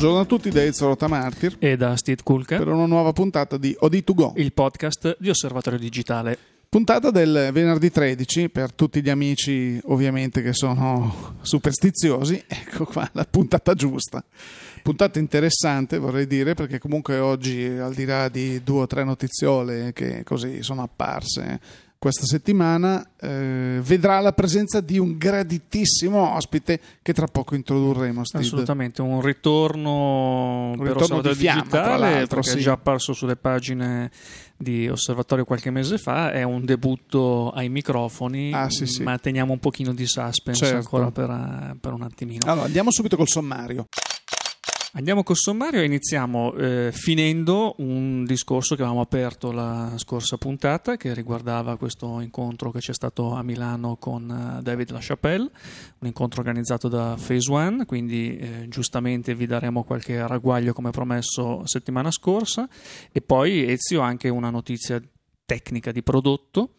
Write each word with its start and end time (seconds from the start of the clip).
Buongiorno 0.00 0.24
a 0.24 0.26
tutti 0.26 0.48
da 0.48 0.62
Ezio 0.62 0.86
Rotamartir 0.86 1.56
e 1.58 1.76
da 1.76 1.94
Steve 1.94 2.22
Kulka 2.22 2.56
per 2.56 2.68
una 2.68 2.86
nuova 2.86 3.12
puntata 3.12 3.58
di 3.58 3.76
OD2Go, 3.78 4.32
il 4.36 4.54
podcast 4.54 5.18
di 5.20 5.28
Osservatorio 5.28 5.78
Digitale. 5.78 6.38
Puntata 6.70 7.10
del 7.10 7.50
venerdì 7.52 7.90
13 7.90 8.48
per 8.48 8.72
tutti 8.72 9.02
gli 9.02 9.10
amici 9.10 9.78
ovviamente 9.84 10.40
che 10.40 10.54
sono 10.54 11.36
superstiziosi, 11.42 12.42
ecco 12.48 12.86
qua 12.86 13.06
la 13.12 13.26
puntata 13.28 13.74
giusta. 13.74 14.24
Puntata 14.82 15.18
interessante 15.18 15.98
vorrei 15.98 16.26
dire 16.26 16.54
perché 16.54 16.78
comunque 16.78 17.18
oggi 17.18 17.66
al 17.66 17.92
di 17.92 18.06
là 18.06 18.30
di 18.30 18.62
due 18.62 18.80
o 18.80 18.86
tre 18.86 19.04
notiziole 19.04 19.92
che 19.92 20.24
così 20.24 20.62
sono 20.62 20.80
apparse 20.80 21.60
questa 22.00 22.24
settimana 22.24 23.06
eh, 23.20 23.78
vedrà 23.82 24.20
la 24.20 24.32
presenza 24.32 24.80
di 24.80 24.98
un 24.98 25.18
graditissimo 25.18 26.34
ospite 26.34 26.80
che 27.02 27.12
tra 27.12 27.26
poco 27.26 27.54
introdurremo. 27.54 28.24
Steve. 28.24 28.42
Assolutamente, 28.42 29.02
un 29.02 29.20
ritorno, 29.20 30.70
un 30.70 30.82
ritorno 30.82 31.20
di 31.20 31.34
fiamma, 31.34 31.60
digitale 31.60 32.26
perché 32.26 32.48
sì. 32.48 32.56
è 32.56 32.60
già 32.62 32.72
apparso 32.72 33.12
sulle 33.12 33.36
pagine 33.36 34.10
di 34.56 34.88
Osservatorio 34.88 35.44
qualche 35.44 35.70
mese 35.70 35.98
fa, 35.98 36.32
è 36.32 36.42
un 36.42 36.64
debutto 36.64 37.50
ai 37.50 37.68
microfoni, 37.68 38.50
ah, 38.54 38.70
sì, 38.70 38.86
sì. 38.86 39.02
ma 39.02 39.18
teniamo 39.18 39.52
un 39.52 39.58
pochino 39.58 39.92
di 39.92 40.06
suspense 40.06 40.64
certo. 40.64 40.76
ancora 40.78 41.10
per, 41.10 41.76
per 41.78 41.92
un 41.92 42.00
attimino. 42.00 42.50
Allora, 42.50 42.64
andiamo 42.64 42.90
subito 42.90 43.18
col 43.18 43.28
sommario. 43.28 43.88
Andiamo 44.94 45.22
col 45.22 45.36
sommario 45.36 45.80
e 45.80 45.84
iniziamo 45.84 46.52
eh, 46.54 46.90
finendo 46.92 47.76
un 47.78 48.24
discorso 48.24 48.74
che 48.74 48.82
avevamo 48.82 49.02
aperto 49.02 49.52
la 49.52 49.92
scorsa 49.98 50.36
puntata 50.36 50.96
che 50.96 51.14
riguardava 51.14 51.76
questo 51.76 52.18
incontro 52.18 52.72
che 52.72 52.80
c'è 52.80 52.92
stato 52.92 53.32
a 53.32 53.44
Milano 53.44 53.94
con 54.00 54.56
uh, 54.58 54.60
David 54.60 54.90
LaChapelle, 54.90 55.48
un 55.98 56.06
incontro 56.08 56.40
organizzato 56.40 56.88
da 56.88 57.16
Phase 57.24 57.52
One, 57.52 57.86
quindi 57.86 58.36
eh, 58.36 58.66
giustamente 58.68 59.36
vi 59.36 59.46
daremo 59.46 59.84
qualche 59.84 60.26
ragguaglio 60.26 60.72
come 60.72 60.90
promesso 60.90 61.64
settimana 61.66 62.10
scorsa 62.10 62.68
e 63.12 63.20
poi 63.20 63.70
Ezio 63.70 64.00
anche 64.00 64.28
una 64.28 64.50
notizia 64.50 65.00
tecnica 65.46 65.92
di 65.92 66.02
prodotto. 66.02 66.70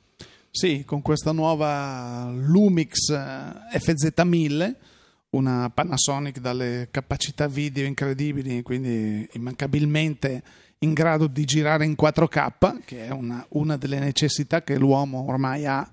Sì, 0.50 0.83
con 0.83 1.02
questa 1.02 1.31
nuova 1.31 2.30
Lumix 2.30 3.07
eh, 3.07 3.78
FZ1000 3.78 4.75
una 5.31 5.69
Panasonic 5.69 6.39
dalle 6.39 6.89
capacità 6.91 7.47
video 7.47 7.85
incredibili, 7.85 8.61
quindi 8.61 9.27
immancabilmente 9.33 10.43
in 10.79 10.93
grado 10.93 11.27
di 11.27 11.45
girare 11.45 11.85
in 11.85 11.95
4K, 11.99 12.83
che 12.85 13.05
è 13.05 13.11
una, 13.11 13.45
una 13.49 13.77
delle 13.77 13.99
necessità 13.99 14.63
che 14.63 14.77
l'uomo 14.77 15.25
ormai 15.27 15.65
ha 15.65 15.89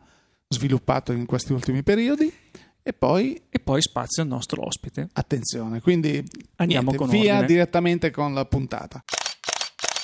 sviluppato 0.48 1.12
in 1.12 1.27
questi 1.27 1.53
ultimi 1.53 1.83
periodi. 1.83 2.33
E 2.83 2.95
poi, 2.95 3.39
e 3.50 3.58
poi 3.58 3.83
spazio 3.83 4.22
al 4.22 4.28
nostro 4.28 4.64
ospite. 4.64 5.08
Attenzione, 5.12 5.83
quindi 5.83 6.25
andiamo 6.56 6.91
niente, 6.91 7.06
via 7.08 7.33
ordine. 7.34 7.47
direttamente 7.47 8.11
con 8.11 8.33
la 8.33 8.47
puntata. 8.47 9.05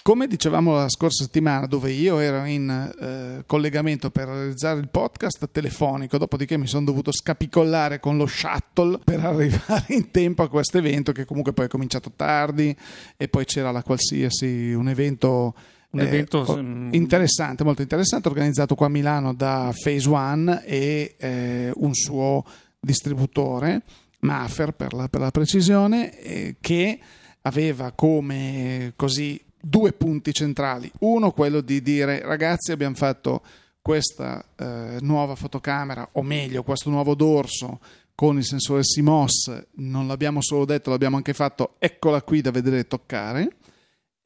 Come 0.06 0.26
dicevamo 0.26 0.74
la 0.74 0.90
scorsa 0.90 1.24
settimana, 1.24 1.64
dove 1.64 1.90
io 1.90 2.18
ero 2.18 2.44
in 2.44 2.68
eh, 2.68 3.42
collegamento 3.46 4.10
per 4.10 4.28
realizzare 4.28 4.78
il 4.78 4.90
podcast 4.90 5.48
telefonico, 5.50 6.18
dopodiché 6.18 6.58
mi 6.58 6.66
sono 6.66 6.84
dovuto 6.84 7.10
scapicollare 7.10 8.00
con 8.00 8.18
lo 8.18 8.26
shuttle 8.26 8.98
per 9.02 9.24
arrivare 9.24 9.86
in 9.94 10.10
tempo 10.10 10.42
a 10.42 10.50
questo 10.50 10.76
evento, 10.76 11.12
che 11.12 11.24
comunque 11.24 11.54
poi 11.54 11.64
è 11.64 11.68
cominciato 11.68 12.12
tardi, 12.14 12.76
e 13.16 13.28
poi 13.28 13.46
c'era 13.46 13.70
la 13.70 13.82
qualsiasi, 13.82 14.74
un 14.74 14.90
evento 14.90 15.54
un 15.92 16.00
eh, 16.00 16.06
evento 16.06 16.58
interessante, 16.90 17.64
molto 17.64 17.80
interessante, 17.80 18.28
organizzato 18.28 18.74
qua 18.74 18.88
a 18.88 18.90
Milano 18.90 19.32
da 19.32 19.72
Phase 19.74 20.06
One 20.10 20.66
e 20.66 21.14
eh, 21.16 21.72
un 21.76 21.94
suo 21.94 22.44
distributore, 22.78 23.80
Maffer 24.18 24.72
per 24.72 24.92
la, 24.92 25.08
per 25.08 25.22
la 25.22 25.30
precisione, 25.30 26.20
eh, 26.20 26.56
che 26.60 26.98
aveva 27.40 27.92
come 27.92 28.92
così 28.96 29.40
due 29.64 29.92
punti 29.92 30.32
centrali. 30.32 30.90
Uno, 31.00 31.32
quello 31.32 31.60
di 31.60 31.80
dire 31.82 32.20
ragazzi 32.22 32.72
abbiamo 32.72 32.94
fatto 32.94 33.42
questa 33.80 34.44
eh, 34.56 34.98
nuova 35.00 35.34
fotocamera, 35.34 36.08
o 36.12 36.22
meglio, 36.22 36.62
questo 36.62 36.90
nuovo 36.90 37.14
dorso 37.14 37.80
con 38.14 38.36
il 38.38 38.44
sensore 38.44 38.82
CMOS, 38.82 39.66
non 39.76 40.06
l'abbiamo 40.06 40.40
solo 40.40 40.64
detto, 40.64 40.90
l'abbiamo 40.90 41.16
anche 41.16 41.34
fatto, 41.34 41.74
eccola 41.78 42.22
qui 42.22 42.40
da 42.40 42.50
vedere 42.50 42.80
e 42.80 42.86
toccare. 42.86 43.56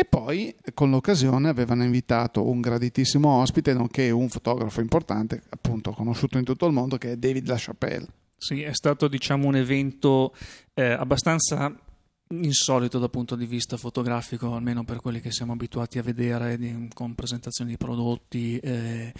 E 0.00 0.04
poi 0.04 0.54
con 0.74 0.90
l'occasione 0.90 1.48
avevano 1.48 1.82
invitato 1.82 2.48
un 2.48 2.60
graditissimo 2.60 3.28
ospite, 3.40 3.72
nonché 3.72 4.10
un 4.10 4.28
fotografo 4.28 4.80
importante, 4.80 5.42
appunto 5.48 5.90
conosciuto 5.90 6.38
in 6.38 6.44
tutto 6.44 6.66
il 6.66 6.72
mondo, 6.72 6.98
che 6.98 7.12
è 7.12 7.16
David 7.16 7.48
LaChapelle. 7.48 8.06
Sì, 8.36 8.62
è 8.62 8.72
stato 8.72 9.08
diciamo 9.08 9.48
un 9.48 9.56
evento 9.56 10.32
eh, 10.74 10.84
abbastanza 10.84 11.76
insolito 12.30 12.98
dal 12.98 13.10
punto 13.10 13.36
di 13.36 13.46
vista 13.46 13.76
fotografico, 13.76 14.54
almeno 14.54 14.84
per 14.84 15.00
quelli 15.00 15.20
che 15.20 15.30
siamo 15.30 15.52
abituati 15.52 15.98
a 15.98 16.02
vedere 16.02 16.58
di, 16.58 16.88
con 16.92 17.14
presentazioni 17.14 17.70
di 17.70 17.76
prodotti 17.76 18.58
eh, 18.58 19.12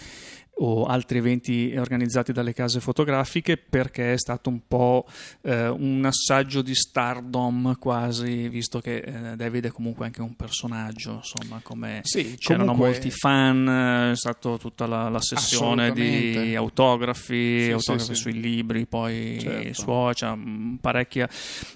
o 0.61 0.85
altri 0.87 1.19
eventi 1.19 1.75
organizzati 1.77 2.33
dalle 2.33 2.53
case 2.53 2.81
fotografiche 2.81 3.57
perché 3.57 4.15
è 4.15 4.19
stato 4.19 4.49
un 4.49 4.61
po' 4.67 5.07
eh, 5.43 5.69
un 5.69 6.05
assaggio 6.05 6.63
di 6.63 6.75
stardom 6.75 7.77
quasi, 7.79 8.49
visto 8.49 8.81
che 8.81 8.97
eh, 8.97 9.37
David 9.37 9.67
è 9.67 9.71
comunque 9.71 10.07
anche 10.07 10.21
un 10.21 10.35
personaggio, 10.35 11.21
insomma, 11.23 11.61
come 11.63 12.01
sì, 12.03 12.37
c'erano 12.39 12.73
comunque... 12.73 12.91
molti 12.91 13.11
fan, 13.11 14.11
è 14.13 14.17
stata 14.17 14.57
tutta 14.57 14.87
la, 14.87 15.09
la 15.09 15.21
sessione 15.21 15.93
di 15.93 16.55
autografi, 16.57 17.65
sì, 17.65 17.71
autografi 17.71 18.15
sì, 18.15 18.21
sui 18.21 18.41
libri, 18.41 18.87
poi 18.87 19.39
certo. 19.41 19.75
suoi, 19.75 20.15
cioè, 20.15 20.37
parecchia, 20.81 21.29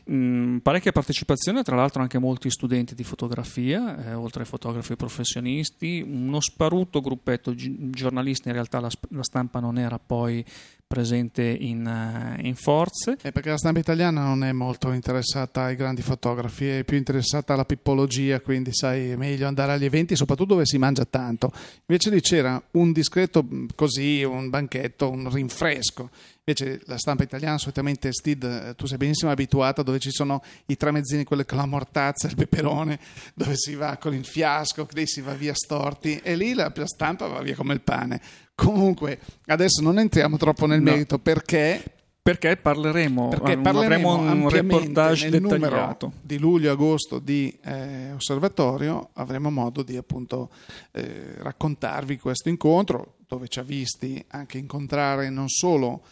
mh, 0.04 0.59
parecchia, 0.59 0.93
partecipazione, 0.93 1.62
tra 1.62 1.76
l'altro 1.76 2.03
anche 2.03 2.19
molti 2.19 2.50
studenti 2.50 2.94
di 2.94 3.04
fotografia, 3.04 4.06
eh, 4.06 4.14
oltre 4.14 4.41
ai 4.43 4.49
fotografi 4.49 4.97
professionisti, 4.97 6.04
uno 6.04 6.41
sparuto 6.41 7.00
gruppetto 7.00 7.54
gi- 7.54 7.91
giornalisti 7.91 8.49
in 8.49 8.54
realtà 8.54 8.72
realtà 8.72 8.81
la, 8.81 8.91
la 9.10 9.22
stampa 9.22 9.60
non 9.60 9.78
era 9.78 9.99
poi 9.99 10.44
presente 10.87 11.43
in, 11.43 11.87
uh, 11.87 12.44
in 12.44 12.55
forze. 12.55 13.16
È 13.21 13.33
perché 13.33 13.49
la 13.49 13.56
stampa 13.56 13.78
italiana 13.78 14.25
non 14.25 14.44
è 14.44 14.53
molto 14.53 14.93
interessata 14.93 15.62
ai 15.62 15.77
grandi 15.77 16.03
fotografi, 16.03 16.69
è 16.69 16.84
più 16.84 16.99
interessata 16.99 17.55
alla 17.55 17.65
pippologia, 17.65 18.41
quindi 18.41 18.75
sai, 18.75 19.11
è 19.11 19.16
meglio 19.16 19.47
andare 19.47 19.72
agli 19.72 19.87
eventi, 19.87 20.16
soprattutto 20.16 20.53
dove 20.53 20.66
si 20.66 20.77
mangia 20.77 21.06
tanto. 21.06 21.50
Invece 21.87 22.11
lì 22.11 22.21
c'era 22.21 22.62
un 22.72 22.93
discreto 22.93 23.47
così, 23.75 24.22
un 24.22 24.50
banchetto, 24.50 25.11
un 25.11 25.31
rinfresco. 25.31 26.11
Invece 26.44 26.80
la 26.86 26.98
stampa 26.98 27.22
italiana 27.22 27.56
solitamente, 27.56 28.12
Steve, 28.12 28.70
eh, 28.70 28.75
tu 28.75 28.86
sei 28.86 28.98
benissimo 28.98 29.30
abituata 29.30 29.82
dove 29.82 30.00
ci 30.00 30.10
sono 30.10 30.42
i 30.66 30.76
tramezzini, 30.76 31.22
quelle 31.22 31.47
con 31.47 31.58
la 31.58 31.66
mortazza, 31.66 32.26
il 32.26 32.34
peperone, 32.34 32.98
dove 33.34 33.54
si 33.54 33.76
va 33.76 33.97
con 33.97 34.12
il 34.12 34.25
fiasco, 34.25 34.88
lì 34.92 35.06
si 35.06 35.20
va 35.20 35.34
via 35.34 35.54
storti 35.54 36.16
e 36.16 36.34
lì 36.34 36.52
la 36.54 36.72
stampa 36.84 37.28
va 37.28 37.41
via 37.42 37.54
come 37.54 37.75
il 37.75 37.81
pane. 37.81 38.20
Comunque, 38.56 39.20
adesso 39.47 39.82
non 39.82 40.00
entriamo 40.00 40.36
troppo 40.36 40.66
nel 40.66 40.82
no. 40.82 40.91
merito 40.91 41.19
perché 41.20 41.81
perché 42.22 42.56
parleremo, 42.56 43.28
perché 43.28 43.58
parleremo 43.58 44.14
un 44.14 44.48
reportage 44.48 45.28
nel 45.28 45.41
dettagliato 45.41 46.12
di 46.20 46.38
luglio-agosto 46.38 47.19
di 47.19 47.56
eh, 47.64 48.12
Osservatorio 48.12 49.10
avremo 49.14 49.50
modo 49.50 49.82
di 49.82 49.97
appunto 49.97 50.50
eh, 50.92 51.34
raccontarvi 51.38 52.19
questo 52.19 52.48
incontro 52.48 53.16
dove 53.26 53.48
ci 53.48 53.58
ha 53.58 53.64
visti 53.64 54.25
anche 54.28 54.58
incontrare 54.58 55.31
non 55.31 55.48
solo 55.48 56.04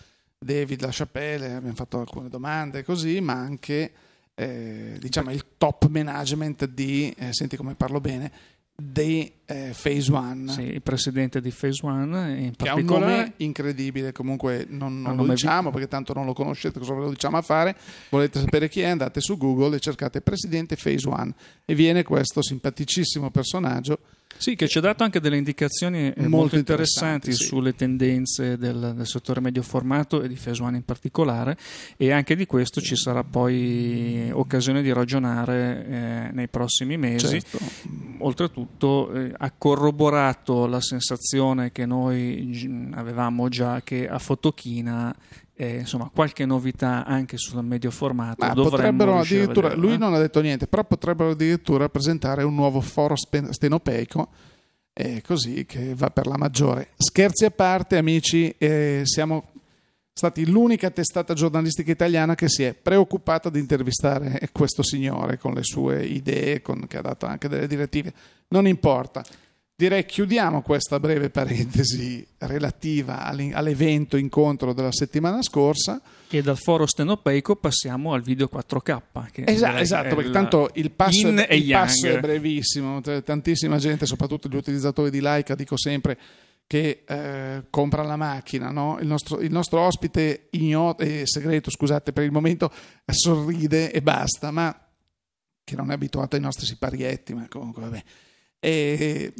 David 0.42 0.80
LaChapelle, 0.80 1.52
abbiamo 1.52 1.76
fatto 1.76 2.00
alcune 2.00 2.30
domande 2.30 2.82
così, 2.82 3.20
ma 3.20 3.34
anche 3.34 3.92
eh, 4.34 4.96
diciamo 4.98 5.30
il 5.30 5.44
top 5.58 5.86
management 5.88 6.64
di, 6.64 7.14
eh, 7.18 7.34
senti 7.34 7.58
come 7.58 7.74
parlo 7.74 8.00
bene, 8.00 8.32
di 8.74 9.39
eh, 9.50 9.74
Phase 9.80 10.12
One. 10.12 10.52
Sì, 10.52 10.62
il 10.62 10.82
presidente 10.82 11.40
di 11.40 11.50
Phase 11.50 11.84
One 11.84 12.38
in 12.38 12.56
che 12.56 12.68
ha 12.68 12.74
un 12.74 12.84
nome 12.84 13.32
incredibile, 13.38 14.12
comunque 14.12 14.66
non, 14.68 15.00
non 15.02 15.16
lo 15.16 15.26
diciamo 15.26 15.68
vi... 15.68 15.74
perché 15.74 15.88
tanto 15.88 16.12
non 16.12 16.24
lo 16.24 16.32
conoscete, 16.32 16.78
cosa 16.78 16.94
ve 16.94 17.00
lo 17.00 17.10
diciamo 17.10 17.36
a 17.36 17.42
fare? 17.42 17.76
Volete 18.08 18.40
sapere 18.40 18.68
chi 18.68 18.80
è? 18.80 18.88
Andate 18.88 19.20
su 19.20 19.36
Google 19.36 19.76
e 19.76 19.80
cercate 19.80 20.20
presidente 20.20 20.76
Phase 20.76 21.08
One 21.08 21.34
e 21.64 21.74
viene 21.74 22.02
questo 22.02 22.42
simpaticissimo 22.42 23.30
personaggio 23.30 23.98
sì, 24.36 24.56
che 24.56 24.68
ci 24.68 24.78
ha 24.78 24.80
dato 24.80 25.04
anche 25.04 25.20
delle 25.20 25.36
indicazioni 25.36 26.04
molto, 26.16 26.28
molto 26.28 26.56
interessanti, 26.56 27.28
interessanti 27.28 27.32
sì. 27.32 27.44
sulle 27.44 27.74
tendenze 27.74 28.56
del, 28.56 28.94
del, 28.96 29.06
settore 29.06 29.40
medio 29.40 29.60
formato 29.60 30.22
e 30.22 30.28
di 30.28 30.36
Fesuani 30.36 30.78
in 30.78 30.84
particolare 30.84 31.58
e 31.98 32.10
anche 32.10 32.34
di 32.36 32.46
questo 32.46 32.80
ci 32.80 32.96
sarà 32.96 33.22
poi 33.22 34.30
occasione 34.32 34.80
di 34.80 34.92
ragionare 34.92 35.86
eh, 35.86 36.30
nei 36.32 36.48
prossimi 36.48 36.96
mesi. 36.96 37.38
Certo. 37.38 37.58
Oltretutto 38.20 39.12
eh, 39.12 39.34
ha 39.42 39.52
corroborato 39.56 40.66
la 40.66 40.80
sensazione 40.80 41.72
che 41.72 41.86
noi 41.86 42.90
avevamo 42.94 43.48
già 43.48 43.80
che 43.82 44.06
a 44.06 44.18
Fotochina 44.18 45.14
eh, 45.54 45.78
insomma, 45.78 46.10
qualche 46.12 46.44
novità 46.44 47.06
anche 47.06 47.38
sul 47.38 47.64
medio 47.64 47.90
formato. 47.90 48.44
Ma 48.44 48.52
potrebbero 48.52 49.18
addirittura, 49.18 49.74
lui 49.74 49.96
non 49.96 50.12
ha 50.12 50.18
detto 50.18 50.42
niente, 50.42 50.66
però 50.66 50.84
potrebbero 50.84 51.30
addirittura 51.30 51.88
presentare 51.88 52.42
un 52.42 52.54
nuovo 52.54 52.80
foro 52.80 53.14
stenopeico. 53.16 54.28
Eh, 54.92 55.22
così 55.22 55.64
che 55.64 55.94
va 55.94 56.10
per 56.10 56.26
la 56.26 56.36
maggiore. 56.36 56.88
Scherzi 56.96 57.46
a 57.46 57.50
parte, 57.50 57.96
amici, 57.96 58.54
eh, 58.58 59.02
siamo 59.04 59.52
stati 60.20 60.46
l'unica 60.46 60.90
testata 60.90 61.32
giornalistica 61.32 61.90
italiana 61.90 62.34
che 62.34 62.50
si 62.50 62.62
è 62.62 62.74
preoccupata 62.74 63.48
di 63.48 63.58
intervistare 63.58 64.50
questo 64.52 64.82
signore 64.82 65.38
con 65.38 65.54
le 65.54 65.62
sue 65.62 66.04
idee, 66.04 66.60
con, 66.60 66.86
che 66.86 66.98
ha 66.98 67.00
dato 67.00 67.24
anche 67.24 67.48
delle 67.48 67.66
direttive. 67.66 68.12
Non 68.48 68.66
importa. 68.66 69.24
Direi 69.74 70.04
chiudiamo 70.04 70.60
questa 70.60 71.00
breve 71.00 71.30
parentesi 71.30 72.26
relativa 72.36 73.24
all'evento 73.24 74.18
incontro 74.18 74.74
della 74.74 74.92
settimana 74.92 75.40
scorsa. 75.40 76.02
E 76.28 76.42
dal 76.42 76.58
foro 76.58 76.84
stenopeico 76.84 77.56
passiamo 77.56 78.12
al 78.12 78.20
video 78.20 78.50
4K. 78.52 79.00
esatto, 79.46 79.78
esatto 79.78 80.16
perché 80.16 80.30
tanto 80.30 80.68
il 80.74 80.90
passo, 80.90 81.28
è, 81.28 81.54
il 81.54 81.70
passo 81.70 82.08
è 82.08 82.20
brevissimo. 82.20 83.00
Tantissima 83.00 83.78
gente, 83.78 84.04
soprattutto 84.04 84.50
gli 84.50 84.56
utilizzatori 84.56 85.08
di 85.08 85.20
Laika, 85.20 85.54
dico 85.54 85.78
sempre 85.78 86.18
che 86.70 87.02
eh, 87.04 87.64
compra 87.68 88.04
la 88.04 88.14
macchina. 88.14 88.70
No? 88.70 88.98
Il, 89.00 89.08
nostro, 89.08 89.40
il, 89.40 89.50
nostro, 89.50 89.80
ospite 89.80 90.46
ignoto, 90.50 91.02
eh, 91.02 91.22
segreto, 91.24 91.68
scusate, 91.68 92.12
per 92.12 92.22
il 92.22 92.30
momento 92.30 92.72
sorride 93.06 93.90
e 93.90 94.00
basta, 94.00 94.52
ma 94.52 94.72
che 95.64 95.74
non 95.74 95.90
è 95.90 95.94
abituato 95.94 96.36
ai 96.36 96.42
nostri 96.42 96.66
siparietti, 96.66 97.34
ma 97.34 97.48
comunque 97.48 97.82
vabbè. 97.82 98.02
E 98.60 99.32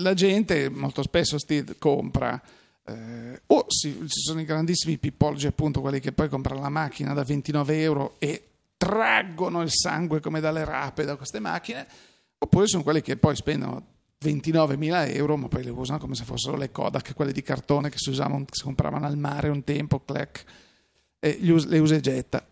la 0.00 0.14
gente 0.14 0.70
molto 0.70 1.02
spesso 1.02 1.38
Steve, 1.38 1.76
compra 1.76 2.40
eh, 2.86 3.42
o 3.44 3.66
si, 3.68 3.98
ci 4.06 4.20
sono 4.20 4.40
i 4.40 4.46
grandissimi 4.46 4.96
pippolgi 4.96 5.46
appunto 5.46 5.82
quelli 5.82 6.00
che 6.00 6.12
poi 6.12 6.30
comprano 6.30 6.62
la 6.62 6.70
macchina 6.70 7.12
da 7.12 7.22
29 7.22 7.82
euro 7.82 8.14
e 8.18 8.44
traggono 8.78 9.60
il 9.60 9.70
sangue 9.70 10.20
come 10.20 10.40
dalle 10.40 10.64
rape 10.64 11.04
da 11.04 11.16
queste 11.16 11.38
macchine 11.38 11.86
oppure 12.38 12.66
sono 12.66 12.82
quelli 12.82 13.02
che 13.02 13.18
poi 13.18 13.36
spendono 13.36 13.98
29.000 14.22 15.14
euro 15.14 15.36
ma 15.36 15.48
poi 15.48 15.64
le 15.64 15.70
usano 15.70 15.98
come 15.98 16.14
se 16.14 16.24
fossero 16.24 16.56
le 16.56 16.70
Kodak 16.70 17.14
quelle 17.14 17.32
di 17.32 17.42
cartone 17.42 17.88
che 17.88 17.96
si, 17.98 18.10
usavano, 18.10 18.44
si 18.50 18.62
compravano 18.62 19.06
al 19.06 19.16
mare 19.16 19.48
un 19.48 19.64
tempo 19.64 20.00
clac, 20.04 20.44
e 21.18 21.38
le 21.40 21.78
usa 21.78 21.94
e 21.94 22.00
getta. 22.00 22.44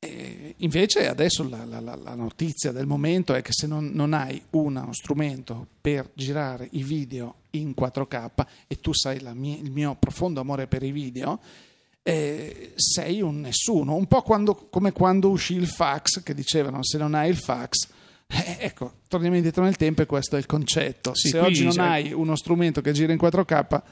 E 0.00 0.54
invece 0.58 1.08
adesso 1.08 1.48
la, 1.48 1.64
la, 1.64 1.80
la, 1.80 2.14
notizia 2.14 2.70
del 2.72 2.86
momento 2.86 3.34
è 3.34 3.42
che 3.42 3.52
se 3.52 3.66
non, 3.66 3.90
non, 3.92 4.12
hai 4.12 4.40
uno 4.50 4.92
strumento 4.92 5.66
per 5.80 6.10
girare 6.14 6.68
i 6.72 6.84
video 6.84 7.36
in 7.50 7.74
4K 7.76 8.30
e 8.68 8.78
tu 8.80 8.92
sai 8.92 9.20
mia, 9.34 9.56
il 9.56 9.72
mio 9.72 9.96
profondo 9.98 10.40
amore 10.40 10.68
per 10.68 10.84
i 10.84 10.92
video, 10.92 11.40
eh, 12.02 12.74
sei 12.76 13.20
un 13.20 13.40
nessuno, 13.40 13.94
un 13.94 14.06
po' 14.06 14.22
quando, 14.22 14.54
come 14.54 14.92
quando 14.92 15.30
uscì 15.30 15.54
il 15.54 15.66
fax 15.66 16.22
che 16.22 16.32
dicevano 16.32 16.84
se 16.84 16.96
non 16.96 17.14
hai 17.14 17.30
il 17.30 17.36
fax 17.36 17.88
eh, 18.30 18.56
ecco, 18.60 18.92
torniamo 19.08 19.36
indietro 19.36 19.64
nel 19.64 19.76
tempo 19.76 20.02
e 20.02 20.06
questo 20.06 20.36
è 20.36 20.38
il 20.38 20.46
concetto. 20.46 21.14
Sì, 21.14 21.28
se 21.28 21.38
oggi 21.38 21.64
non 21.64 21.72
c'è... 21.72 21.80
hai 21.80 22.12
uno 22.12 22.36
strumento 22.36 22.80
che 22.80 22.92
gira 22.92 23.12
in 23.12 23.18
4K 23.20 23.82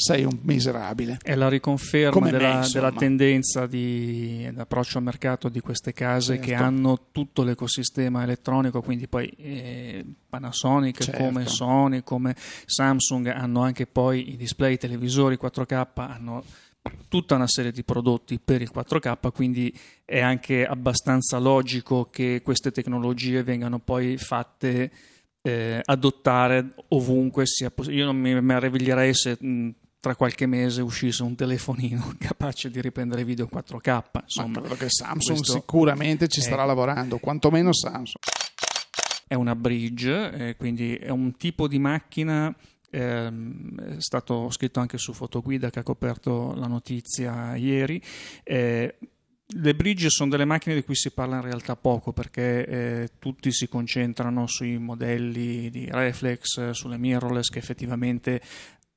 sei 0.00 0.22
un 0.22 0.38
miserabile. 0.42 1.18
È 1.20 1.34
la 1.34 1.48
riconferma 1.48 2.30
della, 2.30 2.60
me, 2.60 2.68
della, 2.72 2.92
tendenza 2.92 3.66
di 3.66 4.48
approccio 4.56 4.98
al 4.98 5.02
mercato 5.02 5.48
di 5.48 5.58
queste 5.58 5.92
case 5.92 6.34
certo. 6.34 6.46
che 6.46 6.54
hanno 6.54 7.06
tutto 7.10 7.42
l'ecosistema 7.42 8.22
elettronico, 8.22 8.80
quindi 8.80 9.08
poi 9.08 9.26
eh, 9.38 10.04
Panasonic 10.28 11.02
certo. 11.02 11.24
come 11.24 11.46
Sony, 11.46 12.04
come 12.04 12.36
Samsung 12.64 13.26
hanno 13.26 13.62
anche 13.62 13.86
poi 13.86 14.34
i 14.34 14.36
display, 14.36 14.74
i 14.74 14.78
televisori 14.78 15.36
4K, 15.40 15.86
hanno 15.94 16.44
tutta 17.08 17.34
una 17.34 17.48
serie 17.48 17.72
di 17.72 17.82
prodotti 17.82 18.38
per 18.38 18.62
il 18.62 18.70
4K, 18.74 19.32
quindi 19.32 19.76
è 20.04 20.20
anche 20.20 20.66
abbastanza 20.66 21.38
logico 21.38 22.08
che 22.10 22.40
queste 22.42 22.70
tecnologie 22.70 23.42
vengano 23.42 23.78
poi 23.78 24.16
fatte 24.18 24.90
eh, 25.42 25.80
adottare 25.82 26.74
ovunque 26.88 27.46
sia 27.46 27.70
possibile. 27.70 28.00
Io 28.00 28.06
non 28.06 28.16
mi 28.16 28.40
meraviglierei 28.40 29.14
se 29.14 29.36
mh, 29.40 29.70
tra 30.00 30.14
qualche 30.14 30.46
mese 30.46 30.82
uscisse 30.82 31.22
un 31.22 31.34
telefonino 31.34 32.14
capace 32.18 32.70
di 32.70 32.80
riprendere 32.80 33.24
video 33.24 33.48
4K. 33.50 34.02
Insomma, 34.22 34.60
credo 34.60 34.76
che 34.76 34.88
Samsung 34.88 35.42
sicuramente 35.42 36.28
ci 36.28 36.40
starà 36.40 36.64
è, 36.64 36.66
lavorando, 36.66 37.18
quantomeno 37.18 37.72
Samsung. 37.72 38.22
È 39.26 39.34
una 39.34 39.54
bridge, 39.54 40.30
eh, 40.30 40.56
quindi 40.56 40.94
è 40.94 41.10
un 41.10 41.36
tipo 41.36 41.68
di 41.68 41.78
macchina 41.78 42.54
è 42.90 43.30
stato 43.98 44.50
scritto 44.50 44.80
anche 44.80 44.98
su 44.98 45.12
Fotoguida 45.12 45.70
che 45.70 45.80
ha 45.80 45.82
coperto 45.82 46.54
la 46.54 46.66
notizia 46.66 47.54
ieri. 47.56 48.02
Eh, 48.42 48.94
le 49.50 49.74
bridge 49.74 50.10
sono 50.10 50.30
delle 50.30 50.44
macchine 50.44 50.74
di 50.74 50.84
cui 50.84 50.94
si 50.94 51.10
parla 51.10 51.36
in 51.36 51.42
realtà 51.42 51.74
poco 51.74 52.12
perché 52.12 52.66
eh, 52.66 53.08
tutti 53.18 53.50
si 53.50 53.66
concentrano 53.66 54.46
sui 54.46 54.78
modelli 54.78 55.70
di 55.70 55.88
reflex, 55.90 56.70
sulle 56.70 56.98
mirrorless 56.98 57.48
che 57.48 57.58
effettivamente 57.58 58.42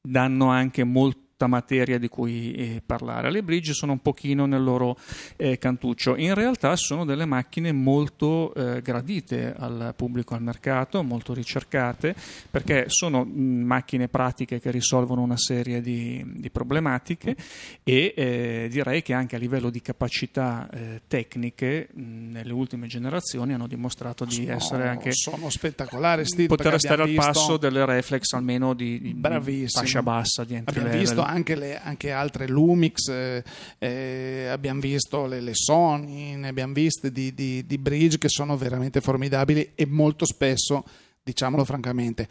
danno 0.02 0.50
anche 0.50 0.84
molto 0.84 1.31
materia 1.48 1.98
di 1.98 2.08
cui 2.08 2.54
eh, 2.54 2.82
parlare. 2.86 3.32
Le 3.32 3.44
bridge 3.44 3.74
sono 3.74 3.94
un 3.94 4.00
pochino 4.00 4.46
nel 4.46 4.64
loro 4.64 4.98
eh, 5.38 5.58
cantuccio. 5.58 6.16
In 6.16 6.34
realtà 6.34 6.76
sono 6.76 7.06
delle 7.06 7.26
macchine 7.26 7.72
molto 7.72 8.54
eh, 8.54 8.82
gradite 8.82 9.54
al 9.58 9.94
pubblico, 9.96 10.34
al 10.34 10.42
mercato, 10.42 11.04
molto 11.04 11.34
ricercate, 11.34 12.16
perché 12.50 12.86
sono 12.88 13.24
mh, 13.24 13.32
macchine 13.32 14.08
pratiche 14.08 14.60
che 14.60 14.72
risolvono 14.72 15.22
una 15.22 15.38
serie 15.38 15.82
di, 15.82 16.24
di 16.26 16.50
problematiche 16.50 17.36
e 17.84 18.14
eh, 18.16 18.68
direi 18.70 19.02
che 19.02 19.14
anche 19.14 19.36
a 19.36 19.40
livello 19.40 19.70
di 19.70 19.82
capacità 19.82 20.70
eh, 20.72 21.02
tecniche 21.08 21.90
mh, 21.92 22.32
nelle 22.32 22.54
ultime 22.54 22.88
generazioni 22.88 23.54
hanno 23.54 23.68
dimostrato 23.68 24.26
di 24.26 24.36
sono, 24.36 24.52
essere 24.52 24.88
anche 24.88 25.12
sono 25.12 25.50
spettacolari 25.50 26.26
Steve, 26.26 26.48
poter 26.48 26.80
stare 26.80 27.04
al 27.04 27.08
visto... 27.08 27.26
passo 27.26 27.58
delle 27.58 27.86
reflex 27.86 28.32
almeno 28.34 28.74
di, 28.74 29.00
di 29.02 29.68
fascia 29.68 30.02
bassa 30.02 30.44
di 30.44 30.56
entry 30.56 30.80
abbiamo 30.80 30.98
visto 30.98 31.22
anche, 31.32 31.56
le, 31.56 31.80
anche 31.80 32.12
altre 32.12 32.48
Lumix, 32.48 33.08
eh, 33.08 33.44
eh, 33.80 34.48
abbiamo 34.48 34.80
visto 34.80 35.26
le, 35.26 35.42
le, 35.42 35.54
Sony, 35.54 36.36
ne 36.36 36.50
abbiamo 36.50 36.74
viste 36.74 37.12
di, 37.12 37.34
di, 37.34 37.66
di 37.66 37.78
bridge 37.78 38.18
che 38.18 38.30
sono 38.30 38.58
veramente 38.58 39.02
formidabili 39.02 39.72
e 39.76 39.86
molto 39.86 40.26
spesso, 40.26 40.84
diciamolo 41.24 41.66
francamente, 41.66 42.28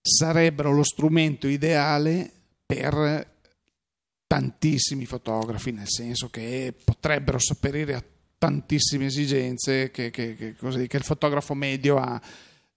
sarebbero 0.00 0.72
lo 0.72 0.82
strumento 0.82 1.46
ideale 1.46 2.30
per 2.66 3.36
tantissimi 4.26 5.06
fotografi, 5.06 5.72
nel 5.72 5.88
senso 5.88 6.28
che 6.28 6.74
potrebbero 6.84 7.38
sopperire 7.38 7.94
a 7.94 8.04
tantissime 8.36 9.06
esigenze 9.06 9.90
che, 9.90 10.10
che, 10.10 10.36
che, 10.36 10.54
così, 10.54 10.86
che 10.86 10.96
il 10.96 11.02
fotografo 11.02 11.54
medio 11.54 11.96
ha 11.96 12.20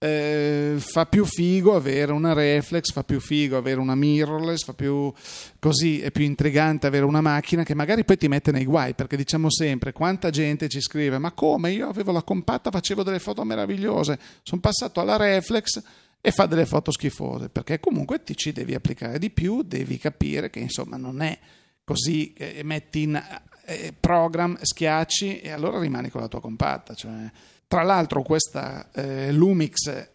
eh, 0.02 0.74
fa 0.78 1.06
più 1.06 1.24
figo 1.24 1.76
avere 1.76 2.10
una 2.10 2.32
reflex, 2.32 2.90
fa 2.90 3.04
più 3.04 3.20
figo 3.20 3.56
avere 3.56 3.78
una 3.78 3.94
mirrorless, 3.94 4.64
fa 4.64 4.74
più 4.74 5.12
così 5.60 6.00
è 6.00 6.10
più 6.10 6.24
intrigante 6.24 6.88
avere 6.88 7.04
una 7.04 7.20
macchina 7.20 7.62
che 7.62 7.76
magari 7.76 8.04
poi 8.04 8.16
ti 8.16 8.26
mette 8.26 8.50
nei 8.50 8.64
guai, 8.64 8.94
perché 8.94 9.16
diciamo 9.16 9.48
sempre 9.48 9.92
quanta 9.92 10.30
gente 10.30 10.68
ci 10.68 10.80
scrive 10.80 11.18
"Ma 11.18 11.30
come? 11.30 11.70
Io 11.70 11.86
avevo 11.88 12.10
la 12.10 12.24
compatta, 12.24 12.72
facevo 12.72 13.04
delle 13.04 13.20
foto 13.20 13.44
meravigliose, 13.44 14.18
sono 14.42 14.60
passato 14.60 15.00
alla 15.00 15.16
reflex 15.16 15.80
e 16.20 16.32
fa 16.32 16.46
delle 16.46 16.66
foto 16.66 16.90
schifose", 16.90 17.48
perché 17.48 17.78
comunque 17.78 18.24
ti 18.24 18.36
ci 18.36 18.50
devi 18.50 18.74
applicare 18.74 19.20
di 19.20 19.30
più, 19.30 19.62
devi 19.62 19.98
capire 19.98 20.50
che 20.50 20.58
insomma 20.58 20.96
non 20.96 21.22
è 21.22 21.38
così 21.84 22.32
che 22.32 22.60
metti 22.64 23.02
in 23.02 23.22
eh, 23.66 23.94
program, 23.98 24.58
schiacci 24.60 25.38
e 25.38 25.52
allora 25.52 25.78
rimani 25.78 26.10
con 26.10 26.22
la 26.22 26.28
tua 26.28 26.40
compatta, 26.40 26.94
cioè 26.94 27.30
tra 27.72 27.84
l'altro 27.84 28.20
questa 28.20 28.90
eh, 28.92 29.32
Lumix 29.32 30.08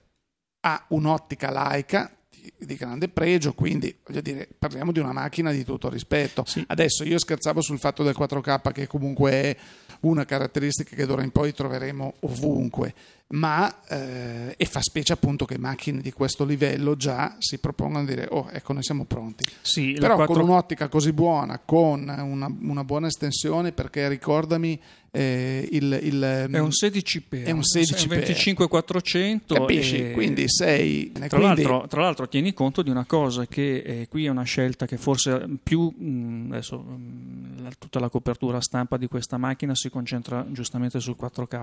ha 0.59 0.85
un'ottica 0.89 1.49
laica 1.49 2.15
di, 2.29 2.53
di, 2.55 2.75
grande 2.75 3.09
pregio, 3.09 3.55
quindi 3.55 3.97
voglio 4.05 4.21
dire, 4.21 4.47
parliamo 4.59 4.91
di 4.91 4.99
una 4.99 5.11
macchina 5.11 5.49
di 5.49 5.63
tutto 5.63 5.89
rispetto. 5.89 6.43
Sì. 6.45 6.63
Adesso 6.67 7.03
io 7.03 7.17
scherzavo 7.17 7.59
sul 7.61 7.79
fatto 7.79 8.03
del 8.03 8.15
4K 8.15 8.71
che 8.71 8.85
comunque 8.85 9.31
è 9.31 9.57
una 10.01 10.23
caratteristica 10.23 10.95
che 10.95 11.07
d'ora 11.07 11.23
in 11.23 11.31
poi 11.31 11.51
troveremo 11.51 12.17
ovunque 12.19 12.93
ma 13.29 13.83
eh, 13.89 14.53
e 14.55 14.65
fa 14.65 14.81
specie 14.81 15.11
appunto 15.11 15.43
che 15.43 15.57
macchine 15.57 15.99
di 15.99 16.13
questo 16.13 16.45
livello 16.45 16.95
già 16.95 17.35
si 17.39 17.57
propongano 17.57 18.05
di 18.05 18.15
dire 18.15 18.27
oh 18.31 18.47
ecco 18.51 18.71
noi 18.71 18.83
siamo 18.83 19.03
pronti 19.03 19.45
sì, 19.61 19.93
però 19.99 20.15
4... 20.15 20.33
con 20.33 20.43
un'ottica 20.43 20.87
così 20.87 21.11
buona 21.11 21.59
con 21.59 22.07
una, 22.07 22.49
una 22.61 22.83
buona 22.85 23.07
estensione 23.07 23.73
perché 23.73 24.07
ricordami 24.07 24.79
eh, 25.11 25.67
il, 25.71 25.99
il, 26.03 26.21
è 26.51 26.59
un 26.59 26.69
16p 26.69 27.43
è 27.43 27.51
un 27.51 27.63
16 27.63 28.07
25400 28.07 29.53
capisci? 29.55 30.09
e... 30.09 30.11
quindi 30.11 30.47
sei 30.47 31.11
tra, 31.11 31.27
quindi... 31.27 31.63
L'altro, 31.63 31.87
tra, 31.87 32.01
l'altro, 32.01 32.27
tieni 32.27 32.53
conto 32.53 32.81
di 32.81 32.89
una 32.89 33.05
cosa 33.05 33.47
che 33.47 33.77
eh, 33.77 34.07
qui 34.09 34.25
è 34.25 34.29
una 34.29 34.43
scelta 34.43 34.85
che 34.85 34.97
forse 34.97 35.47
più 35.63 35.91
mh, 35.97 36.05
mm, 36.05 36.51
adesso 36.51 36.77
mh, 36.77 37.61
mm, 37.61 37.67
tutta 37.79 37.99
la 37.99 38.09
copertura 38.09 38.61
stampa 38.61 38.97
di 38.97 39.07
questa 39.07 39.37
macchina 39.37 39.73
si 39.75 39.89
concentra 39.89 40.45
giustamente 40.51 40.99
sul 40.99 41.15
4k 41.19 41.61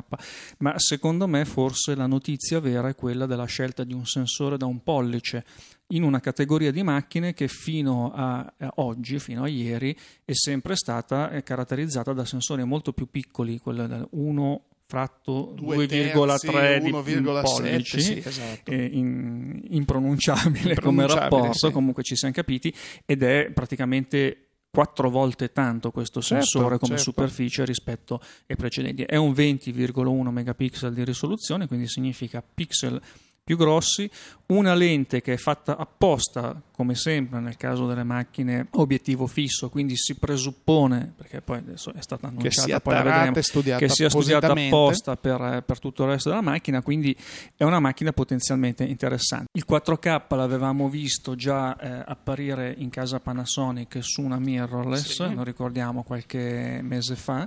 ma 0.59 0.79
secondo 0.79 1.29
me 1.29 1.45
forse 1.55 1.95
la 1.95 2.09
notizia 2.09 2.59
vera 2.59 2.89
è 2.89 2.97
quella 2.97 3.27
della 3.27 3.45
scelta 3.45 3.85
di 3.85 3.95
un 3.95 4.07
sensore 4.07 4.57
da 4.57 4.67
un 4.67 4.83
pollice 4.83 5.45
in 5.89 6.03
una 6.03 6.19
categoria 6.19 6.73
di 6.73 6.83
macchine 6.83 7.33
che 7.33 7.47
fino 7.47 8.11
a, 8.13 8.53
oggi, 8.77 9.21
fino 9.21 9.45
a 9.45 9.49
ieri, 9.49 9.97
è 10.25 10.33
sempre 10.33 10.75
stata 10.75 11.31
caratterizzata 11.45 12.13
da 12.13 12.25
sensori 12.25 12.65
molto 12.65 12.93
più 12.93 13.09
piccoli, 13.09 13.61
quello 13.61 13.87
da 13.87 14.05
1 14.11 14.63
fratto 14.87 15.55
2,3 15.57 16.79
di 16.79 17.15
1, 17.15 17.41
pollici, 17.43 18.01
sì, 18.01 18.23
esatto. 18.25 18.73
in, 18.73 19.61
impronunciabile, 19.71 20.75
come 20.75 21.07
rapporto, 21.07 21.69
sì. 21.69 21.71
comunque 21.71 22.03
ci 22.03 22.17
siamo 22.17 22.35
capiti, 22.35 22.75
ed 23.07 23.23
è 23.23 23.53
praticamente 23.55 24.54
quattro 24.75 25.09
volte 25.09 25.53
tanto 25.53 25.93
questo 25.93 26.21
Certo, 26.21 26.45
sensore 26.45 26.79
come 26.79 26.97
certo. 26.97 27.13
superficie 27.13 27.65
rispetto 27.65 28.21
ai 28.49 28.57
precedenti. 28.57 29.05
È 29.05 29.15
un 29.15 29.31
20,1 29.31 30.29
megapixel 30.31 30.93
di 30.93 31.05
risoluzione, 31.05 31.69
quindi 31.69 31.87
significa 31.87 32.43
pixel 32.43 33.01
più 33.45 33.59
grossi, 33.59 34.11
una 34.47 34.73
lente 34.75 35.21
che 35.21 35.35
è 35.35 35.37
fatta 35.37 35.77
apposta, 35.77 36.61
come 36.73 36.95
sempre 36.95 37.41
nel 37.41 37.59
caso 37.59 37.87
delle 37.87 38.03
macchine, 38.03 38.69
obiettivo 38.71 39.27
fisso, 39.27 39.69
quindi 39.69 39.97
si 39.97 40.15
presuppone, 40.15 41.13
perché 41.15 41.43
poi 41.43 41.59
adesso 41.59 41.93
è 41.93 42.01
stata 42.01 42.27
annunciata, 42.29 42.81
poi 42.81 43.03
vedremo, 43.03 43.43
studiata 43.43 43.79
che 43.79 43.91
sia 43.91 44.09
studiata 44.09 44.51
apposta 44.51 45.17
per, 45.17 45.63
per 45.65 45.79
tutto 45.79 46.05
il 46.05 46.11
resto 46.11 46.31
della 46.31 46.41
macchina, 46.41 46.81
quindi 46.81 47.15
è 47.55 47.65
una 47.65 47.81
macchina 47.81 48.13
potenzialmente 48.13 48.83
interessante. 48.83 49.49
Il 49.53 49.67
4K 49.69 50.23
l'avevamo 50.35 50.89
visto 50.89 51.35
già 51.35 51.77
eh, 51.77 52.03
apparire 52.07 52.75
in 52.79 52.89
casa 52.89 53.21
Panasonic 53.21 53.99
su 54.01 54.23
una 54.23 54.39
mirrorless, 54.39 55.23
Sì. 55.27 55.35
lo 55.35 55.43
ricordiamo 55.43 56.03
qualche 56.03 56.81
mese 56.83 57.15
fa, 57.15 57.47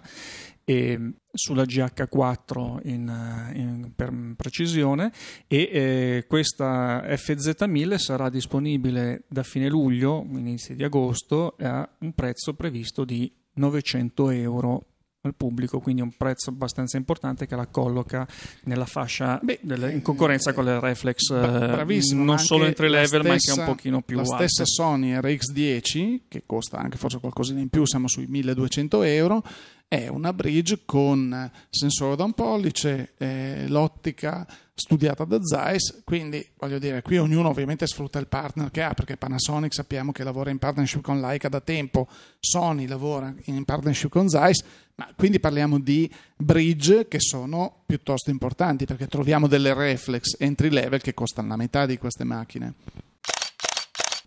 e 0.70 1.00
sulla 1.32 1.64
GH4 1.64 2.80
in, 2.90 3.08
eh, 3.08 3.58
in- 3.58 3.92
per 3.96 4.14
precisione 4.36 5.14
e 5.48 5.70
eh, 5.72 6.26
questa 6.28 7.04
FZ1000 7.08 7.96
sarà 7.96 8.30
disponibile 8.30 9.24
da 9.30 9.44
fine 9.44 9.70
luglio, 9.70 10.26
inizi 10.30 10.76
di 10.76 10.84
agosto, 10.84 11.56
a 11.62 11.88
un 12.00 12.12
prezzo 12.12 12.54
previsto 12.54 13.06
di 13.06 13.32
900 13.54 14.30
euro 14.32 14.86
al 15.22 15.36
pubblico, 15.36 15.80
quindi 15.80 16.02
un 16.02 16.12
prezzo 16.16 16.50
abbastanza 16.52 16.96
importante 16.98 17.48
che 17.48 17.56
la 17.56 17.68
colloca 17.68 18.26
nella 18.64 18.86
fascia 18.86 19.40
Beh, 19.42 19.60
delle- 19.62 19.92
in 19.92 20.02
concorrenza 20.02 20.54
con 20.54 20.64
le 20.66 20.80
reflex 20.80 21.30
eh, 21.32 21.40
Bra- 21.40 21.68
bravissimo, 21.68 22.24
non 22.24 22.40
solo 22.40 22.66
entry 22.66 22.88
la 22.90 23.02
level 23.02 23.22
ma 23.24 23.30
anche 23.30 23.40
stessa- 23.40 23.60
un 23.62 23.66
pochino 23.68 24.02
più 24.02 24.16
la 24.18 24.22
alte. 24.24 24.48
stessa 24.48 24.64
Sony 24.66 25.14
RX10 25.18 26.22
che 26.28 26.44
costa 26.46 26.78
anche 26.78 26.98
forse 26.98 27.20
qualcosina 27.20 27.60
in 27.60 27.70
più 27.70 27.86
siamo 27.86 28.08
sui 28.08 28.26
1200 28.28 29.02
euro 29.04 29.44
è 29.88 30.08
una 30.08 30.34
bridge 30.34 30.82
con 30.84 31.50
sensore 31.70 32.18
da 32.18 32.26
un 32.26 32.34
pollice 32.34 33.14
eh, 33.18 33.66
l'ottica 33.68 34.46
studiata 34.74 35.24
da 35.24 35.40
Zeiss. 35.42 36.04
Quindi 36.04 36.46
voglio 36.58 36.78
dire 36.78 37.02
qui 37.02 37.18
ognuno 37.18 37.50
ovviamente 37.50 37.88
sfrutta 37.88 38.20
il 38.20 38.28
partner 38.28 38.70
che 38.70 38.82
ha 38.82 38.94
perché 38.94 39.18
Panasonic 39.18 39.74
sappiamo 39.74 40.12
che 40.12 40.24
lavora 40.24 40.50
in 40.50 40.60
partnership 40.60 41.02
con 41.02 41.22
Leica 41.22 41.48
da 41.48 41.62
tempo 41.62 42.08
Sony 42.40 42.86
lavora 42.86 43.34
in 43.46 43.64
partnership 43.64 44.12
con 44.12 44.28
Zeiss 44.28 44.64
ma 44.96 45.10
quindi 45.16 45.40
parliamo 45.40 45.80
di 45.80 46.12
bridge 46.36 47.08
che 47.08 47.20
sono 47.20 47.84
piuttosto 47.86 48.30
importanti 48.30 48.86
perché 48.86 49.08
troviamo 49.08 49.48
delle 49.48 49.74
reflex 49.74 50.36
entry 50.40 50.70
level 50.70 51.02
che 51.02 51.14
costano 51.14 51.48
la 51.48 51.56
metà 51.56 51.86
di 51.86 51.98
queste 51.98 52.24
macchine. 52.24 52.74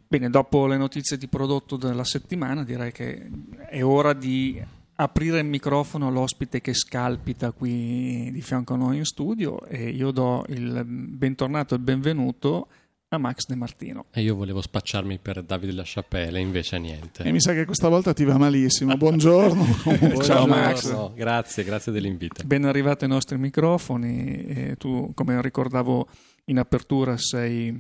Bene, 0.07 0.31
dopo 0.31 0.67
le 0.67 0.77
notizie 0.77 1.17
di 1.17 1.29
prodotto 1.29 1.77
della 1.77 2.03
settimana, 2.03 2.65
direi 2.65 2.91
che 2.91 3.31
è 3.69 3.85
ora 3.85 4.13
di 4.13 4.61
aprire 5.03 5.39
il 5.39 5.47
microfono 5.47 6.09
all'ospite 6.09 6.61
che 6.61 6.75
scalpita 6.75 7.53
qui 7.53 8.31
di 8.31 8.43
fianco 8.43 8.75
a 8.75 8.77
noi 8.77 8.99
in 8.99 9.05
studio 9.05 9.65
e 9.65 9.89
io 9.89 10.11
do 10.11 10.45
il 10.49 10.85
bentornato 10.85 11.75
e 11.75 11.79
il 11.79 11.83
benvenuto 11.83 12.69
a 13.09 13.19
Max 13.19 13.47
De 13.47 13.57
Martino. 13.57 14.05
E 14.13 14.21
io 14.21 14.37
volevo 14.37 14.61
spacciarmi 14.61 15.19
per 15.19 15.43
Davide 15.43 15.73
La 15.73 15.83
Chapelle, 15.85 16.39
invece 16.39 16.79
niente. 16.79 17.25
E 17.25 17.33
mi 17.33 17.41
sa 17.41 17.53
che 17.55 17.65
questa 17.65 17.89
volta 17.89 18.13
ti 18.13 18.25
va 18.25 18.37
malissimo. 18.37 18.95
Buongiorno. 18.97 19.65
Comunque, 19.83 20.23
Ciao, 20.23 20.47
Buongiorno. 20.47 20.47
Max. 20.47 20.93
No, 20.93 21.13
grazie, 21.15 21.65
grazie 21.65 21.91
dell'invito. 21.91 22.43
Ben 22.45 22.65
arrivati 22.67 23.05
ai 23.05 23.11
nostri 23.11 23.37
microfoni 23.39 24.45
e 24.45 24.75
tu, 24.77 25.11
come 25.15 25.41
ricordavo 25.43 26.07
in 26.45 26.59
apertura, 26.59 27.17
sei 27.17 27.77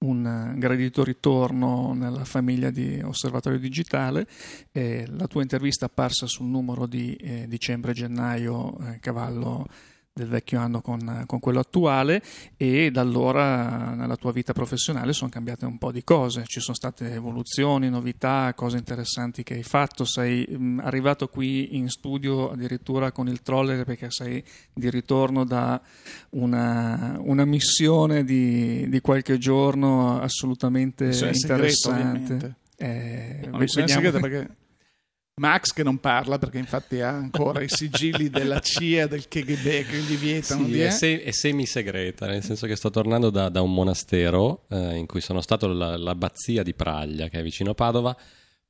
un 0.00 0.54
gradito 0.56 1.04
ritorno 1.04 1.92
nella 1.92 2.24
famiglia 2.24 2.70
di 2.70 3.00
Osservatorio 3.02 3.58
Digitale. 3.58 4.26
Eh, 4.72 5.06
la 5.08 5.26
tua 5.26 5.42
intervista 5.42 5.86
apparsa 5.86 6.26
sul 6.26 6.46
numero 6.46 6.86
di 6.86 7.14
eh, 7.16 7.46
dicembre-gennaio, 7.46 8.78
eh, 8.78 8.98
cavallo 9.00 9.66
del 10.20 10.28
vecchio 10.28 10.60
anno 10.60 10.80
con, 10.80 11.24
con 11.26 11.40
quello 11.40 11.60
attuale 11.60 12.22
e 12.56 12.90
da 12.90 13.00
allora 13.00 13.94
nella 13.94 14.16
tua 14.16 14.32
vita 14.32 14.52
professionale 14.52 15.12
sono 15.12 15.30
cambiate 15.30 15.64
un 15.64 15.78
po' 15.78 15.90
di 15.92 16.04
cose, 16.04 16.44
ci 16.46 16.60
sono 16.60 16.76
state 16.76 17.12
evoluzioni, 17.12 17.88
novità, 17.88 18.52
cose 18.54 18.76
interessanti 18.76 19.42
che 19.42 19.54
hai 19.54 19.62
fatto, 19.62 20.04
sei 20.04 20.46
mh, 20.46 20.80
arrivato 20.84 21.28
qui 21.28 21.76
in 21.76 21.88
studio 21.88 22.50
addirittura 22.50 23.12
con 23.12 23.28
il 23.28 23.42
troller 23.42 23.84
perché 23.84 24.10
sei 24.10 24.42
di 24.72 24.90
ritorno 24.90 25.44
da 25.44 25.80
una, 26.30 27.16
una 27.20 27.44
missione 27.44 28.24
di, 28.24 28.88
di 28.88 29.00
qualche 29.00 29.38
giorno 29.38 30.20
assolutamente 30.20 31.04
interessante. 31.06 31.88
ovviamente. 31.88 32.54
Eh, 32.76 33.48
No, 33.50 33.58
vediamo- 33.58 33.86
segreta 33.88 34.20
perché 34.20 34.48
Max 35.36 35.72
che 35.72 35.82
non 35.82 35.98
parla 35.98 36.38
perché 36.38 36.58
infatti 36.58 37.00
ha 37.00 37.08
ancora 37.10 37.62
i 37.62 37.68
sigilli 37.68 38.28
della 38.28 38.60
CIA 38.60 39.06
del 39.06 39.26
KGB 39.26 39.86
che 39.86 39.96
gli 40.06 40.16
vietano 40.16 40.66
Sì, 40.66 40.72
di 40.72 40.80
è, 40.80 40.90
se- 40.90 41.22
è 41.22 41.30
semi-segreta, 41.30 42.26
nel 42.26 42.42
senso 42.42 42.66
che 42.66 42.76
sto 42.76 42.90
tornando 42.90 43.30
da, 43.30 43.48
da 43.48 43.62
un 43.62 43.72
monastero 43.72 44.64
eh, 44.68 44.96
in 44.96 45.06
cui 45.06 45.20
sono 45.22 45.40
stato 45.40 45.66
la- 45.68 45.96
l'abbazia 45.96 46.62
di 46.62 46.74
Praglia, 46.74 47.28
che 47.28 47.38
è 47.38 47.42
vicino 47.42 47.72
Padova, 47.72 48.14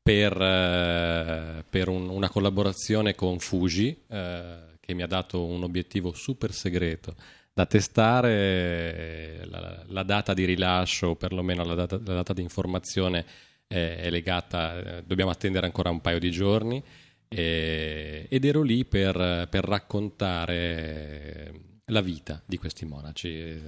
per, 0.02 0.40
eh, 0.40 1.64
per 1.68 1.88
un- 1.88 2.08
una 2.08 2.28
collaborazione 2.28 3.14
con 3.16 3.38
Fuji, 3.40 4.04
eh, 4.08 4.54
che 4.78 4.94
mi 4.94 5.02
ha 5.02 5.06
dato 5.08 5.44
un 5.44 5.62
obiettivo 5.64 6.12
super 6.14 6.52
segreto 6.52 7.14
da 7.52 7.66
testare. 7.66 8.30
eh, 8.32 9.46
La, 9.50 9.82
la 9.88 10.02
data 10.04 10.34
di 10.34 10.44
rilascio, 10.44 11.08
o 11.08 11.16
perlomeno 11.16 11.64
la 11.64 11.74
data, 11.74 11.96
la 12.04 12.14
data 12.14 12.32
di 12.32 12.42
informazione, 12.42 13.18
eh, 13.18 13.24
è 13.72 14.10
legata, 14.10 14.98
eh, 14.98 15.02
dobbiamo 15.04 15.30
attendere 15.30 15.64
ancora 15.64 15.90
un 15.90 16.00
paio 16.00 16.18
di 16.18 16.30
giorni. 16.32 16.82
E- 17.28 18.26
ed 18.28 18.44
ero 18.44 18.62
lì 18.62 18.84
per, 18.84 19.46
per 19.48 19.64
raccontare 19.64 21.52
la 21.84 22.00
vita 22.00 22.42
di 22.44 22.58
questi 22.58 22.84
monaci. 22.84 23.62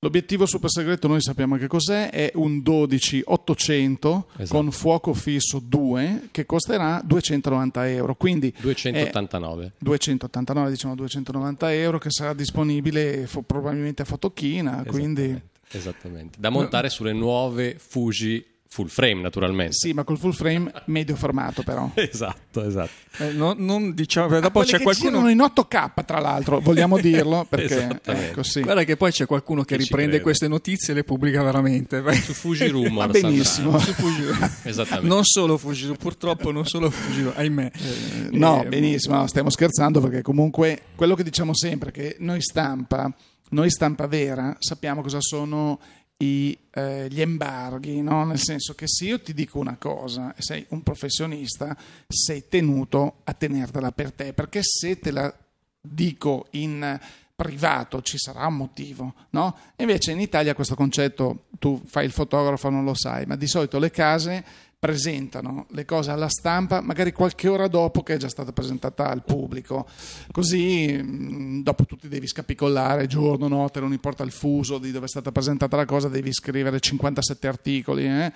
L'obiettivo 0.00 0.44
super 0.44 0.68
segreto 0.68 1.06
noi 1.06 1.22
sappiamo 1.22 1.56
che 1.56 1.66
cos'è, 1.68 2.10
è 2.10 2.32
un 2.34 2.58
12-800 2.58 4.24
Esatto. 4.36 4.44
con 4.48 4.70
fuoco 4.72 5.14
fisso 5.14 5.60
2 5.64 6.28
che 6.30 6.44
costerà 6.44 7.00
290 7.02 7.88
euro, 7.88 8.14
quindi 8.16 8.52
289. 8.60 9.72
289 9.78 10.70
diciamo 10.70 10.94
290 10.96 11.72
euro 11.72 11.98
che 11.98 12.10
sarà 12.10 12.34
disponibile 12.34 13.26
fo- 13.26 13.42
probabilmente 13.42 14.02
a 14.02 14.04
fotochina, 14.04 14.82
quindi 14.86 15.22
Esattamente, 15.22 15.48
esattamente. 15.70 16.38
Da 16.40 16.50
montare 16.50 16.90
sulle 16.90 17.12
nuove 17.14 17.76
Fuji 17.78 18.44
full 18.74 18.88
frame, 18.88 19.20
naturalmente. 19.20 19.74
sì, 19.74 19.92
ma 19.92 20.02
col 20.02 20.18
full 20.18 20.32
frame 20.32 20.72
medio 20.86 21.14
formato 21.14 21.62
però. 21.62 21.88
Esatto, 21.94 22.64
esatto. 22.64 22.90
Eh, 23.18 23.30
no- 23.30 23.54
non 23.56 23.94
diciamo, 23.94 24.40
dopo 24.40 24.62
c'è 24.62 24.80
qualcuno 24.80 25.28
in 25.30 25.38
8K 25.38 26.04
tra 26.04 26.18
l'altro, 26.18 26.58
vogliamo 26.58 26.98
dirlo 26.98 27.46
perché 27.48 27.76
Esattamente. 27.76 28.28
ecco 28.30 28.42
sì. 28.42 28.62
Guarda 28.62 28.82
che 28.82 28.96
poi 28.96 29.12
c'è 29.12 29.26
qualcuno 29.26 29.62
che 29.62 29.76
Che 29.76 29.82
riprende 29.84 30.20
queste 30.20 30.48
notizie 30.48 30.92
e 30.92 30.96
le 30.96 31.04
pubblica 31.04 31.42
veramente. 31.44 32.02
Su 32.14 32.32
Fuji 32.32 32.66
Rumors. 32.68 33.12
Va 33.20 33.28
benissimo. 33.28 33.78
Su 33.78 33.92
Fuji- 33.92 34.50
Esattamente. 34.64 35.06
Non 35.06 35.24
solo 35.24 35.56
Fujiro, 35.56 35.94
purtroppo 35.94 36.50
non 36.50 36.66
solo 36.66 36.90
Fujiro, 36.90 37.32
ahimè. 37.34 37.70
Eh, 37.72 38.28
No, 38.32 38.64
Eh, 38.64 38.68
benissimo, 38.68 39.14
no, 39.16 39.26
stiamo 39.28 39.50
scherzando 39.50 40.00
perché 40.00 40.22
comunque 40.22 40.82
quello 40.96 41.14
che 41.14 41.22
diciamo 41.22 41.54
sempre 41.54 41.92
che 41.92 42.16
noi 42.18 42.40
stampa, 42.42 43.12
noi 43.50 43.70
stampa 43.70 44.08
vera, 44.08 44.56
sappiamo 44.58 45.00
cosa 45.02 45.18
sono 45.20 45.78
i, 46.18 46.56
eh, 46.70 47.08
gli 47.10 47.20
embarghi, 47.20 48.00
no? 48.00 48.24
nel 48.24 48.38
senso 48.38 48.74
che 48.74 48.86
se 48.86 49.04
io 49.04 49.20
ti 49.20 49.34
dico 49.34 49.58
una 49.58 49.76
cosa 49.76 50.34
e 50.34 50.42
sei 50.42 50.64
un 50.70 50.82
professionista, 50.82 51.76
sei 52.06 52.48
tenuto 52.48 53.20
a 53.24 53.32
tenertela 53.34 53.92
per 53.92 54.12
te, 54.12 54.32
perché 54.32 54.60
se 54.62 54.98
te 54.98 55.10
la 55.10 55.34
dico 55.80 56.46
in 56.52 56.98
privato 57.36 58.00
ci 58.00 58.16
sarà 58.16 58.46
un 58.46 58.56
motivo, 58.56 59.14
no? 59.30 59.56
Invece 59.76 60.12
in 60.12 60.20
Italia 60.20 60.54
questo 60.54 60.76
concetto 60.76 61.46
tu 61.58 61.82
fai 61.84 62.04
il 62.04 62.12
fotografo 62.12 62.70
non 62.70 62.84
lo 62.84 62.94
sai, 62.94 63.26
ma 63.26 63.34
di 63.34 63.48
solito 63.48 63.78
le 63.80 63.90
case 63.90 64.44
presentano 64.84 65.64
le 65.70 65.86
cose 65.86 66.10
alla 66.10 66.28
stampa 66.28 66.82
magari 66.82 67.10
qualche 67.10 67.48
ora 67.48 67.68
dopo 67.68 68.02
che 68.02 68.14
è 68.14 68.16
già 68.18 68.28
stata 68.28 68.52
presentata 68.52 69.08
al 69.08 69.24
pubblico 69.24 69.86
così 70.30 70.92
mh, 70.92 71.62
dopo 71.62 71.86
tu 71.86 71.96
ti 71.96 72.06
devi 72.08 72.26
scapicollare 72.26 73.06
giorno, 73.06 73.48
notte, 73.48 73.80
non 73.80 73.92
importa 73.92 74.22
il 74.24 74.30
fuso 74.30 74.76
di 74.76 74.90
dove 74.90 75.06
è 75.06 75.08
stata 75.08 75.32
presentata 75.32 75.74
la 75.76 75.86
cosa 75.86 76.08
devi 76.10 76.30
scrivere 76.34 76.80
57 76.80 77.48
articoli 77.48 78.04
eh? 78.04 78.30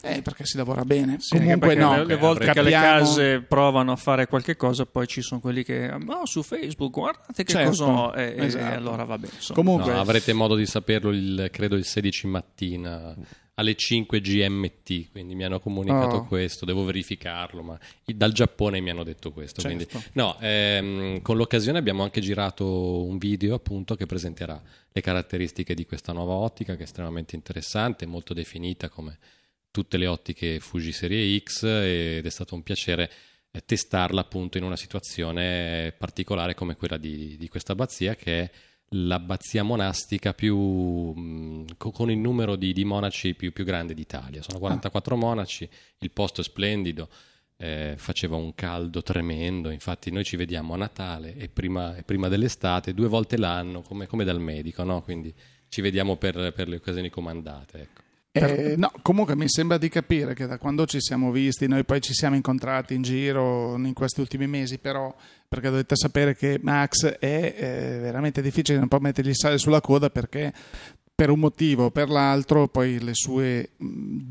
Eh, 0.00 0.22
perché 0.22 0.44
si 0.46 0.56
lavora 0.56 0.84
bene 0.84 1.16
Sì, 1.18 1.36
comunque 1.36 1.74
no 1.74 1.96
le, 1.96 2.04
le 2.04 2.16
volte 2.16 2.52
che 2.52 2.62
le 2.62 2.70
capiamo- 2.70 2.98
case 3.04 3.40
provano 3.40 3.90
a 3.90 3.96
fare 3.96 4.28
qualche 4.28 4.54
cosa, 4.54 4.86
poi 4.86 5.08
ci 5.08 5.20
sono 5.20 5.40
quelli 5.40 5.64
che 5.64 5.92
no, 5.98 6.20
su 6.26 6.44
Facebook 6.44 6.92
guardate 6.92 7.42
che 7.42 7.50
Certo, 7.52 7.70
cosa 7.70 7.84
ho", 7.86 8.12
e, 8.14 8.34
e 8.38 8.44
esatto. 8.44 8.74
allora 8.76 9.02
va 9.02 9.18
bene. 9.18 9.32
comunque 9.52 9.92
No, 9.92 9.98
avrete 10.00 10.32
modo 10.32 10.54
di 10.54 10.64
saperlo 10.66 11.10
il, 11.10 11.48
credo 11.50 11.74
il 11.74 11.84
16 11.84 12.26
mattina 12.28 13.14
alle 13.58 13.74
5 13.74 14.20
GMT, 14.20 15.10
quindi 15.10 15.34
mi 15.34 15.42
hanno 15.42 15.58
comunicato 15.58 16.16
Oh. 16.16 16.24
questo, 16.26 16.64
devo 16.64 16.84
verificarlo, 16.84 17.62
ma 17.62 17.78
dal 18.04 18.30
Giappone 18.32 18.80
mi 18.80 18.90
hanno 18.90 19.02
detto 19.02 19.32
questo. 19.32 19.60
Certo. 19.60 19.84
quindi- 19.84 20.06
no, 20.12 20.36
ehm, 20.40 21.22
con 21.22 21.36
l'occasione 21.36 21.76
abbiamo 21.78 22.04
anche 22.04 22.20
girato 22.20 23.02
un 23.04 23.18
video 23.18 23.56
appunto 23.56 23.96
che 23.96 24.06
presenterà 24.06 24.62
le 24.92 25.00
caratteristiche 25.00 25.74
di 25.74 25.84
questa 25.86 26.12
nuova 26.12 26.34
ottica 26.34 26.74
che 26.74 26.80
è 26.80 26.84
estremamente 26.84 27.34
interessante, 27.34 28.06
molto 28.06 28.32
definita 28.32 28.88
come 28.88 29.18
tutte 29.72 29.96
le 29.96 30.06
ottiche 30.06 30.60
Fuji 30.60 30.92
Serie 30.92 31.38
X 31.40 31.64
ed 31.64 32.24
è 32.24 32.30
stato 32.30 32.54
un 32.54 32.62
piacere 32.62 33.10
eh, 33.50 33.62
testarla 33.64 34.20
appunto 34.20 34.56
in 34.56 34.62
una 34.64 34.76
situazione 34.76 35.92
particolare 35.98 36.54
come 36.54 36.76
quella 36.76 36.96
di, 36.96 37.36
di 37.36 37.48
questa 37.48 37.72
abbazia 37.72 38.14
che 38.14 38.40
è 38.42 38.50
l'abbazia 38.90 39.62
monastica 39.62 40.32
più, 40.32 40.56
mh, 40.56 41.76
con 41.76 42.10
il 42.10 42.18
numero 42.18 42.56
di, 42.56 42.72
di 42.72 42.84
monaci 42.84 43.34
più, 43.34 43.52
più, 43.52 43.64
grande 43.64 43.94
d'Italia. 43.94 44.42
Sono 44.42 44.58
44 44.58 45.14
ah. 45.14 45.18
monaci, 45.18 45.68
il 45.98 46.10
posto 46.10 46.40
è 46.40 46.44
splendido, 46.44 47.08
eh, 47.56 47.94
faceva 47.96 48.36
un 48.36 48.54
caldo 48.54 49.02
tremendo, 49.02 49.70
infatti 49.70 50.10
noi 50.10 50.24
ci 50.24 50.36
vediamo 50.36 50.74
a 50.74 50.76
Natale 50.76 51.36
e 51.36 51.48
prima, 51.48 51.96
e 51.96 52.02
prima 52.02 52.28
dell'estate, 52.28 52.94
due 52.94 53.08
volte 53.08 53.36
l'anno, 53.36 53.82
come, 53.82 54.06
come 54.06 54.24
dal 54.24 54.40
medico, 54.40 54.82
no? 54.84 55.02
quindi 55.02 55.34
ci 55.68 55.80
vediamo 55.80 56.16
per, 56.16 56.52
per 56.54 56.68
le 56.68 56.76
occasioni 56.76 57.10
comandate. 57.10 57.80
Ecco. 57.80 58.06
Eh, 58.30 58.74
no, 58.76 58.92
comunque 59.02 59.34
mi 59.34 59.48
sembra 59.48 59.78
di 59.78 59.88
capire 59.88 60.34
che 60.34 60.46
da 60.46 60.58
quando 60.58 60.86
ci 60.86 61.00
siamo 61.00 61.30
visti, 61.30 61.66
noi 61.66 61.84
poi 61.84 62.00
ci 62.00 62.12
siamo 62.12 62.36
incontrati 62.36 62.94
in 62.94 63.02
giro 63.02 63.76
in 63.76 63.94
questi 63.94 64.20
ultimi 64.20 64.46
mesi, 64.46 64.78
però 64.78 65.14
perché 65.48 65.70
dovete 65.70 65.96
sapere 65.96 66.36
che 66.36 66.60
Max 66.62 67.06
è 67.06 67.54
eh, 67.56 67.98
veramente 68.00 68.42
difficile, 68.42 68.78
non 68.78 68.88
può 68.88 68.98
mettergli 68.98 69.34
sale 69.34 69.58
sulla 69.58 69.80
coda 69.80 70.10
perché 70.10 70.52
per 71.14 71.30
un 71.30 71.40
motivo 71.40 71.86
o 71.86 71.90
per 71.90 72.10
l'altro 72.10 72.68
poi 72.68 73.00
le 73.00 73.14
sue 73.14 73.70
mh, 73.76 73.86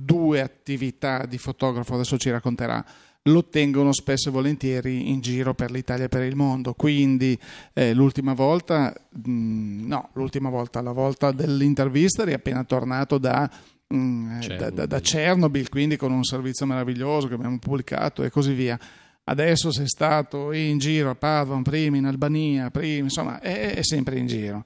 due 0.06 0.42
attività 0.42 1.26
di 1.26 1.38
fotografo, 1.38 1.96
adesso 1.96 2.18
ci 2.18 2.30
racconterà, 2.30 2.86
lo 3.24 3.50
tengono 3.50 3.92
spesso 3.92 4.30
e 4.30 4.32
volentieri 4.32 5.10
in 5.10 5.20
giro 5.20 5.54
per 5.54 5.70
l'Italia 5.70 6.06
e 6.06 6.08
per 6.08 6.24
il 6.24 6.38
mondo. 6.38 6.76
Quindi 6.76 7.38
eh, 7.74 7.94
l'ultima 7.94 8.34
volta, 8.34 8.94
mh, 9.12 9.86
no, 9.86 10.10
l'ultima 10.14 10.50
volta, 10.50 10.82
la 10.82 10.94
volta 10.94 11.32
dell'intervista 11.32 12.22
eri 12.22 12.32
appena 12.32 12.64
tornato 12.64 13.18
da 13.18 13.50
Mm, 13.94 14.42
eh, 14.42 14.56
da, 14.58 14.70
da, 14.70 14.86
da, 14.86 15.00
Chernobyl, 15.00 15.70
quindi 15.70 15.96
con 15.96 16.12
un 16.12 16.24
servizio 16.24 16.66
meraviglioso 16.66 17.28
che 17.28 17.36
abbiamo 17.36 17.58
pubblicato 17.58 18.24
e 18.24 18.30
così 18.30 18.54
via. 18.54 18.78
Adesso 19.24 19.72
sei 19.72 19.88
stato 19.88 20.52
in 20.52 20.78
giro 20.78 21.10
a 21.10 21.16
Padova, 21.16 21.62
prima 21.62 21.98
in 21.98 22.06
Albania, 22.06 22.70
prima, 22.70 23.04
insomma, 23.04 23.40
è, 23.40 23.76
è 23.76 23.84
sempre 23.84 24.18
in 24.18 24.28
giro. 24.28 24.66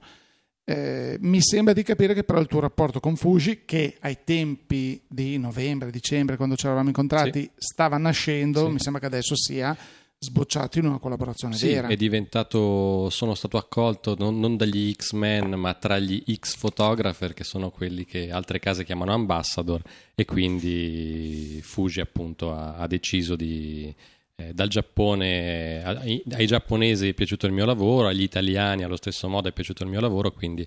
Eh, 0.64 1.16
mi 1.20 1.40
sembra 1.40 1.72
di 1.72 1.82
capire 1.82 2.14
che 2.14 2.22
però 2.22 2.40
il 2.40 2.46
tuo 2.46 2.60
rapporto 2.60 3.00
con 3.00 3.16
Fuji, 3.16 3.62
che 3.64 3.96
ai 4.00 4.18
tempi 4.24 5.02
di 5.08 5.36
novembre, 5.38 5.90
dicembre, 5.90 6.36
quando 6.36 6.56
ci 6.56 6.66
eravamo 6.66 6.88
incontrati, 6.88 7.42
sì. 7.42 7.50
stava 7.56 7.98
nascendo, 7.98 8.66
sì. 8.66 8.72
mi 8.72 8.78
sembra 8.78 9.00
che 9.00 9.06
adesso 9.06 9.36
sia 9.36 9.76
sbocciato 10.22 10.78
in 10.78 10.86
una 10.86 10.98
collaborazione 10.98 11.56
sì, 11.56 11.66
vera. 11.66 11.88
È 11.88 11.96
diventato, 11.96 13.10
sono 13.10 13.34
stato 13.34 13.56
accolto 13.56 14.14
non, 14.16 14.38
non, 14.38 14.56
dagli 14.56 14.94
X-Men, 14.94 15.54
ma 15.54 15.74
tra 15.74 15.98
gli 15.98 16.22
X-photographer, 16.32 17.34
che 17.34 17.42
sono 17.42 17.70
quelli 17.70 18.04
che 18.04 18.30
altre 18.30 18.60
case 18.60 18.84
chiamano 18.84 19.12
ambassador, 19.12 19.82
e 20.14 20.24
quindi 20.24 21.58
Fuji 21.62 22.00
appunto 22.00 22.54
ha, 22.54 22.76
ha 22.76 22.86
deciso 22.86 23.34
di... 23.34 23.92
Eh, 24.36 24.54
dal 24.54 24.68
Giappone 24.68 25.84
ai, 25.84 26.22
ai 26.30 26.46
giapponesi 26.46 27.08
è 27.08 27.14
piaciuto 27.14 27.46
il 27.46 27.52
mio 27.52 27.66
lavoro, 27.66 28.06
agli 28.08 28.22
italiani 28.22 28.82
allo 28.82 28.96
stesso 28.96 29.28
modo 29.28 29.48
è 29.48 29.52
piaciuto 29.52 29.82
il 29.82 29.90
mio 29.90 30.00
lavoro, 30.00 30.30
quindi 30.30 30.66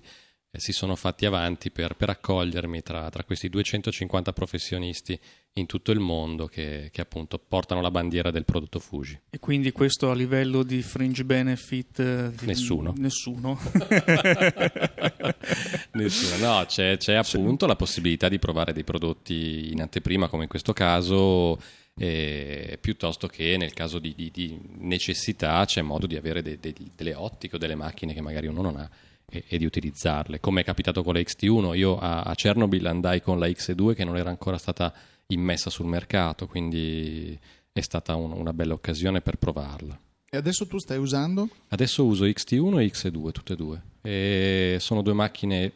eh, 0.50 0.60
si 0.60 0.72
sono 0.72 0.94
fatti 0.96 1.26
avanti 1.26 1.70
per, 1.70 1.94
per 1.94 2.10
accogliermi 2.10 2.82
tra, 2.82 3.08
tra, 3.10 3.24
questi 3.24 3.48
250 3.48 4.32
professionisti 4.32 5.18
in 5.58 5.66
tutto 5.66 5.90
il 5.90 6.00
mondo 6.00 6.46
che, 6.46 6.90
che, 6.92 7.00
appunto 7.00 7.38
portano 7.38 7.80
la 7.80 7.90
bandiera 7.90 8.30
del 8.30 8.44
prodotto 8.44 8.78
Fuji. 8.78 9.18
E 9.30 9.38
quindi 9.38 9.72
questo 9.72 10.10
a 10.10 10.14
livello 10.14 10.62
di 10.62 10.82
fringe 10.82 11.24
benefit? 11.24 11.98
Eh, 11.98 12.30
nessuno. 12.44 12.92
Nessuno. 12.96 13.58
nessuno. 15.92 16.46
No, 16.46 16.64
c'è, 16.66 16.96
c'è 16.98 17.14
appunto 17.14 17.64
sì. 17.64 17.70
la 17.70 17.76
possibilità 17.76 18.28
di 18.28 18.38
provare 18.38 18.72
dei 18.72 18.84
prodotti 18.84 19.70
in 19.72 19.80
anteprima 19.80 20.28
come 20.28 20.44
in 20.44 20.48
questo 20.48 20.72
caso. 20.72 21.58
Eh, 21.98 22.76
piuttosto 22.78 23.26
che 23.26 23.56
nel 23.56 23.72
caso 23.72 23.98
di, 23.98 24.14
di, 24.14 24.30
di, 24.30 24.60
necessità 24.80 25.64
c'è 25.64 25.80
modo 25.80 26.06
di 26.06 26.16
avere 26.16 26.42
de, 26.42 26.58
de, 26.60 26.74
delle 26.94 27.14
ottiche 27.14 27.56
o 27.56 27.58
delle 27.58 27.74
macchine 27.74 28.12
che 28.12 28.20
magari 28.20 28.48
uno 28.48 28.60
non 28.60 28.76
ha 28.76 28.90
e, 29.28 29.44
e, 29.48 29.58
di 29.58 29.64
utilizzarle. 29.64 30.40
Come 30.40 30.60
è 30.60 30.64
capitato 30.64 31.02
con 31.02 31.14
la 31.14 31.20
XT1, 31.20 31.74
io 31.74 31.98
a, 31.98 32.22
a 32.22 32.34
Chernobyl 32.34 32.86
andai 32.86 33.22
con 33.22 33.38
la 33.38 33.46
X2 33.46 33.94
che 33.94 34.04
non 34.04 34.16
era 34.16 34.28
ancora 34.28 34.58
stata 34.58 34.92
immessa 35.28 35.70
sul 35.70 35.86
mercato, 35.86 36.46
quindi 36.46 37.38
è 37.72 37.80
stata 37.80 38.14
un, 38.14 38.32
una 38.32 38.52
bella 38.52 38.74
occasione 38.74 39.20
per 39.20 39.36
provarla. 39.36 39.98
E 40.28 40.36
adesso 40.36 40.66
tu 40.66 40.78
stai 40.78 40.98
usando? 40.98 41.48
Adesso 41.68 42.04
uso 42.04 42.24
XT1 42.24 42.80
e 42.80 42.86
X2, 42.86 43.30
tutte 43.30 43.52
e 43.52 43.56
due. 43.56 43.82
E 44.02 44.76
sono 44.80 45.02
due 45.02 45.12
macchine 45.12 45.72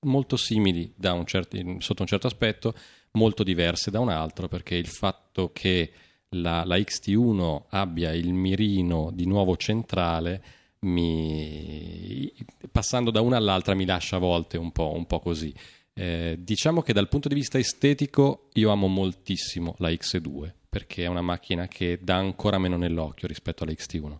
molto 0.00 0.36
simili 0.36 0.92
un 0.96 1.26
certo, 1.26 1.58
sotto 1.78 2.02
un 2.02 2.08
certo 2.08 2.26
aspetto, 2.26 2.74
molto 3.12 3.42
diverse 3.42 3.90
da 3.90 4.00
un 4.00 4.08
altro, 4.08 4.48
perché 4.48 4.76
il 4.76 4.86
fatto 4.86 5.50
che 5.52 5.92
la, 6.30 6.64
la 6.64 6.76
XT1 6.76 7.62
abbia 7.70 8.12
il 8.12 8.32
mirino 8.32 9.10
di 9.12 9.26
nuovo 9.26 9.56
centrale 9.56 10.42
mi, 10.80 12.32
passando 12.70 13.10
da 13.10 13.20
una 13.20 13.36
all'altra 13.36 13.74
mi 13.74 13.84
lascia 13.84 14.16
a 14.16 14.20
volte 14.20 14.56
un 14.56 14.72
po', 14.72 14.92
un 14.94 15.06
po 15.06 15.18
così. 15.20 15.52
Eh, 16.00 16.38
diciamo 16.40 16.80
che 16.80 16.94
dal 16.94 17.08
punto 17.08 17.28
di 17.28 17.34
vista 17.34 17.58
estetico 17.58 18.48
io 18.54 18.70
amo 18.70 18.86
moltissimo 18.86 19.74
la 19.80 19.90
X2 19.90 20.50
perché 20.66 21.02
è 21.02 21.06
una 21.08 21.20
macchina 21.20 21.68
che 21.68 21.98
dà 22.00 22.16
ancora 22.16 22.58
meno 22.58 22.78
nell'occhio 22.78 23.28
rispetto 23.28 23.64
alla 23.64 23.72
XT1. 23.72 24.16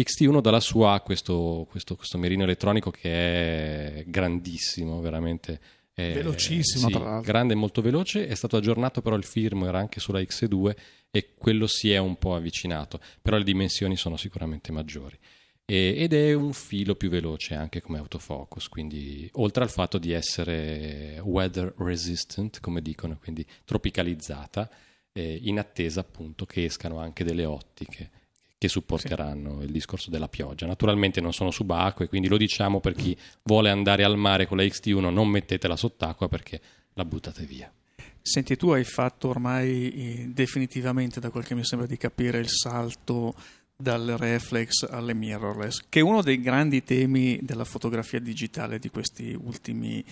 XT1 0.00 0.40
dalla 0.40 0.60
sua 0.60 0.92
ha 0.92 1.00
questo, 1.00 1.66
questo, 1.68 1.96
questo 1.96 2.18
mirino 2.18 2.44
elettronico 2.44 2.90
che 2.92 3.10
è 3.10 4.04
grandissimo, 4.06 5.00
veramente. 5.00 5.58
È, 5.92 6.12
Velocissimo, 6.12 6.86
sì, 6.86 6.92
tra 6.92 7.04
l'altro. 7.04 7.32
Grande 7.32 7.54
e 7.54 7.56
molto 7.56 7.80
veloce. 7.80 8.28
È 8.28 8.34
stato 8.34 8.56
aggiornato 8.56 9.02
però 9.02 9.16
il 9.16 9.24
firmware 9.24 9.78
anche 9.78 9.98
sulla 9.98 10.20
X2 10.20 10.74
e 11.10 11.34
quello 11.36 11.66
si 11.66 11.90
è 11.90 11.98
un 11.98 12.16
po' 12.16 12.34
avvicinato, 12.34 13.00
però 13.22 13.38
le 13.38 13.44
dimensioni 13.44 13.96
sono 13.96 14.16
sicuramente 14.16 14.70
maggiori 14.72 15.18
e, 15.66 15.94
ed 15.96 16.12
è 16.12 16.34
un 16.34 16.52
filo 16.52 16.94
più 16.94 17.08
veloce 17.08 17.54
anche 17.54 17.80
come 17.80 17.98
autofocus, 17.98 18.68
quindi 18.68 19.28
oltre 19.34 19.64
al 19.64 19.70
fatto 19.70 19.98
di 19.98 20.12
essere 20.12 21.20
weather 21.22 21.72
resistant, 21.78 22.60
come 22.60 22.82
dicono, 22.82 23.18
quindi 23.20 23.46
tropicalizzata, 23.64 24.68
eh, 25.12 25.38
in 25.42 25.58
attesa 25.58 26.00
appunto 26.00 26.44
che 26.44 26.64
escano 26.64 26.98
anche 26.98 27.24
delle 27.24 27.44
ottiche 27.44 28.10
che 28.58 28.68
supporteranno 28.68 29.58
sì. 29.58 29.66
il 29.66 29.72
discorso 29.72 30.10
della 30.10 30.28
pioggia. 30.28 30.66
Naturalmente 30.66 31.20
non 31.20 31.32
sono 31.32 31.50
subacquee, 31.50 32.08
quindi 32.08 32.28
lo 32.28 32.36
diciamo 32.36 32.80
per 32.80 32.94
chi 32.94 33.16
vuole 33.42 33.70
andare 33.70 34.04
al 34.04 34.16
mare 34.16 34.46
con 34.46 34.56
la 34.56 34.64
XT1, 34.64 35.10
non 35.10 35.28
mettetela 35.28 35.76
sott'acqua 35.76 36.28
perché 36.28 36.60
la 36.94 37.04
buttate 37.04 37.44
via. 37.44 37.72
Senti, 38.20 38.56
tu 38.56 38.70
hai 38.70 38.84
fatto 38.84 39.28
ormai 39.28 39.90
eh, 39.90 40.30
definitivamente, 40.32 41.20
da 41.20 41.28
quel 41.28 41.44
che 41.44 41.54
mi 41.54 41.64
sembra 41.64 41.86
di 41.86 41.98
capire, 41.98 42.38
il 42.38 42.48
salto 42.48 43.34
dal 43.76 44.14
reflex 44.18 44.86
alle 44.88 45.14
mirrorless, 45.14 45.84
che 45.88 46.00
è 46.00 46.02
uno 46.02 46.22
dei 46.22 46.40
grandi 46.40 46.84
temi 46.84 47.38
della 47.42 47.64
fotografia 47.64 48.20
digitale 48.20 48.78
di 48.78 48.88
questi 48.88 49.36
ultimi 49.38 50.04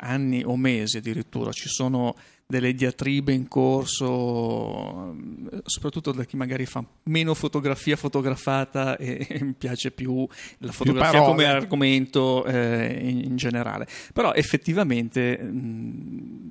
anni 0.00 0.42
o 0.44 0.56
mesi 0.56 0.98
addirittura. 0.98 1.50
Ci 1.52 1.68
sono 1.68 2.14
delle 2.46 2.72
diatribe 2.72 3.32
in 3.32 3.46
corso, 3.46 5.14
soprattutto 5.64 6.12
da 6.12 6.24
chi 6.24 6.36
magari 6.36 6.64
fa 6.64 6.82
meno 7.04 7.34
fotografia 7.34 7.96
fotografata 7.96 8.96
e, 8.98 9.26
e 9.28 9.54
piace 9.56 9.90
più 9.90 10.26
la 10.58 10.72
fotografia 10.72 11.22
come 11.22 11.44
argomento 11.44 12.44
eh, 12.44 12.98
in, 13.02 13.18
in, 13.24 13.36
generale. 13.36 13.86
Però 14.12 14.32
effettivamente 14.32 15.36
mh, 15.36 16.50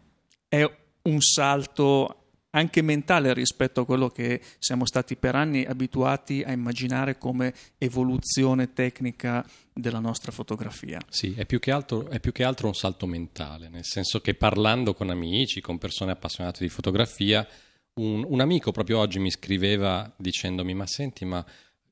è 0.50 0.70
un 1.04 1.22
salto 1.22 2.27
anche 2.58 2.82
mentale 2.82 3.34
rispetto 3.34 3.82
a 3.82 3.86
quello 3.86 4.10
che 4.10 4.42
siamo 4.58 4.86
stati 4.86 5.16
per 5.16 5.36
anni 5.36 5.64
abituati 5.64 6.44
a 6.46 6.52
immaginare 6.52 7.18
come 7.18 7.54
evoluzione 7.78 8.74
tecnica 8.74 9.46
della 9.74 10.00
nostra 10.00 10.32
fotografia. 10.32 11.00
Sì, 11.08 11.34
è 11.38 11.46
più, 11.46 11.60
altro, 11.66 12.10
è 12.10 12.20
più 12.20 12.32
che 12.32 12.44
altro 12.44 12.68
un 12.68 12.74
salto 12.74 13.06
mentale, 13.06 13.70
nel 13.70 13.86
senso 13.86 14.20
che 14.22 14.34
parlando 14.34 14.94
con 14.94 15.10
amici, 15.10 15.62
con 15.62 15.78
persone 15.78 16.12
appassionate 16.12 16.64
di 16.64 16.70
fotografia, 16.70 17.48
un, 18.00 18.26
un 18.28 18.42
amico 18.42 18.72
proprio 18.72 19.00
oggi 19.00 19.20
mi 19.20 19.32
scriveva 19.32 20.12
dicendomi 20.18 20.74
ma 20.74 20.86
senti 20.86 21.26
ma 21.26 21.44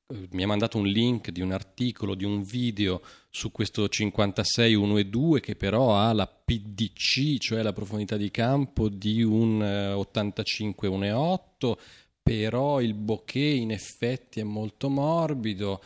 mi 0.07 0.43
ha 0.43 0.47
mandato 0.47 0.77
un 0.77 0.85
link 0.85 1.31
di 1.31 1.41
un 1.41 1.51
articolo, 1.51 2.13
di 2.13 2.25
un 2.25 2.43
video 2.43 3.01
su 3.29 3.51
questo 3.51 3.89
56 3.89 4.75
1 4.75 4.97
e 4.97 5.05
2 5.05 5.39
che 5.39 5.55
però 5.55 5.97
ha 5.97 6.13
la 6.13 6.27
PDC, 6.27 7.39
cioè 7.39 7.63
la 7.63 7.73
profondità 7.73 8.15
di 8.15 8.29
campo 8.29 8.87
di 8.87 9.23
un 9.23 9.61
85 9.61 10.87
1 10.87 11.05
e 11.05 11.11
8, 11.11 11.79
però 12.21 12.81
il 12.81 12.93
bokeh 12.93 13.39
in 13.39 13.71
effetti 13.71 14.39
è 14.39 14.43
molto 14.43 14.89
morbido. 14.89 15.81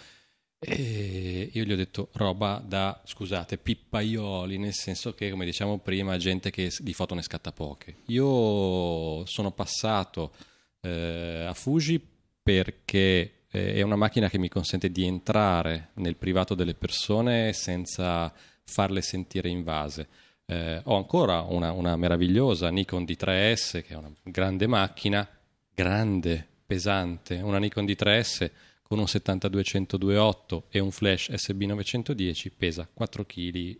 E 0.62 1.50
io 1.54 1.64
gli 1.64 1.72
ho 1.72 1.78
detto 1.78 2.10
roba 2.14 2.62
da, 2.66 3.02
scusate, 3.06 3.58
pippaioli, 3.58 4.58
nel 4.58 4.74
senso 4.74 5.14
che, 5.14 5.30
come 5.30 5.46
diciamo 5.46 5.78
prima, 5.78 6.18
gente 6.18 6.52
che 6.52 6.70
di 6.80 6.94
foto 6.94 7.16
ne 7.16 7.22
scatta 7.22 7.54
poche. 7.54 8.00
Io 8.08 9.26
sono 9.26 9.52
passato 9.52 10.34
eh, 10.82 11.46
a 11.48 11.54
Fuji 11.54 12.06
perché 12.44 13.39
eh, 13.52 13.74
è 13.76 13.82
una 13.82 13.96
macchina 13.96 14.30
che 14.30 14.38
mi 14.38 14.50
consente 14.50 14.92
di 14.92 15.06
entrare 15.06 15.90
nel 15.96 16.16
privato 16.16 16.56
delle 16.56 16.74
persone 16.74 17.54
senza 17.54 18.32
farle 18.64 19.02
sentire 19.02 19.50
invase. 19.50 20.08
Eh, 20.46 20.82
ho 20.84 20.96
ancora 20.96 21.42
una, 21.42 21.72
una 21.72 21.96
meravigliosa 21.96 22.70
Nikon 22.70 23.04
D3S, 23.04 23.84
che 23.84 23.94
è 23.94 23.96
una 23.96 24.12
grande 24.24 24.68
macchina, 24.68 25.28
grande, 25.74 26.46
pesante, 26.66 27.36
una 27.36 27.60
Nikon 27.60 27.86
D3S 27.86 28.52
con 28.90 28.98
un 28.98 29.06
72-102.8 29.06 30.64
e 30.70 30.80
un 30.80 30.90
flash 30.90 31.30
SB910 31.30 32.52
pesa 32.58 32.90
4 32.92 33.24
kg 33.24 33.78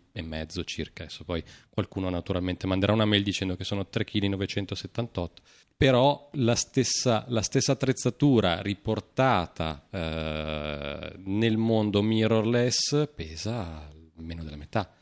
circa. 0.64 1.02
Adesso 1.02 1.24
poi 1.24 1.42
qualcuno 1.68 2.08
naturalmente 2.10 2.68
manderà 2.68 2.92
una 2.92 3.04
mail 3.04 3.24
dicendo 3.24 3.56
che 3.56 3.64
sono 3.64 3.88
3 3.88 4.04
kg 4.04 4.26
978. 4.26 5.42
Però 5.80 6.28
la 6.34 6.56
stessa, 6.56 7.24
la 7.28 7.40
stessa 7.40 7.72
attrezzatura 7.72 8.60
riportata 8.60 9.88
eh, 9.90 11.14
nel 11.24 11.56
mondo 11.56 12.02
mirrorless 12.02 13.08
pesa 13.14 13.90
meno 14.16 14.44
della 14.44 14.58
metà. 14.58 14.92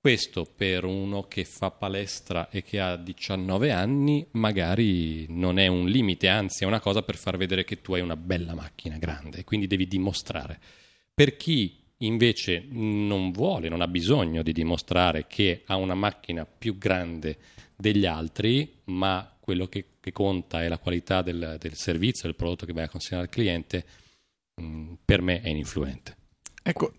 Questo 0.00 0.46
per 0.46 0.86
uno 0.86 1.24
che 1.24 1.44
fa 1.44 1.70
palestra 1.70 2.48
e 2.48 2.62
che 2.62 2.80
ha 2.80 2.96
19 2.96 3.70
anni 3.70 4.26
magari 4.30 5.26
non 5.28 5.58
è 5.58 5.66
un 5.66 5.86
limite, 5.86 6.28
anzi 6.28 6.64
è 6.64 6.66
una 6.66 6.80
cosa 6.80 7.02
per 7.02 7.16
far 7.16 7.36
vedere 7.36 7.64
che 7.64 7.82
tu 7.82 7.92
hai 7.92 8.00
una 8.00 8.16
bella 8.16 8.54
macchina 8.54 8.96
grande 8.96 9.40
e 9.40 9.44
quindi 9.44 9.66
devi 9.66 9.86
dimostrare. 9.86 10.58
Per 11.12 11.36
chi 11.36 11.84
invece 11.98 12.66
non 12.68 13.30
vuole, 13.30 13.68
non 13.68 13.80
ha 13.80 13.88
bisogno 13.88 14.42
di 14.42 14.52
dimostrare 14.52 15.26
che 15.26 15.62
ha 15.66 15.76
una 15.76 15.94
macchina 15.94 16.44
più 16.46 16.76
grande 16.76 17.38
degli 17.76 18.06
altri, 18.06 18.80
ma 18.84 19.30
quello 19.38 19.66
che, 19.66 19.84
che 20.00 20.12
conta 20.12 20.62
è 20.62 20.68
la 20.68 20.78
qualità 20.78 21.22
del, 21.22 21.56
del, 21.58 21.74
servizio, 21.74 22.24
del 22.24 22.34
prodotto 22.34 22.66
che 22.66 22.72
vai 22.72 22.84
a 22.84 22.88
consegnare 22.88 23.28
al 23.28 23.32
cliente, 23.32 23.84
mh, 24.54 24.94
per 25.04 25.22
me 25.22 25.40
è 25.40 25.48
ininfluente. 25.48 26.16
Ecco, 26.62 26.94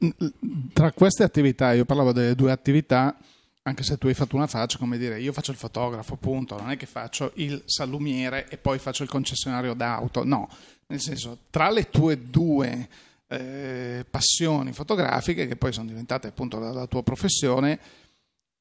tra 0.72 0.92
queste 0.94 1.24
attività, 1.24 1.74
io 1.74 1.84
parlavo 1.84 2.14
delle 2.14 2.36
due 2.36 2.52
attività, 2.52 3.18
anche 3.64 3.84
se 3.84 3.98
tu 3.98 4.08
hai 4.08 4.14
fatto 4.14 4.38
una 4.38 4.48
faccia, 4.48 4.78
come 4.78 4.98
dire, 4.98 5.20
io 5.20 5.34
faccio 5.34 5.52
il 5.52 5.58
fotografo, 5.58 6.14
appunto, 6.14 6.58
non 6.58 6.72
è 6.72 6.78
che 6.78 6.86
faccio 6.86 7.34
il 7.36 7.62
salumiere 7.66 8.48
e 8.48 8.58
poi 8.58 8.80
faccio 8.80 9.04
il 9.04 9.10
concessionario 9.10 9.74
d'auto, 9.74 10.24
no, 10.24 10.48
nel 10.88 11.02
senso, 11.02 11.40
tra 11.50 11.70
le 11.70 11.90
tue 11.90 12.30
due 12.30 12.88
eh, 13.30 14.06
passioni 14.10 14.72
fotografiche, 14.74 15.48
che 15.48 15.56
poi 15.56 15.74
sono 15.74 15.88
diventate 15.88 16.28
appunto 16.28 16.60
la, 16.60 16.72
la 16.72 16.88
tua 16.88 17.04
professione, 17.04 17.80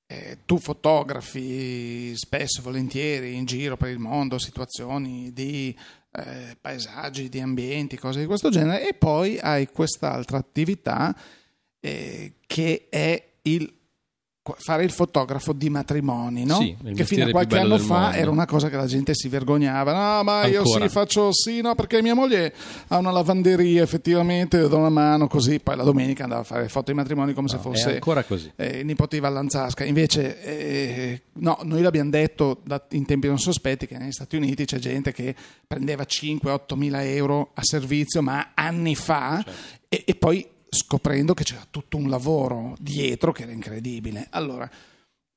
eh, 0.06 0.38
tu 0.44 0.58
fotografi 0.58 2.16
spesso 2.16 2.60
e 2.60 2.62
volentieri 2.62 3.34
in 3.34 3.44
giro 3.44 3.76
per 3.76 3.90
il 3.90 3.98
mondo 3.98 4.38
situazioni 4.38 5.32
di 5.32 5.76
eh, 6.12 6.56
paesaggi, 6.60 7.28
di 7.28 7.40
ambienti, 7.40 7.96
cose 7.96 8.20
di 8.20 8.26
questo 8.26 8.50
genere, 8.50 8.88
e 8.88 8.94
poi 8.94 9.38
hai 9.38 9.66
quest'altra 9.66 10.38
attività 10.38 11.16
eh, 11.80 12.34
che 12.46 12.86
è 12.88 13.34
il 13.42 13.75
fare 14.58 14.84
il 14.84 14.90
fotografo 14.90 15.52
di 15.52 15.68
matrimoni, 15.70 16.44
no? 16.44 16.56
Sì, 16.58 16.76
che 16.94 17.04
fino 17.04 17.24
a 17.26 17.30
qualche 17.30 17.58
anno 17.58 17.78
fa 17.78 18.14
era 18.14 18.30
una 18.30 18.46
cosa 18.46 18.68
che 18.68 18.76
la 18.76 18.86
gente 18.86 19.14
si 19.14 19.28
vergognava. 19.28 19.92
No, 19.92 20.22
ma 20.22 20.40
Ancora. 20.42 20.48
io 20.48 20.64
sì, 20.64 20.88
faccio 20.88 21.32
sì, 21.32 21.60
no, 21.60 21.74
perché 21.74 22.02
mia 22.02 22.14
moglie 22.14 22.54
ha 22.88 22.98
una 22.98 23.10
lavanderia, 23.10 23.82
effettivamente, 23.82 24.58
le 24.60 24.68
do 24.68 24.76
una 24.78 24.88
mano 24.90 25.26
così. 25.26 25.58
Poi 25.60 25.76
la 25.76 25.82
domenica 25.84 26.24
andava 26.24 26.42
a 26.42 26.44
fare 26.44 26.68
foto 26.68 26.90
di 26.90 26.96
matrimoni 26.96 27.32
come 27.32 27.48
se 27.48 27.56
No, 27.56 27.62
fosse 27.62 27.90
è 27.90 27.94
ancora 27.94 28.22
così. 28.24 28.50
eh, 28.56 28.82
nipote 28.84 29.16
di 29.16 29.22
Vallanzasca. 29.22 29.84
Invece, 29.84 30.42
eh, 30.42 31.22
no, 31.34 31.58
noi 31.62 31.82
l'abbiamo 31.82 32.10
detto 32.10 32.60
da- 32.64 32.84
in 32.90 33.04
tempi 33.06 33.26
non 33.28 33.38
sospetti 33.38 33.86
che 33.86 33.98
negli 33.98 34.12
Stati 34.12 34.36
Uniti 34.36 34.64
c'è 34.64 34.78
gente 34.78 35.12
che 35.12 35.34
prendeva 35.66 36.04
5-8 36.04 36.74
mila 36.76 37.04
euro 37.04 37.50
a 37.54 37.62
servizio, 37.62 38.22
ma 38.22 38.50
anni 38.54 38.94
fa, 38.94 39.44
e, 39.88 40.02
e 40.06 40.14
poi 40.14 40.46
scoprendo 40.76 41.34
che 41.34 41.42
c'era 41.42 41.66
tutto 41.68 41.96
un 41.96 42.08
lavoro 42.08 42.76
dietro 42.78 43.32
che 43.32 43.42
era 43.42 43.52
incredibile. 43.52 44.28
Allora, 44.30 44.70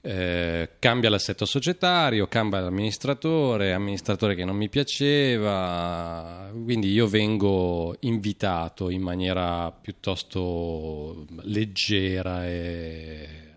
Eh, 0.00 0.70
cambia 0.78 1.10
l'assetto 1.10 1.44
societario, 1.44 2.28
cambia 2.28 2.60
l'amministratore, 2.60 3.74
amministratore 3.74 4.34
che 4.34 4.46
non 4.46 4.56
mi 4.56 4.70
piaceva, 4.70 6.50
quindi 6.64 6.92
io 6.92 7.08
vengo 7.08 7.94
invitato 8.00 8.88
in 8.88 9.02
maniera 9.02 9.70
piuttosto 9.70 11.26
leggera 11.42 12.44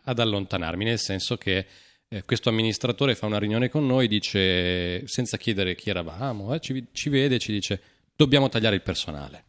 ad 0.04 0.20
allontanarmi, 0.20 0.84
nel 0.84 1.00
senso 1.00 1.38
che 1.38 1.66
eh, 2.10 2.24
questo 2.26 2.50
amministratore 2.50 3.14
fa 3.14 3.28
una 3.28 3.38
riunione 3.38 3.70
con 3.70 3.86
noi, 3.86 4.08
dice, 4.08 5.08
senza 5.08 5.38
chiedere 5.38 5.76
chi 5.76 5.90
eravamo, 5.92 6.54
eh, 6.56 6.60
ci, 6.60 6.88
ci 6.92 7.10
vede 7.10 7.36
e 7.36 7.40
ci 7.40 7.52
dice 7.52 7.82
dobbiamo 8.16 8.50
tagliare 8.50 8.76
il 8.76 8.82
personale. 8.82 9.44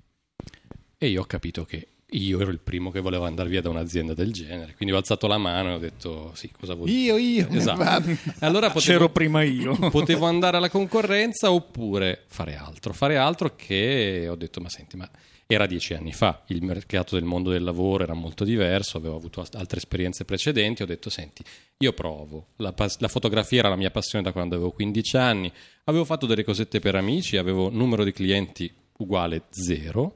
E 0.99 1.09
io 1.09 1.23
ho 1.23 1.25
capito 1.25 1.65
che 1.65 1.89
io 2.11 2.41
ero 2.41 2.51
il 2.51 2.59
primo 2.59 2.91
che 2.91 3.01
voleva 3.01 3.27
andare 3.27 3.49
via 3.49 3.63
da 3.63 3.71
un'azienda 3.71 4.13
del 4.13 4.33
genere, 4.33 4.75
quindi 4.75 4.95
ho 4.95 4.99
alzato 4.99 5.27
la 5.27 5.39
mano 5.39 5.71
e 5.71 5.73
ho 5.75 5.79
detto 5.79 6.33
sì, 6.35 6.51
cosa 6.51 6.75
vuol 6.75 6.89
dire? 6.89 7.01
Io, 7.01 7.17
io, 7.17 7.49
Esatto. 7.49 8.17
Allora 8.41 8.69
potevo, 8.71 8.93
C'ero 8.93 9.09
prima 9.09 9.43
io. 9.43 9.75
potevo 9.91 10.27
andare 10.27 10.59
alla 10.59 10.69
concorrenza 10.69 11.51
oppure 11.51 12.25
fare 12.27 12.57
altro. 12.57 12.93
Fare 12.93 13.17
altro 13.17 13.55
che 13.57 14.27
ho 14.29 14.35
detto, 14.35 14.61
ma 14.61 14.69
senti, 14.69 14.97
ma 14.97 15.09
era 15.55 15.67
dieci 15.67 15.95
anni 15.95 16.13
fa, 16.13 16.43
il 16.47 16.63
mercato 16.63 17.17
del 17.17 17.25
mondo 17.25 17.51
del 17.51 17.65
lavoro 17.65 18.05
era 18.05 18.15
molto 18.15 18.45
diverso, 18.45 18.99
avevo 18.99 19.17
avuto 19.17 19.45
altre 19.53 19.79
esperienze 19.79 20.25
precedenti, 20.25 20.83
ho 20.83 20.87
detto, 20.87 21.11
senti, 21.11 21.43
io 21.79 21.93
provo, 21.93 22.49
la, 22.57 22.73
pas- 22.73 23.01
la 23.01 23.09
fotografia 23.09 23.59
era 23.59 23.69
la 23.69 23.77
mia 23.77 23.91
passione 23.91 24.23
da 24.25 24.33
quando 24.33 24.55
avevo 24.55 24.71
15 24.71 25.17
anni, 25.17 25.53
avevo 25.85 26.05
fatto 26.05 26.27
delle 26.27 26.45
cosette 26.45 26.79
per 26.79 26.95
amici, 26.95 27.37
avevo 27.37 27.69
numero 27.69 28.05
di 28.05 28.13
clienti 28.13 28.73
uguale 28.99 29.45
zero, 29.51 30.15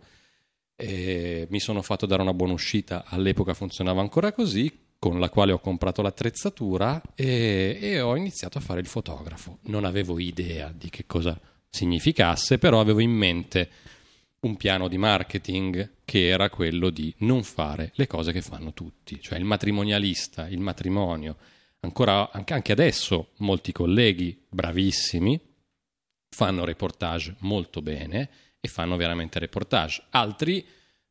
mi 0.76 1.60
sono 1.60 1.82
fatto 1.82 2.06
dare 2.06 2.22
una 2.22 2.34
buona 2.34 2.52
uscita, 2.52 3.04
all'epoca 3.06 3.54
funzionava 3.54 4.00
ancora 4.00 4.32
così, 4.32 4.70
con 4.98 5.18
la 5.18 5.28
quale 5.28 5.52
ho 5.52 5.58
comprato 5.58 6.00
l'attrezzatura 6.00 7.02
e, 7.14 7.78
e 7.80 8.00
ho 8.00 8.16
iniziato 8.16 8.58
a 8.58 8.60
fare 8.60 8.80
il 8.80 8.86
fotografo. 8.86 9.58
Non 9.62 9.84
avevo 9.84 10.18
idea 10.18 10.72
di 10.74 10.88
che 10.88 11.04
cosa 11.06 11.38
significasse, 11.68 12.56
però 12.58 12.80
avevo 12.80 13.00
in 13.00 13.10
mente 13.10 13.68
un 14.44 14.56
piano 14.56 14.88
di 14.88 14.98
marketing 14.98 15.96
che 16.04 16.28
era 16.28 16.50
quello 16.50 16.90
di 16.90 17.12
non 17.18 17.42
fare 17.42 17.92
le 17.94 18.06
cose 18.06 18.32
che 18.32 18.42
fanno 18.42 18.72
tutti, 18.72 19.20
cioè 19.20 19.38
il 19.38 19.44
matrimonialista, 19.44 20.48
il 20.48 20.60
matrimonio. 20.60 21.36
Ancora, 21.80 22.30
anche 22.30 22.72
adesso 22.72 23.32
molti 23.38 23.72
colleghi 23.72 24.38
bravissimi 24.48 25.40
fanno 26.28 26.64
reportage 26.64 27.36
molto 27.40 27.82
bene 27.82 28.28
e 28.60 28.68
fanno 28.68 28.96
veramente 28.96 29.38
reportage. 29.38 30.04
Altri 30.10 30.64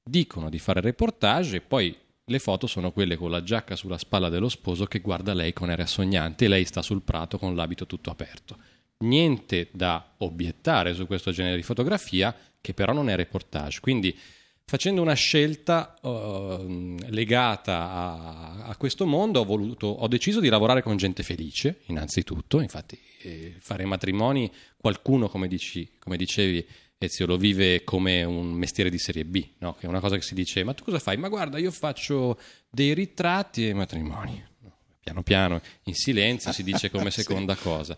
dicono 0.03 0.49
di 0.49 0.59
fare 0.59 0.81
reportage 0.81 1.57
e 1.57 1.61
poi 1.61 1.95
le 2.25 2.39
foto 2.39 2.67
sono 2.67 2.91
quelle 2.91 3.15
con 3.15 3.29
la 3.31 3.43
giacca 3.43 3.75
sulla 3.75 3.97
spalla 3.97 4.29
dello 4.29 4.49
sposo 4.49 4.85
che 4.85 4.99
guarda 4.99 5.33
lei 5.33 5.53
con 5.53 5.69
aria 5.69 5.85
sognante 5.85 6.45
e 6.45 6.47
lei 6.47 6.65
sta 6.65 6.81
sul 6.81 7.01
prato 7.01 7.37
con 7.37 7.55
l'abito 7.55 7.85
tutto 7.85 8.11
aperto. 8.11 8.57
Niente 8.99 9.69
da 9.71 10.13
obiettare 10.17 10.93
su 10.93 11.05
questo 11.05 11.31
genere 11.31 11.57
di 11.57 11.63
fotografia 11.63 12.33
che 12.63 12.73
però 12.73 12.93
non 12.93 13.09
è 13.09 13.15
reportage. 13.17 13.81
Quindi 13.81 14.17
facendo 14.65 15.01
una 15.01 15.13
scelta 15.15 15.99
eh, 16.01 16.95
legata 17.09 17.91
a, 17.91 18.63
a 18.63 18.77
questo 18.77 19.05
mondo 19.05 19.41
ho, 19.41 19.45
voluto, 19.45 19.87
ho 19.87 20.07
deciso 20.07 20.39
di 20.39 20.47
lavorare 20.47 20.81
con 20.81 20.95
gente 20.95 21.23
felice, 21.23 21.81
innanzitutto, 21.87 22.61
infatti 22.61 22.97
eh, 23.23 23.57
fare 23.59 23.83
matrimoni, 23.83 24.49
qualcuno 24.77 25.27
come, 25.27 25.49
dici, 25.49 25.91
come 25.99 26.15
dicevi 26.15 26.65
Ezio 26.97 27.25
lo 27.25 27.35
vive 27.35 27.83
come 27.83 28.23
un 28.23 28.53
mestiere 28.53 28.89
di 28.89 28.97
serie 28.97 29.25
B, 29.25 29.45
no? 29.57 29.73
che 29.73 29.87
è 29.87 29.89
una 29.89 29.99
cosa 29.99 30.15
che 30.15 30.21
si 30.21 30.33
dice, 30.33 30.63
ma 30.63 30.73
tu 30.73 30.85
cosa 30.85 30.99
fai? 30.99 31.17
Ma 31.17 31.27
guarda, 31.27 31.57
io 31.57 31.69
faccio 31.69 32.39
dei 32.69 32.93
ritratti 32.93 33.67
e 33.67 33.73
matrimoni. 33.73 34.41
No, 34.61 34.71
Piano 35.03 35.21
piano, 35.21 35.61
in 35.83 35.95
silenzio, 35.95 36.53
si 36.53 36.63
dice 36.63 36.89
come 36.89 37.11
Sì. 37.11 37.23
seconda 37.23 37.55
cosa. 37.55 37.97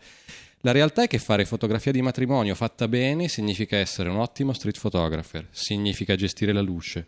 La 0.66 0.72
realtà 0.72 1.04
è 1.04 1.08
che 1.08 1.20
fare 1.20 1.46
fotografia 1.46 1.92
di 1.92 2.02
matrimonio 2.02 2.56
fatta 2.56 2.88
bene 2.88 3.28
significa 3.28 3.78
essere 3.78 4.10
un 4.10 4.18
ottimo 4.18 4.52
street 4.52 4.80
photographer, 4.80 5.48
significa 5.52 6.16
gestire 6.16 6.54
la 6.54 6.62
luce, 6.62 7.06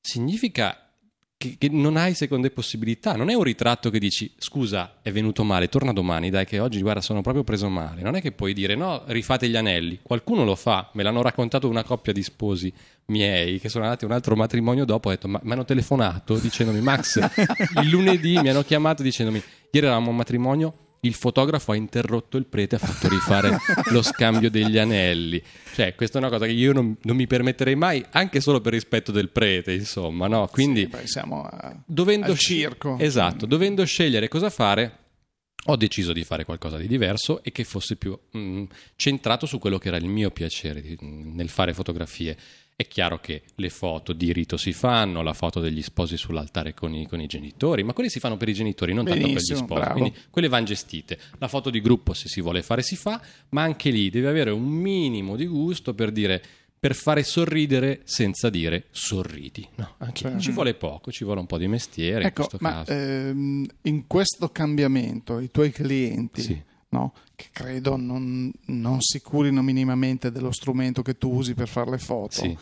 significa 0.00 0.94
che, 1.36 1.56
che 1.58 1.68
non 1.68 1.98
hai 1.98 2.14
seconde 2.14 2.48
possibilità. 2.48 3.14
Non 3.14 3.28
è 3.28 3.34
un 3.34 3.42
ritratto 3.42 3.90
che 3.90 3.98
dici 3.98 4.32
scusa, 4.38 5.00
è 5.02 5.12
venuto 5.12 5.44
male, 5.44 5.68
torna 5.68 5.92
domani, 5.92 6.30
dai 6.30 6.46
che 6.46 6.58
oggi 6.58 6.80
guarda 6.80 7.02
sono 7.02 7.20
proprio 7.20 7.44
preso 7.44 7.68
male. 7.68 8.00
Non 8.00 8.16
è 8.16 8.22
che 8.22 8.32
puoi 8.32 8.54
dire 8.54 8.74
no, 8.74 9.02
rifate 9.08 9.46
gli 9.50 9.56
anelli. 9.56 9.98
Qualcuno 10.00 10.44
lo 10.44 10.56
fa, 10.56 10.88
me 10.94 11.02
l'hanno 11.02 11.20
raccontato 11.20 11.68
una 11.68 11.84
coppia 11.84 12.14
di 12.14 12.22
sposi 12.22 12.72
miei 13.08 13.60
che 13.60 13.68
sono 13.68 13.84
andati 13.84 14.04
a 14.04 14.06
un 14.06 14.14
altro 14.14 14.36
matrimonio 14.36 14.86
dopo, 14.86 15.08
ho 15.08 15.10
detto 15.10 15.28
ma 15.28 15.38
mi 15.42 15.52
hanno 15.52 15.66
telefonato 15.66 16.38
dicendomi 16.38 16.80
Max, 16.80 17.20
il 17.82 17.90
lunedì 17.90 18.38
mi 18.40 18.48
hanno 18.48 18.62
chiamato 18.62 19.02
dicendomi 19.02 19.42
ieri 19.70 19.86
eravamo 19.86 20.06
a 20.06 20.10
un 20.10 20.16
matrimonio 20.16 20.85
il 21.06 21.14
fotografo 21.14 21.72
ha 21.72 21.76
interrotto 21.76 22.36
il 22.36 22.46
prete 22.46 22.76
e 22.76 22.78
ha 22.82 22.86
fatto 22.86 23.08
rifare 23.08 23.56
lo 23.90 24.02
scambio 24.02 24.50
degli 24.50 24.78
anelli. 24.78 25.42
Cioè, 25.74 25.94
questa 25.94 26.18
è 26.18 26.20
una 26.20 26.30
cosa 26.30 26.46
che 26.46 26.52
io 26.52 26.72
non, 26.72 26.96
non, 27.02 27.16
mi 27.16 27.26
permetterei 27.26 27.74
mai, 27.74 28.04
anche 28.10 28.40
solo 28.40 28.60
per 28.60 28.72
rispetto 28.72 29.12
del 29.12 29.30
prete, 29.30 29.72
insomma, 29.72 30.26
no? 30.26 30.48
Quindi, 30.50 30.88
sì, 30.92 31.06
siamo 31.06 31.42
a, 31.42 31.74
dovendo 31.86 32.32
al 32.32 32.38
circo. 32.38 32.98
Esatto, 32.98 33.46
dovendo 33.46 33.84
scegliere 33.84 34.28
cosa 34.28 34.50
fare, 34.50 34.98
ho 35.66 35.76
deciso 35.76 36.12
di 36.12 36.24
fare 36.24 36.44
qualcosa 36.44 36.76
di 36.76 36.86
diverso 36.86 37.42
e 37.42 37.52
che 37.52 37.64
fosse 37.64 37.96
più 37.96 38.18
mh, 38.30 38.38
mm, 38.38 38.64
centrato 38.96 39.46
su 39.46 39.58
quello 39.58 39.78
che 39.78 39.88
era 39.88 39.96
il 39.96 40.06
mio 40.06 40.30
piacere 40.30 40.80
di, 40.80 40.96
nel 41.00 41.48
fare 41.48 41.74
fotografie. 41.74 42.36
È 42.78 42.86
chiaro 42.86 43.18
che 43.20 43.42
le 43.54 43.70
foto 43.70 44.12
di 44.12 44.34
rito 44.34 44.58
si 44.58 44.74
fanno, 44.74 45.22
la 45.22 45.32
foto 45.32 45.60
degli 45.60 45.80
sposi 45.80 46.18
sull'altare 46.18 46.74
con 46.74 46.92
i, 46.92 47.06
con 47.06 47.22
i 47.22 47.26
genitori, 47.26 47.82
ma 47.82 47.94
quelle 47.94 48.10
si 48.10 48.20
fanno 48.20 48.36
per 48.36 48.50
i 48.50 48.52
genitori, 48.52 48.92
non 48.92 49.06
tanto 49.06 49.26
per 49.28 49.40
gli 49.40 49.54
sposi. 49.54 49.64
Bravo. 49.64 49.92
Quindi 49.92 50.12
quelle 50.28 50.48
vanno 50.48 50.66
gestite. 50.66 51.18
La 51.38 51.48
foto 51.48 51.70
di 51.70 51.80
gruppo, 51.80 52.12
se 52.12 52.28
si 52.28 52.42
vuole 52.42 52.60
fare, 52.60 52.82
si 52.82 52.94
fa, 52.94 53.18
ma 53.48 53.62
anche 53.62 53.88
lì 53.88 54.10
deve 54.10 54.28
avere 54.28 54.50
un 54.50 54.62
minimo 54.62 55.36
di 55.36 55.46
gusto 55.46 55.94
per 55.94 56.12
dire 56.12 56.42
per 56.78 56.94
fare 56.94 57.22
sorridere 57.22 58.02
senza 58.04 58.50
dire 58.50 58.88
sorridi. 58.90 59.66
No, 59.76 59.94
anche 59.96 60.20
certo. 60.20 60.38
ci 60.38 60.50
vuole 60.50 60.74
poco, 60.74 61.10
ci 61.10 61.24
vuole 61.24 61.40
un 61.40 61.46
po' 61.46 61.56
di 61.56 61.68
mestiere 61.68 62.26
ecco, 62.26 62.42
in 62.42 62.48
questo 62.48 62.58
ma, 62.60 62.70
caso. 62.72 62.92
Ehm, 62.92 63.66
in 63.84 64.06
questo 64.06 64.50
cambiamento 64.50 65.40
i 65.40 65.50
tuoi 65.50 65.70
clienti 65.70 66.42
sì. 66.42 66.62
No, 66.96 67.12
che 67.34 67.48
credo 67.52 67.96
non, 67.96 68.50
non, 68.66 69.00
si 69.02 69.20
curino 69.20 69.62
minimamente 69.62 70.32
dello 70.32 70.50
strumento 70.50 71.02
che 71.02 71.18
tu 71.18 71.30
usi 71.30 71.54
per 71.54 71.68
fare 71.68 71.90
le 71.90 71.98
foto. 71.98 72.32
Sì. 72.32 72.58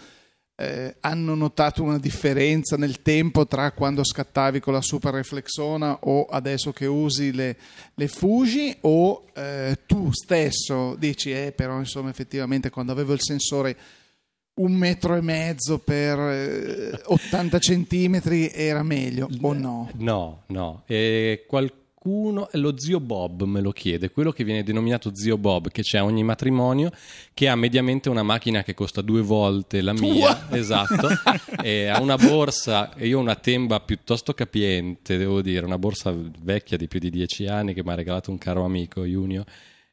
Eh, 0.56 0.96
hanno 1.00 1.34
notato 1.34 1.82
una 1.82 1.98
differenza 1.98 2.76
nel 2.76 3.02
tempo 3.02 3.44
tra 3.44 3.72
quando 3.72 4.04
scattavi 4.04 4.60
con 4.60 4.72
la 4.72 4.82
super 4.82 5.12
reflexona 5.12 5.98
o 6.02 6.26
adesso 6.26 6.72
che 6.72 6.86
usi 6.86 7.32
le, 7.32 7.56
le 7.94 8.06
Fuji 8.06 8.76
o 8.82 9.24
eh, 9.34 9.80
tu 9.84 10.12
stesso 10.12 10.94
dici 10.94 11.32
eh 11.32 11.50
però 11.50 11.80
insomma 11.80 12.10
effettivamente 12.10 12.70
quando 12.70 12.92
avevo 12.92 13.14
il 13.14 13.20
sensore 13.20 13.76
un 14.54 14.74
metro 14.74 15.16
e 15.16 15.20
mezzo 15.22 15.78
per 15.78 16.18
eh, 16.20 17.00
80 17.04 17.58
centimetri 17.58 18.48
era 18.52 18.84
meglio 18.84 19.28
o 19.40 19.52
no? 19.52 19.90
No, 19.94 20.42
no. 20.46 20.84
E 20.86 21.46
qualcuno, 22.04 22.48
lo 22.52 22.78
zio 22.78 23.00
Bob 23.00 23.44
me 23.44 23.62
lo 23.62 23.72
chiede, 23.72 24.10
quello 24.10 24.30
che 24.30 24.44
viene 24.44 24.62
denominato 24.62 25.14
zio 25.14 25.38
Bob, 25.38 25.70
che 25.70 25.80
c'è 25.80 25.98
a 25.98 26.04
ogni 26.04 26.22
matrimonio, 26.22 26.90
che 27.32 27.48
ha 27.48 27.56
mediamente 27.56 28.10
una 28.10 28.22
macchina 28.22 28.62
che 28.62 28.74
costa 28.74 29.00
due 29.00 29.22
volte 29.22 29.80
la 29.80 29.94
mia, 29.94 30.48
esatto, 30.50 31.08
e 31.62 31.86
ha 31.86 32.00
una 32.00 32.16
borsa, 32.16 32.94
e 32.94 33.06
io 33.06 33.18
ho 33.18 33.22
una 33.22 33.36
temba 33.36 33.80
piuttosto 33.80 34.34
capiente, 34.34 35.16
devo 35.16 35.40
dire, 35.40 35.64
una 35.64 35.78
borsa 35.78 36.14
vecchia 36.42 36.76
di 36.76 36.88
più 36.88 36.98
di 36.98 37.08
dieci 37.08 37.46
anni 37.46 37.72
che 37.72 37.82
mi 37.82 37.90
ha 37.90 37.94
regalato 37.94 38.30
un 38.30 38.38
caro 38.38 38.64
amico, 38.64 39.04
Junio 39.04 39.44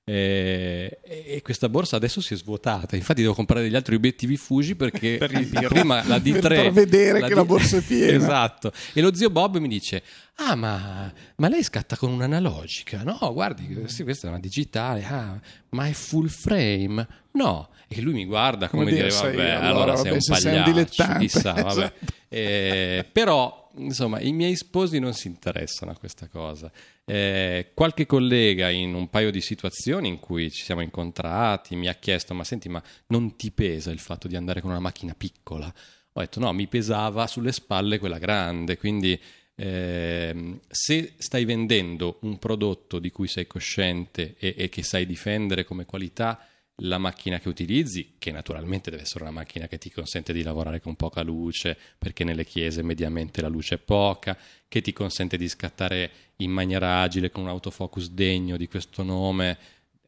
eh, 0.04 1.00
e 1.04 1.42
questa 1.44 1.70
borsa 1.70 1.96
adesso 1.96 2.22
si 2.22 2.34
è 2.34 2.38
svuotata. 2.38 2.96
Infatti, 2.96 3.22
devo 3.22 3.34
comprare 3.34 3.62
degli 3.62 3.76
altri 3.76 3.96
obiettivi 3.96 4.36
Fuji 4.36 4.76
perché 4.76 5.18
per 5.20 5.68
prima 5.68 6.06
la 6.08 6.18
D3 6.18 6.42
per 6.42 6.56
far 6.56 6.72
vedere 6.72 7.20
la 7.20 7.28
che 7.28 7.34
D... 7.34 7.38
la 7.38 7.46
borsa 7.46 7.78
è 7.78 7.82
piena. 7.82 8.18
esatto. 8.18 8.72
E 8.94 9.02
lo 9.02 9.14
zio 9.14 9.30
Bob 9.30 9.58
mi 9.58 9.68
dice: 9.68 10.04
Ah, 10.36 10.56
ma, 10.56 11.12
ma 11.36 11.48
lei 11.48 11.64
scatta 11.64 11.96
con 11.96 12.12
un'analogica? 12.12 13.04
No, 13.04 13.20
guardi, 13.32 13.84
sì, 13.86 14.04
questa 14.04 14.28
è 14.28 14.30
una 14.30 14.40
digitale. 14.40 15.04
Ah, 15.06 15.40
ma 15.70 15.88
è 15.88 15.92
full 15.92 16.28
frame? 16.28 17.08
No. 17.34 17.70
E 17.88 18.02
lui 18.02 18.14
mi 18.14 18.26
guarda 18.26 18.70
come, 18.70 18.86
come 18.86 18.96
dire: 18.96 19.10
Vabbè, 19.10 19.36
sei, 19.36 19.52
allora, 19.52 19.68
allora 19.68 19.96
sei 19.98 20.12
un 20.14 20.18
pagliaccio. 20.18 20.42
Sei 20.42 20.58
un 20.58 20.64
dilettante. 20.64 21.20
Chissà, 21.20 21.54
vabbè. 21.54 21.94
Esatto. 22.02 22.20
Eh, 22.34 23.06
però 23.12 23.61
insomma, 23.76 24.20
i 24.20 24.32
miei 24.32 24.56
sposi 24.56 25.00
non 25.00 25.14
si 25.14 25.28
interessano 25.28 25.92
a 25.92 25.98
questa 25.98 26.28
cosa. 26.28 26.72
Eh, 27.06 27.72
qualche 27.74 28.06
collega 28.06 28.70
in 28.70 28.94
un 28.94 29.10
paio 29.10 29.32
di 29.32 29.42
situazioni 29.42 30.08
in 30.08 30.20
cui 30.20 30.52
ci 30.52 30.64
siamo 30.64 30.82
incontrati 30.82 31.76
mi 31.76 31.88
ha 31.88 31.94
chiesto: 31.96 32.34
Ma 32.34 32.44
senti, 32.44 32.70
ma 32.70 32.82
non 33.08 33.36
ti 33.36 33.52
pesa 33.52 33.92
il 33.92 34.00
fatto 34.00 34.28
di 34.28 34.36
andare 34.36 34.62
con 34.62 34.70
una 34.70 34.80
macchina 34.80 35.14
piccola? 35.16 35.74
Ho 36.14 36.20
detto: 36.20 36.40
No, 36.40 36.54
mi 36.54 36.68
pesava 36.68 37.28
sulle 37.28 37.52
spalle 37.52 38.00
quella 38.00 38.20
grande. 38.20 38.78
Quindi, 38.78 39.20
eh, 39.56 40.60
se 40.68 41.14
stai 41.18 41.46
vendendo 41.46 42.20
un 42.22 42.40
prodotto 42.40 43.00
di 43.00 43.12
cui 43.12 43.28
sei 43.28 43.48
cosciente 43.48 44.36
e, 44.38 44.56
e 44.58 44.70
che 44.70 44.84
sai 44.84 45.06
difendere 45.06 45.64
come 45.64 45.86
qualità, 45.86 46.46
la 46.84 46.98
macchina 46.98 47.40
che 47.40 47.50
utilizzi, 47.50 48.14
che 48.18 48.32
naturalmente 48.32 48.90
deve 48.90 49.04
essere 49.04 49.24
una 49.24 49.34
macchina 49.34 49.68
che 49.68 49.78
ti 49.78 49.92
consente 49.92 50.34
di 50.34 50.44
lavorare 50.44 50.80
con 50.80 50.96
poca 50.96 51.22
luce, 51.22 51.78
perché 51.98 52.24
nelle 52.24 52.46
chiese 52.46 52.82
mediamente 52.84 53.42
la 53.42 53.48
luce 53.48 53.76
è 53.76 53.78
poca, 53.78 54.38
che 54.68 54.82
ti 54.82 54.94
consente 54.94 55.38
di 55.38 55.48
scattare 55.48 56.12
in 56.38 56.52
maniera 56.52 57.02
agile 57.02 57.30
con 57.30 57.44
un 57.44 57.50
autofocus 57.50 58.10
degno 58.10 58.58
di 58.58 58.68
questo 58.68 59.04
nome, 59.04 59.58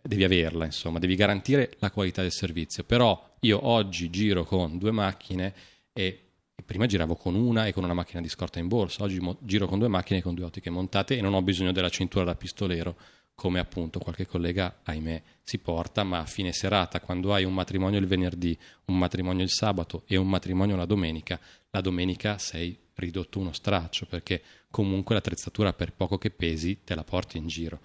devi 0.02 0.24
averla, 0.24 0.66
insomma, 0.66 1.00
devi 1.00 1.16
garantire 1.16 1.76
la 1.80 1.92
qualità 1.92 2.22
del 2.22 2.32
servizio. 2.32 2.84
Però 2.84 3.36
io 3.42 3.68
oggi 3.68 4.10
giro 4.10 4.44
con 4.44 4.78
due 4.78 4.92
macchine 4.92 5.54
e 5.94 6.20
prima 6.66 6.86
giravo 6.86 7.16
con 7.16 7.36
una 7.36 7.68
e 7.68 7.74
con 7.74 7.84
una 7.84 7.94
macchina 7.94 8.22
di 8.22 8.30
scorta 8.30 8.60
in 8.60 8.68
borsa, 8.68 9.04
oggi 9.04 9.20
mo- 9.20 9.38
giro 9.42 9.68
con 9.68 9.80
due 9.80 9.88
macchine 9.88 10.20
e 10.20 10.22
con 10.22 10.34
due 10.34 10.46
ottiche 10.46 10.70
montate 10.70 11.18
e 11.18 11.22
non 11.22 11.34
ho 11.34 11.42
bisogno 11.42 11.72
della 11.72 11.90
cintura 11.90 12.26
da 12.26 12.36
pistolero 12.36 12.96
come 13.36 13.60
appunto 13.60 14.00
qualche 14.00 14.28
collega, 14.28 14.82
ahimè, 14.84 15.22
si 15.44 15.58
porta, 15.58 16.04
ma 16.04 16.20
a 16.20 16.26
fine 16.26 16.52
serata, 16.54 17.00
quando 17.00 17.34
hai 17.34 17.44
un 17.44 17.54
matrimonio 17.54 18.00
il 18.00 18.08
venerdì, 18.08 18.58
un 18.86 18.98
matrimonio 18.98 19.44
il 19.44 19.50
sabato 19.50 20.04
e 20.08 20.16
un 20.16 20.30
matrimonio 20.30 20.76
la 20.76 20.86
domenica, 20.86 21.40
la 21.72 21.82
domenica 21.82 22.38
sei 22.38 22.78
ridotto 22.96 23.40
uno 23.40 23.52
straccio, 23.52 24.06
perché 24.06 24.42
comunque 24.70 25.16
l'attrezzatura 25.16 25.74
per 25.74 25.94
poco 25.94 26.18
che 26.18 26.30
pesi 26.30 26.84
te 26.84 26.96
la 26.96 27.04
porti 27.04 27.38
in 27.38 27.48
giro. 27.48 27.82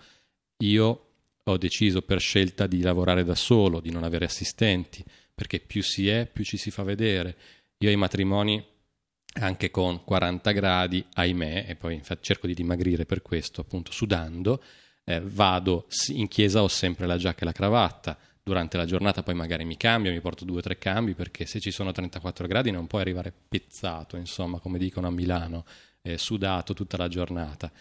Io 0.58 1.04
ho 1.42 1.56
deciso 1.56 2.02
per 2.02 2.20
scelta 2.20 2.66
di 2.66 2.82
lavorare 2.82 3.24
da 3.24 3.34
solo, 3.34 3.80
di 3.80 3.90
non 3.90 4.04
avere 4.04 4.26
assistenti, 4.26 5.04
perché 5.34 5.60
più 5.60 5.82
si 5.82 6.08
è, 6.08 6.26
più 6.26 6.44
ci 6.44 6.56
si 6.56 6.70
fa 6.70 6.82
vedere. 6.82 7.36
Io 7.78 7.88
ai 7.88 7.96
matrimoni 7.96 8.64
anche 9.34 9.70
con 9.70 10.04
40 10.04 10.50
gradi, 10.52 11.04
ahimè, 11.14 11.66
e 11.68 11.76
poi 11.76 11.94
infatti 11.94 12.22
cerco 12.24 12.46
di 12.46 12.54
dimagrire 12.54 13.06
per 13.06 13.22
questo, 13.22 13.60
appunto 13.60 13.92
sudando, 13.92 14.62
eh, 15.08 15.22
vado 15.24 15.86
in 16.08 16.28
chiesa 16.28 16.62
ho 16.62 16.68
sempre 16.68 17.06
la 17.06 17.16
giacca 17.16 17.40
e 17.40 17.44
la 17.46 17.52
cravatta, 17.52 18.18
durante 18.42 18.76
la 18.76 18.84
giornata 18.84 19.22
poi 19.22 19.34
magari 19.34 19.64
mi 19.64 19.78
cambio, 19.78 20.12
mi 20.12 20.20
porto 20.20 20.44
due 20.44 20.58
o 20.58 20.60
tre 20.60 20.76
cambi 20.76 21.14
perché 21.14 21.46
se 21.46 21.60
ci 21.60 21.70
sono 21.70 21.92
34 21.92 22.46
gradi 22.46 22.70
non 22.70 22.86
puoi 22.86 23.00
arrivare 23.00 23.32
pezzato, 23.48 24.16
insomma, 24.16 24.58
come 24.58 24.78
dicono 24.78 25.06
a 25.06 25.10
Milano, 25.10 25.64
eh, 26.02 26.18
sudato 26.18 26.74
tutta 26.74 26.98
la 26.98 27.08
giornata. 27.08 27.72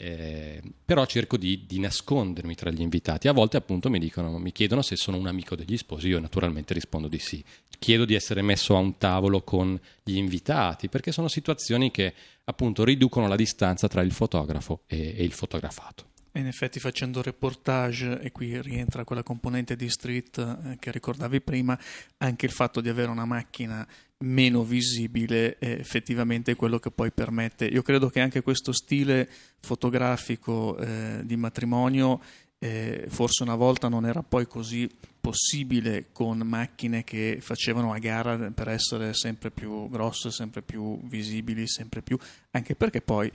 Eh, 0.00 0.62
però 0.84 1.04
cerco 1.06 1.36
di, 1.36 1.66
di, 1.66 1.80
nascondermi 1.80 2.54
tra 2.54 2.70
gli 2.70 2.80
invitati. 2.80 3.26
A 3.26 3.32
volte 3.32 3.56
appunto 3.56 3.90
mi, 3.90 3.98
dicono, 3.98 4.38
mi 4.38 4.52
chiedono 4.52 4.80
se 4.80 4.94
sono 4.94 5.16
un 5.16 5.26
amico 5.26 5.56
degli 5.56 5.76
sposi, 5.76 6.06
io 6.06 6.20
naturalmente 6.20 6.74
rispondo 6.74 7.08
di 7.08 7.18
sì. 7.18 7.42
Chiedo 7.80 8.04
di 8.04 8.14
essere 8.14 8.40
messo 8.40 8.76
a 8.76 8.78
un 8.78 8.96
tavolo 8.98 9.42
con 9.42 9.78
gli 10.04 10.16
invitati 10.16 10.88
perché 10.88 11.10
sono 11.10 11.26
situazioni 11.26 11.90
che 11.90 12.14
appunto 12.44 12.84
riducono 12.84 13.26
la 13.26 13.34
distanza 13.34 13.88
tra 13.88 14.02
il 14.02 14.12
fotografo 14.12 14.82
e, 14.86 15.16
e 15.16 15.24
il 15.24 15.32
fotografato. 15.32 16.06
In 16.38 16.46
effetti 16.46 16.78
facendo 16.78 17.20
reportage, 17.20 18.20
e 18.20 18.30
qui 18.30 18.62
rientra 18.62 19.02
quella 19.02 19.24
componente 19.24 19.74
di 19.74 19.88
street 19.88 20.38
eh, 20.38 20.76
che 20.78 20.92
ricordavi 20.92 21.40
prima, 21.40 21.76
anche 22.18 22.46
il 22.46 22.52
fatto 22.52 22.80
di 22.80 22.88
avere 22.88 23.10
una 23.10 23.24
macchina 23.24 23.84
meno 24.18 24.62
visibile 24.62 25.58
è 25.58 25.70
effettivamente 25.70 26.54
quello 26.54 26.78
che 26.78 26.92
poi 26.92 27.10
permette. 27.10 27.66
Io 27.66 27.82
credo 27.82 28.08
che 28.08 28.20
anche 28.20 28.42
questo 28.42 28.72
stile 28.72 29.28
fotografico 29.58 30.76
eh, 30.78 31.22
di 31.24 31.36
matrimonio 31.36 32.20
eh, 32.60 33.06
forse 33.08 33.42
una 33.42 33.54
volta 33.54 33.88
non 33.88 34.06
era 34.06 34.22
poi 34.22 34.46
così 34.46 34.88
possibile 35.20 36.06
con 36.12 36.38
macchine 36.38 37.04
che 37.04 37.38
facevano 37.40 37.92
a 37.92 37.98
gara 37.98 38.50
per 38.50 38.68
essere 38.68 39.12
sempre 39.12 39.50
più 39.50 39.88
grosse, 39.88 40.30
sempre 40.30 40.62
più 40.62 41.00
visibili, 41.06 41.66
sempre 41.68 42.02
più 42.02 42.18
anche 42.52 42.74
perché 42.74 43.00
poi 43.00 43.30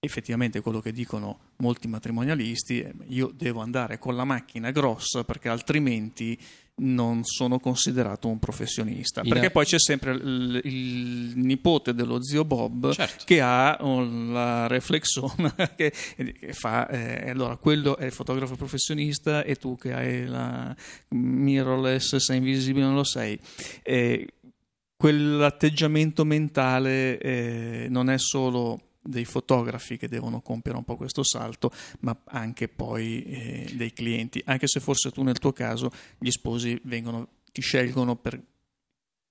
effettivamente 0.00 0.60
quello 0.60 0.80
che 0.80 0.92
dicono 0.92 1.38
molti 1.56 1.88
matrimonialisti 1.88 2.80
è 2.80 2.92
io 3.08 3.32
devo 3.34 3.60
andare 3.60 3.98
con 3.98 4.14
la 4.14 4.24
macchina 4.24 4.70
grossa 4.70 5.24
perché 5.24 5.48
altrimenti 5.48 6.38
non 6.78 7.24
sono 7.24 7.58
considerato 7.58 8.28
un 8.28 8.38
professionista 8.38 9.22
In 9.22 9.30
perché 9.30 9.46
a... 9.46 9.50
poi 9.50 9.64
c'è 9.64 9.78
sempre 9.78 10.12
il, 10.12 10.60
il, 10.64 11.32
nipote 11.36 11.94
dello 11.94 12.22
zio 12.22 12.44
Bob 12.44 12.92
certo. 12.92 13.24
che 13.24 13.40
ha 13.40 13.78
la 13.80 14.66
reflexona 14.66 15.54
che, 15.74 15.90
che 15.90 16.52
fa 16.52 16.86
eh, 16.88 17.30
allora 17.30 17.56
quello 17.56 17.96
è 17.96 18.04
il 18.04 18.12
fotografo 18.12 18.56
professionista 18.56 19.42
e 19.42 19.56
tu 19.56 19.76
che 19.78 19.94
hai 19.94 20.26
la 20.26 20.76
mirrorless 21.08 22.16
sei 22.16 22.36
invisibile 22.36 22.84
non 22.84 22.94
lo 22.94 23.04
sei 23.04 23.38
eh, 23.82 24.26
quell'atteggiamento 24.96 26.26
mentale 26.26 27.18
eh, 27.18 27.86
non 27.88 28.10
è 28.10 28.18
solo 28.18 28.85
dei 29.06 29.24
fotografi 29.24 29.96
che 29.96 30.08
devono 30.08 30.40
compiere 30.40 30.78
un 30.78 30.84
po' 30.84 30.96
questo 30.96 31.24
salto, 31.24 31.70
ma 32.00 32.16
anche 32.24 32.68
poi 32.68 33.22
eh, 33.24 33.72
dei 33.74 33.92
clienti, 33.92 34.42
anche 34.46 34.66
se 34.66 34.80
forse 34.80 35.10
tu 35.10 35.22
nel 35.22 35.38
tuo 35.38 35.52
caso 35.52 35.90
gli 36.18 36.30
sposi 36.30 36.78
vengono, 36.84 37.28
ti 37.52 37.60
scelgono 37.60 38.16
per 38.16 38.40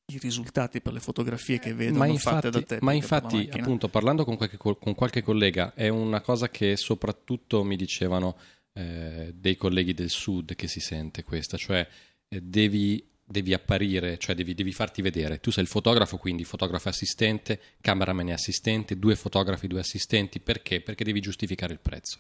i 0.07 0.19
risultati 0.19 0.81
per 0.81 0.93
le 0.93 0.99
fotografie 0.99 1.57
che 1.57 1.73
vedono 1.73 1.99
ma 1.99 2.05
infatti, 2.05 2.35
fatte 2.35 2.49
da 2.51 2.61
te. 2.61 2.77
Ma 2.81 2.93
infatti, 2.93 3.49
appunto, 3.51 3.89
parlando 3.89 4.23
con 4.23 4.37
qualche, 4.37 4.57
con 4.57 4.93
qualche, 4.93 5.23
collega, 5.23 5.73
è 5.73 5.87
una 5.87 6.21
cosa 6.21 6.49
che 6.49 6.77
soprattutto 6.77 7.63
mi 7.63 7.75
dicevano 7.75 8.37
eh, 8.73 9.33
dei 9.35 9.55
colleghi 9.55 9.93
del 9.93 10.09
sud 10.09 10.55
che 10.55 10.67
si 10.67 10.79
sente 10.79 11.23
questa, 11.23 11.57
cioè 11.57 11.87
eh, 12.27 12.41
devi, 12.41 13.03
devi, 13.25 13.53
apparire, 13.53 14.17
cioè 14.17 14.35
devi, 14.35 14.53
devi, 14.53 14.71
farti 14.71 15.01
vedere. 15.01 15.39
Tu 15.39 15.51
sei 15.51 15.63
il 15.63 15.69
fotografo, 15.69 16.17
quindi 16.17 16.43
fotografo 16.43 16.89
assistente, 16.89 17.59
cameraman 17.81 18.29
e 18.29 18.33
assistente, 18.33 18.99
due 18.99 19.15
fotografi, 19.15 19.67
due 19.67 19.79
assistenti, 19.79 20.39
perché? 20.39 20.81
Perché 20.81 21.03
devi 21.03 21.19
giustificare 21.19 21.73
il 21.73 21.79
prezzo. 21.79 22.19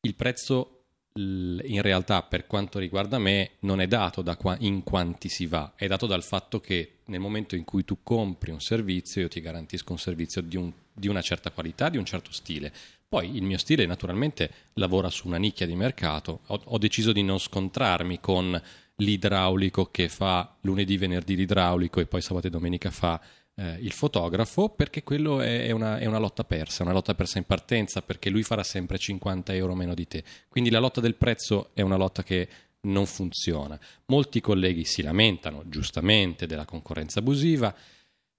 Il 0.00 0.14
prezzo 0.14 0.82
in 1.14 1.82
realtà 1.82 2.22
per 2.22 2.46
quanto 2.46 2.78
riguarda 2.78 3.18
me 3.18 3.52
non 3.60 3.80
è 3.80 3.86
dato 3.86 4.22
da 4.22 4.36
qua, 4.36 4.56
in 4.60 4.82
quanti 4.82 5.28
si 5.28 5.46
va, 5.46 5.74
è 5.76 5.86
dato 5.86 6.06
dal 6.06 6.22
fatto 6.22 6.58
che 6.60 7.00
nel 7.06 7.20
momento 7.20 7.54
in 7.54 7.64
cui 7.64 7.84
tu 7.84 7.98
compri 8.02 8.50
un 8.50 8.60
servizio 8.60 9.20
io 9.20 9.28
ti 9.28 9.40
garantisco 9.40 9.92
un 9.92 9.98
servizio 9.98 10.40
di, 10.40 10.56
un, 10.56 10.72
di 10.92 11.08
una 11.08 11.20
certa 11.20 11.50
qualità, 11.50 11.90
di 11.90 11.98
un 11.98 12.04
certo 12.04 12.32
stile. 12.32 12.72
Poi 13.06 13.36
il 13.36 13.42
mio 13.42 13.58
stile 13.58 13.84
naturalmente 13.84 14.50
lavora 14.74 15.10
su 15.10 15.26
una 15.26 15.36
nicchia 15.36 15.66
di 15.66 15.74
mercato, 15.74 16.40
ho, 16.46 16.60
ho 16.64 16.78
deciso 16.78 17.12
di 17.12 17.22
non 17.22 17.38
scontrarmi 17.38 18.18
con 18.20 18.60
l'idraulico 19.02 19.90
che 19.90 20.08
fa 20.08 20.56
lunedì, 20.62 20.96
venerdì 20.96 21.36
l'idraulico 21.36 22.00
e 22.00 22.06
poi 22.06 22.20
sabato 22.20 22.46
e 22.46 22.50
domenica 22.50 22.90
fa 22.90 23.20
eh, 23.54 23.76
il 23.80 23.92
fotografo 23.92 24.70
perché 24.70 25.02
quello 25.02 25.40
è, 25.40 25.66
è, 25.66 25.70
una, 25.70 25.98
è, 25.98 26.06
una, 26.06 26.18
lotta 26.18 26.44
persa, 26.44 26.82
una 26.82 26.92
lotta 26.92 27.14
persa 27.14 27.38
in 27.38 27.44
partenza 27.44 28.02
perché 28.02 28.30
lui 28.30 28.42
farà 28.42 28.62
sempre 28.62 28.98
50 28.98 29.54
euro 29.54 29.74
meno 29.74 29.94
di 29.94 30.06
te. 30.06 30.24
Quindi 30.48 30.70
la 30.70 30.78
lotta 30.78 31.00
del 31.00 31.16
prezzo 31.16 31.70
è 31.74 31.82
una 31.82 31.96
lotta 31.96 32.22
che 32.22 32.48
non 32.82 33.06
funziona. 33.06 33.78
Molti 34.06 34.40
colleghi 34.40 34.84
si 34.84 35.02
lamentano 35.02 35.64
giustamente 35.68 36.46
della 36.46 36.64
concorrenza 36.64 37.20
abusiva, 37.20 37.74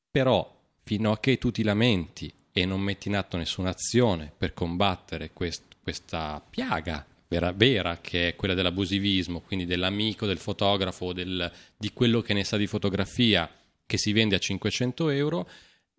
però 0.09 0.61
fino 0.83 1.11
a 1.11 1.19
che 1.19 1.37
tu 1.37 1.51
ti 1.51 1.63
lamenti 1.63 2.33
e 2.51 2.65
non 2.65 2.81
metti 2.81 3.07
in 3.07 3.15
atto 3.15 3.37
nessuna 3.37 3.69
azione 3.69 4.31
per 4.35 4.53
combattere 4.53 5.31
quest, 5.31 5.63
questa 5.81 6.43
piaga 6.47 7.05
vera, 7.33 7.51
vera, 7.51 7.99
che 7.99 8.29
è 8.29 8.35
quella 8.35 8.53
dell'abusivismo, 8.53 9.41
quindi 9.41 9.65
dell'amico, 9.65 10.25
del 10.25 10.37
fotografo, 10.37 11.13
del, 11.13 11.51
di 11.75 11.91
quello 11.91 12.21
che 12.21 12.33
ne 12.33 12.43
sa 12.43 12.57
di 12.57 12.67
fotografia, 12.67 13.49
che 13.85 13.97
si 13.97 14.13
vende 14.13 14.35
a 14.35 14.39
500 14.39 15.09
euro, 15.09 15.49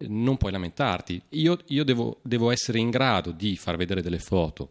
non 0.08 0.36
puoi 0.36 0.52
lamentarti. 0.52 1.20
Io, 1.30 1.58
io 1.68 1.84
devo, 1.84 2.20
devo 2.22 2.50
essere 2.50 2.78
in 2.78 2.90
grado 2.90 3.32
di 3.32 3.56
far 3.56 3.76
vedere 3.76 4.00
delle 4.00 4.18
foto 4.18 4.70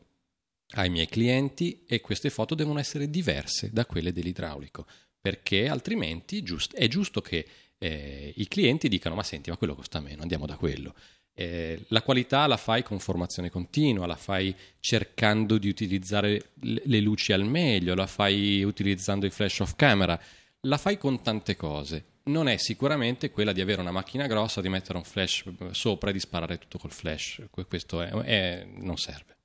ai 0.75 0.89
miei 0.89 1.07
clienti 1.07 1.83
e 1.85 1.99
queste 1.99 2.29
foto 2.29 2.55
devono 2.55 2.79
essere 2.79 3.09
diverse 3.09 3.69
da 3.71 3.85
quelle 3.85 4.13
dell'idraulico, 4.13 4.85
perché 5.19 5.67
altrimenti 5.67 6.43
è 6.71 6.87
giusto 6.87 7.21
che 7.21 7.45
eh, 7.77 8.33
i 8.35 8.47
clienti 8.47 8.87
dicano 8.87 9.15
ma 9.15 9.23
senti 9.23 9.49
ma 9.49 9.57
quello 9.57 9.75
costa 9.75 9.99
meno, 9.99 10.21
andiamo 10.21 10.45
da 10.45 10.55
quello. 10.55 10.95
Eh, 11.35 11.85
la 11.87 12.01
qualità 12.01 12.45
la 12.47 12.57
fai 12.57 12.83
con 12.83 12.99
formazione 12.99 13.49
continua, 13.49 14.05
la 14.05 14.15
fai 14.15 14.55
cercando 14.79 15.57
di 15.57 15.67
utilizzare 15.67 16.51
le 16.61 16.99
luci 16.99 17.33
al 17.33 17.45
meglio, 17.45 17.95
la 17.95 18.07
fai 18.07 18.63
utilizzando 18.63 19.25
i 19.25 19.31
flash 19.31 19.59
of 19.61 19.75
camera, 19.75 20.19
la 20.61 20.77
fai 20.77 20.97
con 20.97 21.21
tante 21.21 21.55
cose 21.55 22.05
non 22.25 22.47
è 22.47 22.57
sicuramente 22.57 23.31
quella 23.31 23.51
di 23.51 23.61
avere 23.61 23.81
una 23.81 23.91
macchina 23.91 24.27
grossa, 24.27 24.61
di 24.61 24.69
mettere 24.69 24.97
un 24.97 25.03
flash 25.03 25.43
sopra 25.71 26.09
e 26.09 26.13
di 26.13 26.19
sparare 26.19 26.57
tutto 26.57 26.77
col 26.77 26.91
flash. 26.91 27.43
Questo 27.49 28.01
è, 28.01 28.09
è, 28.09 28.67
non 28.77 28.97
serve. 28.97 29.37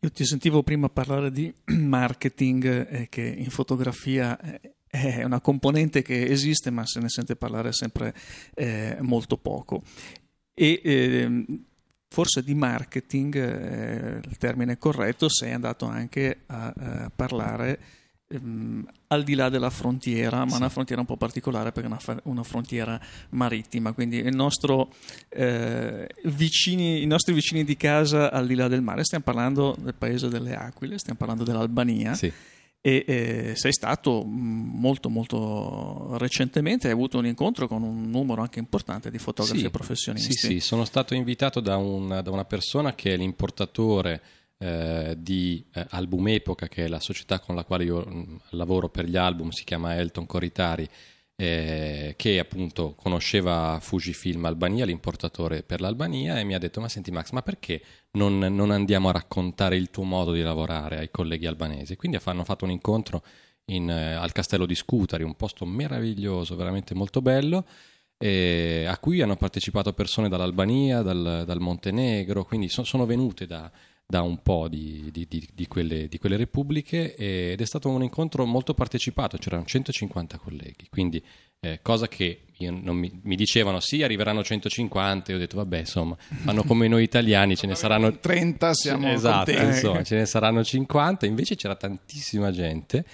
Io 0.00 0.10
ti 0.10 0.24
sentivo 0.24 0.62
prima 0.62 0.88
parlare 0.88 1.30
di 1.30 1.52
marketing, 1.76 2.88
eh, 2.88 3.08
che 3.08 3.22
in 3.22 3.50
fotografia 3.50 4.38
è 4.86 5.22
una 5.22 5.40
componente 5.40 6.02
che 6.02 6.24
esiste, 6.24 6.70
ma 6.70 6.84
se 6.84 7.00
ne 7.00 7.08
sente 7.08 7.36
parlare 7.36 7.72
sempre 7.72 8.14
eh, 8.54 8.96
molto 9.00 9.36
poco. 9.36 9.82
E 10.62 10.80
eh, 10.84 11.44
forse 12.06 12.42
di 12.42 12.54
marketing, 12.54 13.34
eh, 13.34 14.20
il 14.28 14.36
termine 14.36 14.76
corretto, 14.76 15.30
sei 15.30 15.52
andato 15.52 15.86
anche 15.86 16.40
a, 16.48 16.66
a 16.66 17.04
eh, 17.06 17.10
parlare 17.16 17.80
ehm, 18.28 18.86
al 19.06 19.22
di 19.22 19.34
là 19.34 19.48
della 19.48 19.70
frontiera, 19.70 20.44
ma 20.44 20.50
sì. 20.50 20.56
una 20.56 20.68
frontiera 20.68 21.00
un 21.00 21.06
po' 21.06 21.16
particolare 21.16 21.72
perché 21.72 21.88
è 21.88 21.92
una, 21.92 22.20
una 22.24 22.42
frontiera 22.42 23.00
marittima, 23.30 23.92
quindi 23.92 24.22
nostro, 24.34 24.92
eh, 25.30 26.06
vicini, 26.24 27.02
i 27.02 27.06
nostri 27.06 27.32
vicini 27.32 27.64
di 27.64 27.78
casa 27.78 28.30
al 28.30 28.46
di 28.46 28.54
là 28.54 28.68
del 28.68 28.82
mare, 28.82 29.02
stiamo 29.02 29.24
parlando 29.24 29.74
del 29.80 29.94
paese 29.94 30.28
delle 30.28 30.54
Aquile, 30.54 30.98
stiamo 30.98 31.18
parlando 31.18 31.42
dell'Albania. 31.42 32.12
Sì. 32.12 32.30
E 32.82 33.04
eh, 33.06 33.52
sei 33.56 33.72
stato 33.72 34.24
molto 34.24 35.10
molto 35.10 36.16
recentemente, 36.16 36.86
hai 36.86 36.94
avuto 36.94 37.18
un 37.18 37.26
incontro 37.26 37.68
con 37.68 37.82
un 37.82 38.08
numero 38.08 38.40
anche 38.40 38.58
importante 38.58 39.10
di 39.10 39.18
fotografi 39.18 39.58
sì, 39.58 39.70
professionisti. 39.70 40.32
Sì, 40.32 40.46
sì, 40.46 40.60
sono 40.60 40.86
stato 40.86 41.14
invitato 41.14 41.60
da, 41.60 41.76
un, 41.76 42.20
da 42.22 42.30
una 42.30 42.46
persona 42.46 42.94
che 42.94 43.12
è 43.12 43.16
l'importatore 43.18 44.22
eh, 44.56 45.14
di 45.18 45.64
eh, 45.72 45.86
Album 45.90 46.28
Epoca, 46.28 46.68
che 46.68 46.84
è 46.84 46.88
la 46.88 47.00
società 47.00 47.38
con 47.40 47.54
la 47.54 47.64
quale 47.64 47.84
io 47.84 48.00
mh, 48.00 48.14
mm, 48.14 48.36
lavoro 48.50 48.88
per 48.88 49.06
gli 49.06 49.16
album, 49.16 49.50
si 49.50 49.64
chiama 49.64 49.96
Elton 49.96 50.26
Coritari, 50.26 50.88
eh, 51.40 52.12
che 52.18 52.38
appunto 52.38 52.92
conosceva 52.94 53.78
Fujifilm 53.80 54.44
Albania, 54.44 54.84
l'importatore 54.84 55.62
per 55.62 55.80
l'Albania, 55.80 56.38
e 56.38 56.44
mi 56.44 56.52
ha 56.52 56.58
detto: 56.58 56.82
Ma 56.82 56.88
senti, 56.90 57.10
Max, 57.10 57.30
ma 57.30 57.40
perché 57.40 57.80
non, 58.12 58.38
non 58.38 58.70
andiamo 58.70 59.08
a 59.08 59.12
raccontare 59.12 59.76
il 59.76 59.88
tuo 59.88 60.02
modo 60.02 60.32
di 60.32 60.42
lavorare 60.42 60.98
ai 60.98 61.10
colleghi 61.10 61.46
albanesi? 61.46 61.96
Quindi 61.96 62.18
hanno 62.22 62.44
fatto 62.44 62.66
un 62.66 62.70
incontro 62.72 63.24
in, 63.70 63.88
eh, 63.88 64.12
al 64.12 64.32
castello 64.32 64.66
di 64.66 64.74
Scutari, 64.74 65.22
un 65.22 65.34
posto 65.34 65.64
meraviglioso, 65.64 66.56
veramente 66.56 66.94
molto 66.94 67.22
bello. 67.22 67.64
a 68.18 68.98
cui 68.98 69.22
hanno 69.22 69.36
partecipato 69.36 69.94
persone 69.94 70.28
dall'Albania, 70.28 71.00
dal, 71.00 71.44
dal 71.46 71.60
Montenegro, 71.60 72.44
quindi 72.44 72.68
so, 72.68 72.84
sono 72.84 73.06
venute 73.06 73.46
da, 73.46 73.70
da 74.10 74.22
un 74.22 74.42
po' 74.42 74.66
di, 74.66 75.08
di, 75.12 75.26
di, 75.28 75.66
quelle, 75.68 76.08
di 76.08 76.18
quelle 76.18 76.36
repubbliche 76.36 77.14
ed 77.14 77.60
è 77.60 77.64
stato 77.64 77.88
un 77.88 78.02
incontro 78.02 78.44
molto 78.44 78.74
partecipato, 78.74 79.38
c'erano 79.38 79.64
150 79.64 80.36
colleghi, 80.38 80.88
quindi 80.90 81.22
eh, 81.60 81.78
cosa 81.80 82.08
che 82.08 82.46
mi, 82.58 83.20
mi, 83.22 83.36
dicevano 83.36 83.78
sì 83.78 84.02
arriveranno 84.02 84.42
150 84.42 85.30
e 85.30 85.34
ho 85.34 85.38
detto 85.38 85.56
vabbè 85.56 85.78
insomma 85.78 86.16
fanno 86.16 86.62
come 86.64 86.88
noi 86.88 87.02
italiani 87.02 87.56
ce 87.56 87.66
ne 87.66 87.74
saranno 87.74 88.18
30 88.18 88.74
siamo 88.74 89.08
esatto 89.08 89.50
insomma 89.50 90.02
ce 90.02 90.16
ne 90.16 90.26
saranno 90.26 90.64
50 90.64 91.26
invece 91.26 91.56
c'era 91.56 91.76
tantissima 91.76 92.50
gente 92.50 93.04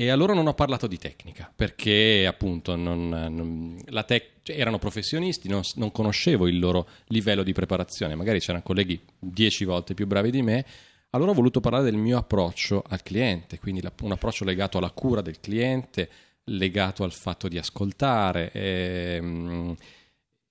e 0.00 0.08
allora 0.08 0.32
non 0.32 0.46
ho 0.46 0.54
parlato 0.54 0.86
di 0.86 0.96
tecnica, 0.96 1.52
perché 1.54 2.24
appunto 2.26 2.74
non, 2.74 3.10
non, 3.10 3.76
tec- 4.06 4.40
cioè, 4.42 4.58
erano 4.58 4.78
professionisti, 4.78 5.46
non, 5.46 5.60
non, 5.74 5.92
conoscevo 5.92 6.48
il 6.48 6.58
loro 6.58 6.88
livello 7.08 7.42
di 7.42 7.52
preparazione, 7.52 8.14
magari 8.14 8.40
c'erano 8.40 8.62
colleghi 8.62 8.98
dieci 9.18 9.66
volte 9.66 9.92
più 9.92 10.06
bravi 10.06 10.30
di 10.30 10.40
me, 10.40 10.64
allora 11.10 11.32
ho 11.32 11.34
voluto 11.34 11.60
parlare 11.60 11.84
del 11.84 11.96
mio 11.96 12.16
approccio 12.16 12.82
al 12.88 13.02
cliente, 13.02 13.58
quindi 13.58 13.82
la, 13.82 13.92
un 14.00 14.12
approccio 14.12 14.46
legato 14.46 14.78
alla 14.78 14.90
cura 14.90 15.20
del 15.20 15.38
cliente, 15.38 16.08
legato 16.44 17.04
al 17.04 17.12
fatto 17.12 17.46
di 17.46 17.58
ascoltare. 17.58 18.52
E, 18.52 19.16
ehm, 19.16 19.74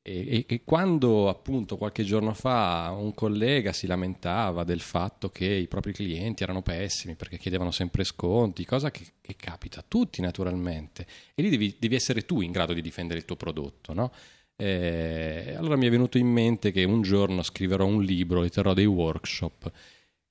e, 0.09 0.45
e, 0.47 0.61
quando 0.63 1.29
appunto 1.29 1.77
qualche 1.77 2.03
giorno 2.03 2.33
fa 2.33 2.95
un 2.97 3.13
collega 3.13 3.71
si 3.73 3.85
lamentava 3.85 4.63
del 4.63 4.79
fatto 4.79 5.29
che 5.29 5.45
i 5.45 5.67
propri 5.67 5.93
clienti 5.93 6.41
erano 6.41 6.63
pessimi 6.63 7.13
perché 7.13 7.37
chiedevano 7.37 7.69
sempre 7.69 8.03
sconti, 8.03 8.65
cosa 8.65 8.89
che, 8.89 9.05
che 9.21 9.35
capita 9.35 9.81
a 9.81 9.85
tutti 9.87 10.21
naturalmente, 10.21 11.05
e 11.35 11.43
lì 11.43 11.49
devi, 11.49 11.75
devi, 11.77 11.93
essere 11.93 12.25
tu 12.25 12.41
in 12.41 12.51
grado 12.51 12.73
di 12.73 12.81
difendere 12.81 13.19
il 13.19 13.25
tuo 13.25 13.35
prodotto, 13.35 13.93
no? 13.93 14.11
Eh, 14.55 15.53
allora 15.55 15.77
mi 15.77 15.85
è 15.85 15.89
venuto 15.89 16.17
in 16.17 16.27
mente 16.27 16.71
che 16.71 16.83
un 16.83 17.01
giorno 17.01 17.43
scriverò 17.43 17.85
un 17.85 18.03
libro 18.03 18.43
e 18.43 18.49
terrò 18.49 18.73
dei 18.73 18.85
workshop 18.85 19.71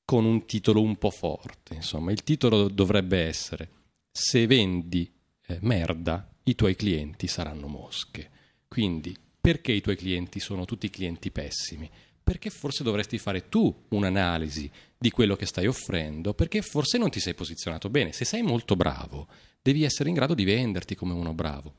con 0.05 0.25
un 0.25 0.45
titolo 0.45 0.83
un 0.83 0.97
po' 0.97 1.11
forte, 1.11 1.75
insomma, 1.75 2.11
il 2.11 2.25
titolo 2.25 2.69
dovrebbe 2.69 3.25
essere 3.25 3.69
Se 4.11 4.47
vendi 4.47 5.11
eh, 5.47 5.59
merda, 5.61 6.29
i 6.45 6.55
tuoi 6.57 6.75
clienti 6.75 7.29
saranno 7.29 7.69
mosche. 7.69 8.31
Quindi 8.67 9.17
perché 9.41 9.73
i 9.73 9.81
tuoi 9.81 9.97
clienti 9.97 10.41
sono 10.41 10.65
tutti 10.65 10.91
clienti 10.91 11.31
pessimi? 11.31 11.91
Perché 12.23 12.51
forse 12.51 12.83
dovresti 12.83 13.19
fare 13.19 13.49
tu 13.49 13.85
un'analisi 13.89 14.71
di 14.99 15.11
quello 15.11 15.37
che 15.37 15.47
stai 15.47 15.67
offrendo, 15.67 16.35
perché 16.35 16.61
forse 16.61 16.99
non 16.99 17.09
ti 17.09 17.21
sei 17.21 17.35
posizionato 17.35 17.89
bene. 17.89 18.13
Se 18.13 18.25
sei 18.25 18.43
molto 18.43 18.77
bravo, 18.77 19.29
devi 19.63 19.83
essere 19.85 20.11
in 20.11 20.15
grado 20.15 20.35
di 20.35 20.45
venderti 20.45 20.95
come 20.95 21.15
uno 21.15 21.33
bravo. 21.33 21.75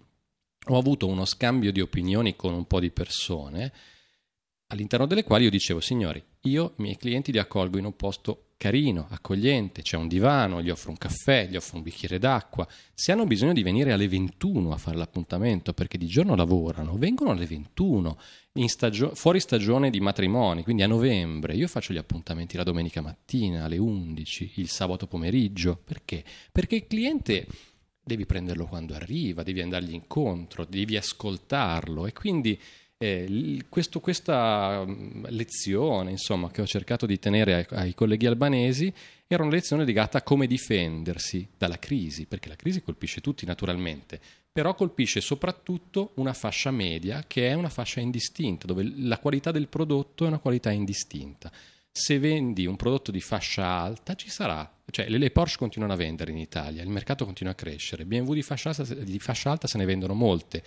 Ho 0.67 0.77
avuto 0.77 1.07
uno 1.07 1.25
scambio 1.25 1.71
di 1.71 1.81
opinioni 1.81 2.35
con 2.35 2.53
un 2.53 2.65
po' 2.65 2.79
di 2.79 2.89
persone 2.91 3.71
all'interno 4.67 5.05
delle 5.05 5.23
quali 5.23 5.45
io 5.45 5.49
dicevo, 5.49 5.79
signori, 5.79 6.23
io 6.41 6.73
i 6.77 6.81
miei 6.81 6.97
clienti 6.97 7.31
li 7.31 7.39
accolgo 7.39 7.77
in 7.77 7.85
un 7.85 7.95
posto 7.95 8.48
carino, 8.59 9.07
accogliente, 9.09 9.81
c'è 9.81 9.95
un 9.95 10.09
divano, 10.09 10.61
gli 10.61 10.69
offro 10.69 10.89
un 10.89 10.97
caffè, 10.97 11.47
gli 11.47 11.55
offro 11.55 11.77
un 11.77 11.83
bicchiere 11.83 12.19
d'acqua. 12.19 12.67
Se 12.93 13.13
hanno 13.13 13.25
bisogno 13.25 13.53
di 13.53 13.63
venire 13.63 13.93
alle 13.93 14.09
21 14.09 14.73
a 14.73 14.77
fare 14.77 14.97
l'appuntamento 14.97 15.73
perché 15.73 15.97
di 15.97 16.07
giorno 16.07 16.35
lavorano, 16.35 16.97
vengono 16.97 17.31
alle 17.31 17.45
21, 17.45 18.19
stagio- 18.65 19.15
fuori 19.15 19.39
stagione 19.39 19.89
di 19.89 20.01
matrimoni, 20.01 20.63
quindi 20.63 20.83
a 20.83 20.87
novembre. 20.87 21.55
Io 21.55 21.69
faccio 21.69 21.93
gli 21.93 21.97
appuntamenti 21.97 22.57
la 22.57 22.63
domenica 22.63 22.99
mattina 22.99 23.63
alle 23.63 23.77
11, 23.77 24.51
il 24.55 24.67
sabato 24.67 25.07
pomeriggio. 25.07 25.81
Perché? 25.81 26.21
Perché 26.51 26.75
il 26.75 26.85
cliente 26.85 27.47
devi 28.03 28.25
prenderlo 28.25 28.65
quando 28.65 28.93
arriva, 28.93 29.41
devi 29.41 29.61
andargli 29.61 29.93
incontro, 29.93 30.65
devi 30.65 30.97
ascoltarlo 30.97 32.07
e 32.07 32.11
quindi 32.11 32.59
eh, 33.01 33.63
questo, 33.69 34.01
questa 34.01 34.83
mm, 34.85 35.27
lezione 35.29 36.11
insomma, 36.11 36.51
che 36.51 36.61
ho 36.61 36.67
cercato 36.67 37.05
di 37.05 37.17
tenere 37.17 37.53
ai, 37.53 37.65
ai, 37.69 37.93
colleghi 37.93 38.25
albanesi 38.25 38.93
era 39.25 39.43
una 39.43 39.53
lezione 39.53 39.85
legata 39.85 40.17
a 40.17 40.21
come 40.21 40.47
difendersi 40.47 41.47
dalla 41.57 41.79
crisi, 41.79 42.25
perché 42.25 42.49
la 42.49 42.57
crisi 42.57 42.81
colpisce 42.81 43.21
tutti 43.21 43.45
naturalmente, 43.45 44.19
però 44.51 44.75
colpisce 44.75 45.21
soprattutto 45.21 46.11
una 46.15 46.33
fascia 46.33 46.71
media 46.71 47.23
che 47.25 47.47
è 47.47 47.53
una 47.53 47.69
fascia 47.69 48.01
indistinta, 48.01 48.67
dove 48.67 48.91
la 48.97 49.17
qualità 49.17 49.51
del 49.51 49.69
prodotto 49.69 50.25
è 50.25 50.27
una 50.27 50.39
qualità 50.39 50.71
indistinta. 50.71 51.49
Se 51.91 52.19
vendi 52.19 52.65
un 52.65 52.75
prodotto 52.75 53.11
di 53.11 53.21
fascia 53.21 53.65
alta 53.65 54.15
ci 54.15 54.29
sarà, 54.29 54.69
cioè 54.91 55.07
le, 55.07 55.17
le 55.17 55.31
Porsche 55.31 55.57
continuano 55.57 55.93
a 55.93 55.97
vendere 55.97 56.31
in 56.31 56.37
Italia, 56.37 56.83
il 56.83 56.89
mercato 56.89 57.23
continua 57.23 57.53
a 57.53 57.55
crescere, 57.55 58.05
BMW 58.05 58.33
di 58.33 58.41
fascia, 58.41 58.73
di 58.73 59.19
fascia 59.19 59.51
alta 59.51 59.67
se 59.67 59.77
ne 59.77 59.85
vendono 59.85 60.13
molte 60.13 60.63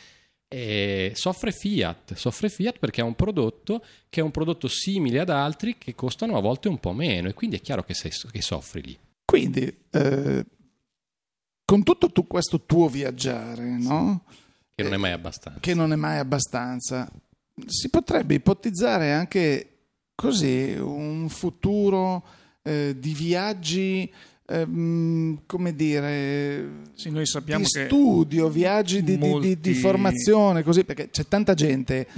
e 0.53 1.13
soffre 1.15 1.51
Fiat, 1.51 2.13
soffre 2.13 2.51
Fiat 2.51 2.79
perché 2.79 3.01
è 3.01 3.05
un 3.05 3.15
prodotto 3.15 3.83
che 4.11 4.21
è 4.21 4.23
un 4.23 4.31
prodotto 4.31 4.69
simile 4.69 5.21
ad 5.21 5.31
altri 5.31 5.79
che 5.79 5.95
costano 5.95 6.37
a 6.37 6.43
volte 6.43 6.69
un 6.69 6.79
po' 6.79 6.93
meno 6.93 7.29
e 7.29 7.33
quindi 7.33 7.57
è 7.57 7.61
chiaro 7.63 7.83
che, 7.83 7.95
sei, 7.95 8.11
che 8.31 8.43
soffri 8.43 8.83
lì. 8.83 8.99
Quindi, 9.25 9.75
eh, 9.91 10.45
con 11.65 11.83
tutto 11.83 12.13
tu, 12.13 12.27
questo 12.27 12.67
tuo 12.67 12.89
viaggiare, 12.89 13.79
no? 13.79 14.25
Che 14.75 14.83
non 14.83 14.93
è 14.93 14.99
mai 14.99 15.13
abbastanza. 15.13 15.59
Che 15.59 15.73
non 15.73 15.91
è 15.91 15.97
mai 15.97 16.19
abbastanza, 16.19 17.11
si 17.65 17.89
potrebbe 17.89 18.35
ipotizzare 18.35 19.13
anche 19.13 19.69
così 20.15 20.77
un 20.79 21.31
futuro 21.31 22.23
eh, 22.63 22.95
di 22.99 23.15
viaggi 23.15 24.13
ehm, 24.47 25.43
come 25.47 25.75
dire, 25.75 26.83
sì, 26.95 27.11
noi 27.11 27.27
sappiamo 27.27 27.65
di 27.65 27.69
studio, 27.69 28.49
viaggi 28.49 29.03
di, 29.03 29.17
molti, 29.17 29.61
di, 29.61 29.73
di, 29.73 29.75
formazione, 29.75 30.63
così, 30.63 30.85
perché 30.85 31.11
c'è 31.11 31.27
tanta 31.27 31.55
gente 31.55 32.09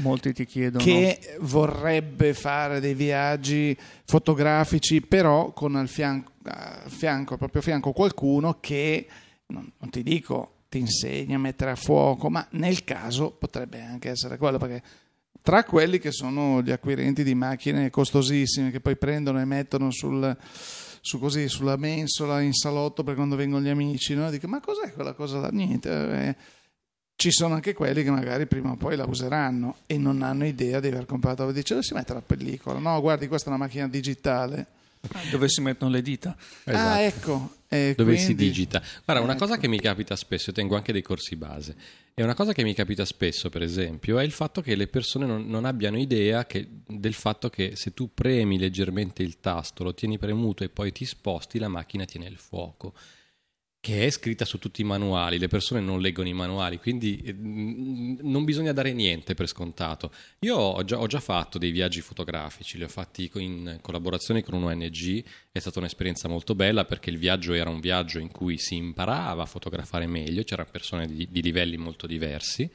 che 0.79 1.37
vorrebbe 1.41 2.35
fare 2.35 2.81
dei 2.81 2.95
viaggi 2.95 3.77
fotografici, 4.05 5.01
però 5.01 5.53
con 5.53 5.77
al 5.77 5.89
fianco, 5.89 6.33
al 6.45 6.91
fianco, 6.91 7.37
proprio 7.37 7.61
a 7.61 7.65
fianco 7.65 7.93
qualcuno 7.93 8.59
che, 8.61 9.07
non, 9.47 9.71
non 9.79 9.91
ti 9.91 10.03
dico 10.03 10.51
ti 10.75 10.81
insegna 10.81 11.37
a 11.37 11.39
mettere 11.39 11.71
a 11.71 11.77
fuoco, 11.77 12.29
ma 12.29 12.45
nel 12.53 12.83
caso 12.83 13.31
potrebbe 13.31 13.81
anche 13.81 14.11
essere 14.11 14.37
quello, 14.37 14.59
perché 14.59 14.83
tra 15.41 15.63
quelli 15.63 16.01
che 16.01 16.11
sono 16.11 16.63
gli 16.63 16.73
acquirenti 16.73 17.23
di 17.23 17.35
macchine 17.35 17.91
costosissime 17.91 18.73
che 18.73 18.81
poi 18.81 18.97
prendono 18.97 19.41
e 19.41 19.45
mettono 19.45 19.93
sul 19.93 20.37
su 21.05 21.19
così, 21.19 21.51
sulla 21.51 21.77
mensola 21.77 22.41
in 22.41 22.55
salotto 22.55 23.05
per 23.05 23.15
quando 23.15 23.37
vengono 23.37 23.63
gli 23.63 23.69
amici, 23.69 24.15
no? 24.15 24.31
Dico, 24.31 24.49
ma 24.49 24.59
cos'è 24.61 24.91
quella 24.95 25.13
cosa 25.13 25.39
là? 25.39 25.51
Niente. 25.51 25.91
Eh, 25.91 26.37
ci 27.15 27.31
sono 27.31 27.53
anche 27.53 27.75
quelli 27.75 28.03
che 28.03 28.11
magari 28.11 28.47
prima 28.47 28.71
o 28.71 28.77
poi 28.77 28.97
la 28.97 29.05
useranno 29.05 29.77
e 29.85 29.99
non 29.99 30.23
hanno 30.23 30.47
idea 30.47 30.81
di 30.81 30.87
aver 30.87 31.05
comprato. 31.05 31.53
Dice, 31.53 31.75
dove 31.75 31.85
si 31.85 31.93
mette 31.93 32.15
la 32.15 32.23
pellicola? 32.23 32.79
No, 32.79 32.99
guardi, 33.03 33.29
questa 33.29 33.51
è 33.51 33.55
una 33.55 33.63
macchina 33.63 33.87
digitale. 33.87 34.67
Dove 35.31 35.49
si 35.49 35.61
mettono 35.61 35.91
le 35.91 36.03
dita. 36.03 36.37
Esatto. 36.65 36.77
Ah, 36.77 37.01
ecco. 37.01 37.57
E 37.69 37.95
dove 37.97 38.15
quindi... 38.15 38.31
si 38.31 38.35
digita. 38.35 38.83
Guarda, 39.05 39.23
una 39.23 39.33
ecco. 39.33 39.47
cosa 39.47 39.59
che 39.59 39.69
mi 39.69 39.81
capita 39.81 40.15
spesso, 40.17 40.51
io 40.51 40.57
tengo 40.57 40.77
anche 40.77 40.93
dei 40.93 41.03
corsi 41.03 41.37
base, 41.37 41.75
e 42.15 42.23
una 42.23 42.35
cosa 42.35 42.53
che 42.53 42.63
mi 42.63 42.75
capita 42.75 43.05
spesso, 43.05 43.51
per 43.51 43.63
esempio, 43.63 44.19
è 44.19 44.25
il 44.25 44.31
fatto 44.31 44.61
che 44.61 44.77
le 44.77 44.87
persone 44.87 45.27
non, 45.27 45.47
non 45.47 45.65
abbiano 45.65 45.99
idea 45.99 46.47
che, 46.47 46.69
del 46.87 47.15
fatto 47.15 47.51
che 47.51 47.75
se 47.75 47.93
tu 47.93 48.13
premi 48.15 48.59
leggermente 48.59 49.23
il 49.23 49.41
tasto, 49.41 49.83
lo 49.83 49.95
tieni 49.95 50.19
premuto 50.19 50.63
e 50.63 50.69
poi 50.69 50.93
ti 50.93 51.05
sposti, 51.05 51.59
la 51.59 51.69
macchina 51.69 52.05
tiene 52.05 52.27
il 52.27 52.37
fuoco 52.37 52.95
che 53.85 54.07
è 54.07 54.09
scritta 54.09 54.47
su 54.47 54.57
tutti 54.57 54.81
i 54.81 54.85
manuali, 54.85 55.39
le 55.39 55.47
persone 55.47 55.83
non 55.83 56.01
leggono 56.01 56.27
i 56.27 56.33
manuali, 56.33 56.79
quindi 56.79 57.21
eh, 57.23 57.35
non 57.35 58.43
bisogna 58.45 58.73
dare 58.73 58.95
niente 58.95 59.35
per 59.35 59.47
scontato. 59.47 60.11
Io 60.39 60.57
ho 60.57 60.83
già, 60.85 60.99
ho 60.99 61.07
già, 61.07 61.21
fatto 61.21 61.59
dei 61.59 61.71
viaggi 61.71 62.01
fotografici, 62.01 62.79
li 62.79 62.85
ho 62.85 62.89
fatti 62.89 63.31
in 63.35 63.81
collaborazione 63.83 64.43
con 64.43 64.55
un 64.55 64.65
ONG, 64.65 65.23
è 65.53 65.59
stata 65.59 65.81
un'esperienza 65.81 66.29
molto 66.29 66.55
bella 66.55 66.87
perché 66.87 67.11
il 67.11 67.19
viaggio 67.19 67.53
era 67.53 67.69
un 67.69 67.81
viaggio 67.81 68.19
in 68.19 68.31
cui 68.31 68.57
si 68.57 68.75
imparava 68.75 69.43
a 69.43 69.47
fotografare 69.47 70.07
meglio, 70.07 70.45
c'erano 70.45 70.71
persone 70.73 71.07
di, 71.07 71.29
di 71.31 71.43
livelli 71.43 71.77
molto 71.77 72.07
diversi, 72.07 72.71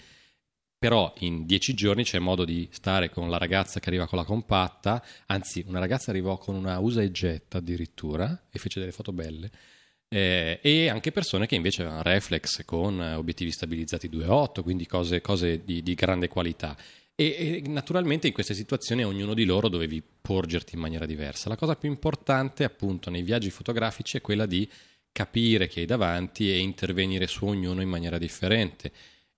però 0.77 1.11
in 1.21 1.47
dieci 1.47 1.73
giorni 1.73 2.03
c'è 2.03 2.19
modo 2.19 2.45
di 2.45 2.69
stare 2.71 3.09
con 3.09 3.31
la 3.31 3.39
ragazza 3.39 3.79
che 3.79 3.89
arriva 3.89 4.05
con 4.05 4.19
la 4.19 4.25
compatta, 4.25 5.03
anzi 5.25 5.63
una 5.65 5.79
ragazza 5.79 6.11
arrivò 6.11 6.37
con 6.37 6.53
una 6.53 6.77
usa 6.77 7.01
e 7.01 7.09
getta 7.09 7.57
addirittura 7.57 8.43
e 8.51 8.59
fece 8.59 8.79
delle 8.79 8.91
foto 8.91 9.11
belle 9.11 9.49
eh, 10.09 10.59
e 10.61 10.89
anche 10.89 11.11
persone 11.11 11.45
che 11.45 11.55
invece 11.55 11.83
avevano 11.83 12.01
reflex 12.01 12.65
con 12.65 12.99
obiettivi 12.99 13.51
stabilizzati 13.51 14.09
2.8, 14.09 14.63
quindi 14.63 14.87
cose, 14.87 15.21
cose 15.21 15.63
di, 15.63 15.83
di, 15.83 15.93
grande 15.93 16.27
qualità. 16.27 16.75
E, 17.13 17.61
e, 17.63 17.69
naturalmente 17.69 18.27
in 18.27 18.33
queste 18.33 18.55
situazioni 18.55 19.03
ognuno 19.03 19.33
di 19.33 19.45
loro 19.45 19.69
dovevi 19.69 20.01
porgerti 20.21 20.75
in 20.75 20.81
maniera 20.81 21.05
diversa. 21.05 21.49
La 21.49 21.55
cosa 21.55 21.75
più 21.75 21.89
importante 21.89 22.63
appunto 22.63 23.09
nei 23.09 23.21
viaggi 23.21 23.51
fotografici 23.51 24.17
è 24.17 24.21
quella 24.21 24.47
di 24.47 24.67
capire 25.11 25.67
chi 25.67 25.81
hai 25.81 25.85
davanti 25.85 26.51
e 26.51 26.57
intervenire 26.57 27.27
su 27.27 27.45
ognuno 27.45 27.81
in 27.81 27.89
maniera 27.89 28.17
differente 28.17 28.91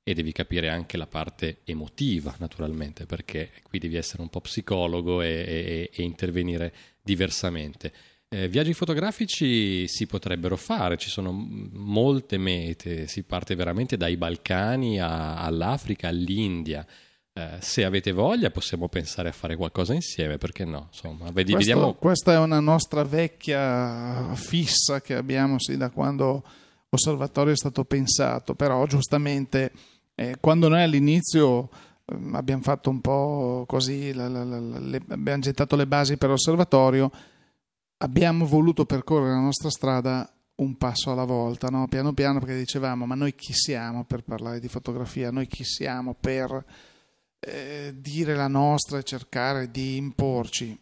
e 0.04 0.14
devi 0.14 0.32
capire 0.32 0.70
anche 0.70 0.98
la 0.98 1.06
parte 1.06 1.60
emotiva 1.64 2.36
naturalmente 2.40 3.06
perché 3.06 3.52
qui 3.64 3.78
devi 3.78 3.96
essere 3.96 4.22
un 4.22 4.30
po' 4.30 4.42
psicologo 4.42 5.22
e, 5.22 5.30
e, 5.30 5.90
e 5.94 6.04
intervenire 6.04 6.74
diversamente. 7.02 7.92
Eh, 8.34 8.48
viaggi 8.48 8.74
fotografici 8.74 9.90
si 9.90 10.06
potrebbero 10.08 10.56
fare, 10.56 10.96
ci 10.96 11.10
sono 11.10 11.34
molte 11.34 12.38
mete, 12.38 13.06
si 13.06 13.24
parte 13.24 13.56
veramente 13.56 13.98
dai 13.98 14.16
Balcani 14.16 15.02
a, 15.02 15.44
all'Africa, 15.44 16.08
all'India. 16.08 16.86
Eh, 17.34 17.58
se 17.60 17.84
avete 17.84 18.14
voglia 18.14 18.50
possiamo 18.50 18.88
pensare 18.88 19.28
a 19.28 19.34
fare 19.34 19.58
qualcosa 19.58 19.94
insieme, 19.94 20.38
perché 20.38 20.64
no? 20.64 20.88
Insomma, 20.94 21.30
vedi, 21.32 21.52
Questo, 21.52 21.58
vediamo... 21.58 21.94
Questa 21.96 22.32
è 22.32 22.38
una 22.38 22.62
nostra 22.62 23.04
vecchia 23.04 24.34
fissa 24.36 25.02
che 25.02 25.16
abbiamo 25.16 25.60
sì, 25.60 25.76
da 25.76 25.90
quando 25.90 26.42
l'osservatorio 26.88 27.52
è 27.52 27.58
stato 27.58 27.84
pensato, 27.84 28.56
però 28.56 28.86
giustamente 28.86 29.74
eh, 30.16 30.38
quando 30.40 30.70
noi 30.70 30.84
all'inizio 30.84 31.70
ehm, 32.06 32.34
abbiamo 32.36 32.62
fatto 32.62 32.90
un 32.90 33.02
po' 33.02 33.66
così, 33.68 34.14
la, 34.14 34.30
la, 34.30 34.46
la, 34.46 34.58
le, 34.58 35.02
abbiamo 35.10 35.42
gettato 35.42 35.76
le 35.76 35.86
basi 35.86 36.16
per 36.16 36.30
l'osservatorio, 36.30 37.12
abbiamo 38.02 38.46
voluto 38.46 38.86
percorrere 38.86 39.34
la 39.34 39.40
nostra 39.40 39.70
strada 39.70 40.32
un 40.56 40.76
passo 40.78 41.12
alla 41.12 41.24
volta, 41.24 41.70
no? 41.70 41.88
piano 41.88 42.14
piano, 42.14 42.40
perché 42.40 42.58
dicevamo, 42.58 43.06
ma 43.06 43.16
noi 43.16 43.34
chi 43.34 43.54
siamo 43.54 44.04
per 44.04 44.24
parlare 44.24 44.60
di 44.60 44.68
fotografia? 44.68 45.32
Noi 45.32 45.48
chi 45.48 45.64
siamo 45.64 46.16
per 46.20 46.64
eh, 47.40 47.94
dire 47.98 48.36
la 48.36 48.48
nostra 48.48 49.00
e 49.00 49.04
cercare 49.04 49.72
di 49.72 49.96
imporci? 49.96 50.78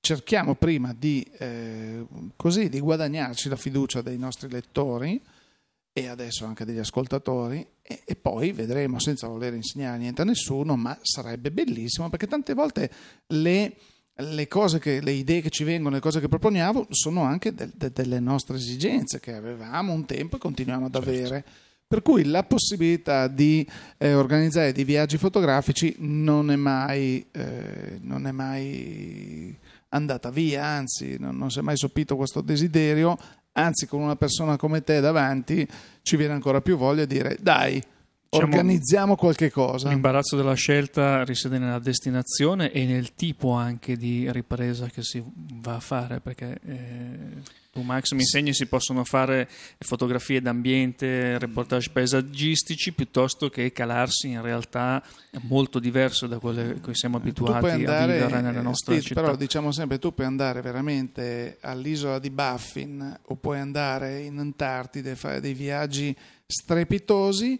Cerchiamo 0.00 0.54
prima 0.54 0.94
di, 0.96 1.22
eh, 1.38 2.06
così, 2.36 2.68
di 2.68 2.80
guadagnarci 2.80 3.48
la 3.48 3.56
fiducia 3.56 4.00
dei 4.00 4.16
nostri 4.16 4.48
lettori 4.48 5.20
e 5.92 6.06
adesso 6.06 6.46
anche 6.46 6.64
degli 6.64 6.78
ascoltatori 6.78 7.66
e, 7.82 8.02
e, 8.04 8.14
poi 8.14 8.52
vedremo 8.52 9.00
senza 9.00 9.26
voler 9.26 9.54
insegnare 9.54 9.98
niente 9.98 10.22
a 10.22 10.24
nessuno, 10.24 10.76
ma 10.76 10.96
sarebbe 11.02 11.50
bellissimo 11.50 12.08
perché 12.08 12.26
tante 12.26 12.54
volte 12.54 12.90
le 13.26 13.76
le, 14.20 14.48
cose 14.48 14.78
che, 14.78 15.00
le 15.00 15.12
idee 15.12 15.40
che 15.40 15.50
ci 15.50 15.64
vengono, 15.64 15.94
le 15.94 16.00
cose 16.00 16.20
che 16.20 16.28
proponiamo 16.28 16.86
sono 16.90 17.22
anche 17.22 17.54
de, 17.54 17.70
de, 17.74 17.90
delle 17.92 18.20
nostre 18.20 18.56
esigenze 18.56 19.20
che 19.20 19.34
avevamo 19.34 19.92
un 19.92 20.04
tempo 20.06 20.36
e 20.36 20.38
continuiamo 20.38 20.86
ad 20.86 20.94
certo. 20.94 21.08
avere. 21.08 21.44
Per 21.86 22.02
cui 22.02 22.24
la 22.24 22.42
possibilità 22.42 23.28
di 23.28 23.66
eh, 23.96 24.12
organizzare 24.12 24.72
dei 24.72 24.84
viaggi 24.84 25.16
fotografici 25.16 25.94
non 26.00 26.50
è 26.50 26.56
mai, 26.56 27.26
eh, 27.30 27.98
non 28.02 28.26
è 28.26 28.30
mai 28.30 29.56
andata 29.90 30.30
via, 30.30 30.64
anzi 30.66 31.16
non, 31.18 31.38
non 31.38 31.50
si 31.50 31.60
è 31.60 31.62
mai 31.62 31.78
sopito 31.78 32.14
questo 32.16 32.42
desiderio, 32.42 33.16
anzi 33.52 33.86
con 33.86 34.02
una 34.02 34.16
persona 34.16 34.56
come 34.56 34.82
te 34.84 35.00
davanti 35.00 35.66
ci 36.02 36.16
viene 36.16 36.34
ancora 36.34 36.60
più 36.60 36.76
voglia 36.76 37.06
di 37.06 37.14
dire 37.14 37.38
dai, 37.40 37.82
Diciamo, 38.30 38.52
organizziamo 38.52 39.16
qualche 39.16 39.50
cosa. 39.50 39.88
L'imbarazzo 39.88 40.36
della 40.36 40.52
scelta 40.52 41.24
risiede 41.24 41.58
nella 41.58 41.78
destinazione 41.78 42.70
e 42.72 42.84
nel 42.84 43.14
tipo 43.14 43.52
anche 43.52 43.96
di 43.96 44.30
ripresa 44.30 44.86
che 44.88 45.02
si 45.02 45.22
va 45.24 45.76
a 45.76 45.80
fare, 45.80 46.20
perché 46.20 46.60
eh, 46.66 47.42
tu 47.72 47.80
Max 47.80 48.12
mi 48.12 48.20
insegni 48.20 48.52
si 48.52 48.66
possono 48.66 49.02
fare 49.04 49.48
fotografie 49.78 50.42
d'ambiente, 50.42 51.38
reportage 51.38 51.88
paesaggistici, 51.88 52.92
piuttosto 52.92 53.48
che 53.48 53.72
calarsi 53.72 54.28
in 54.28 54.42
realtà 54.42 55.02
molto 55.44 55.78
diverso 55.78 56.26
da 56.26 56.38
quelle 56.38 56.74
a 56.76 56.80
cui 56.82 56.94
siamo 56.94 57.16
abituati 57.16 57.70
andare, 57.70 58.20
a 58.20 58.26
vivere 58.26 58.40
nelle 58.42 58.60
nostre 58.60 58.96
Steve, 58.96 59.08
città. 59.08 59.22
Però 59.22 59.36
diciamo 59.36 59.72
sempre, 59.72 59.98
tu 59.98 60.12
puoi 60.12 60.26
andare 60.26 60.60
veramente 60.60 61.56
all'isola 61.62 62.18
di 62.18 62.28
Baffin 62.28 63.20
o 63.22 63.36
puoi 63.36 63.58
andare 63.58 64.20
in 64.20 64.38
Antartide 64.38 65.16
fare 65.16 65.40
dei 65.40 65.54
viaggi 65.54 66.14
strepitosi 66.44 67.58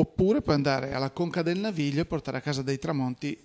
oppure 0.00 0.40
puoi 0.40 0.56
andare 0.56 0.92
alla 0.92 1.10
conca 1.10 1.42
del 1.42 1.58
Naviglio 1.58 2.00
e 2.00 2.06
portare 2.06 2.38
a 2.38 2.40
casa 2.40 2.62
dei 2.62 2.78
tramonti 2.78 3.38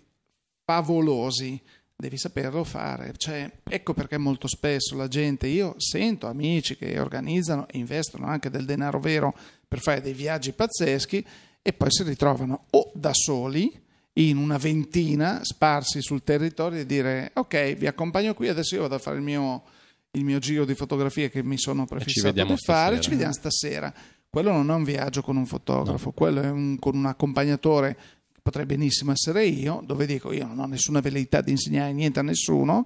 favolosi. 0.64 1.62
Devi 1.98 2.18
saperlo 2.18 2.64
fare. 2.64 3.14
Cioè, 3.16 3.50
ecco 3.64 3.94
perché 3.94 4.18
molto 4.18 4.48
spesso 4.48 4.96
la 4.96 5.08
gente, 5.08 5.48
io 5.48 5.76
sento 5.78 6.28
amici 6.28 6.76
che 6.76 7.00
organizzano 7.00 7.68
e 7.68 7.78
investono 7.78 8.26
anche 8.26 8.50
del 8.50 8.66
denaro 8.66 9.00
vero 9.00 9.34
per 9.68 9.80
fare 9.80 10.02
dei 10.02 10.14
viaggi 10.14 10.54
pazzeschi 10.54 11.26
e 11.62 11.74
poi 11.74 11.92
si 11.92 12.04
ritrovano 12.04 12.66
o 12.72 12.92
da 12.94 13.12
soli 13.14 13.84
in 14.18 14.38
una 14.38 14.58
ventina 14.58 15.42
sparsi 15.44 16.02
sul 16.02 16.24
territorio 16.24 16.80
e 16.80 16.86
dire 16.86 17.32
ok 17.34 17.74
vi 17.74 17.88
accompagno 17.88 18.34
qui 18.34 18.48
adesso 18.48 18.76
io 18.76 18.82
vado 18.82 18.96
a 18.96 19.00
fare 19.00 19.18
il 19.18 19.24
mio, 19.24 19.64
il 20.12 20.24
mio 20.24 20.40
giro 20.40 20.64
di 20.64 20.76
fotografie 20.76 21.30
che 21.30 21.44
mi 21.44 21.58
sono 21.58 21.86
prefissato 21.86 22.32
di 22.32 22.40
fare 22.40 22.56
stasera. 22.58 23.02
ci 23.02 23.10
vediamo 23.10 23.34
stasera 23.34 23.94
quello 24.36 24.52
non 24.52 24.70
è 24.70 24.74
un 24.74 24.84
viaggio 24.84 25.22
con 25.22 25.38
un 25.38 25.46
fotografo, 25.46 26.12
quello 26.12 26.42
è 26.42 26.50
un- 26.50 26.78
con 26.78 26.94
un 26.98 27.06
accompagnatore 27.06 27.96
che 28.34 28.40
potrebbe 28.44 28.76
benissimo 28.76 29.14
essere 29.14 29.46
io, 29.46 29.82
dove 29.86 30.06
dico 30.06 30.34
io 30.34 30.46
non 30.46 30.60
ho 30.60 30.66
nessuna 30.66 31.00
velleità 31.00 31.40
di 31.40 31.52
insegnare 31.52 31.94
niente 31.94 32.20
a 32.20 32.22
nessuno. 32.22 32.86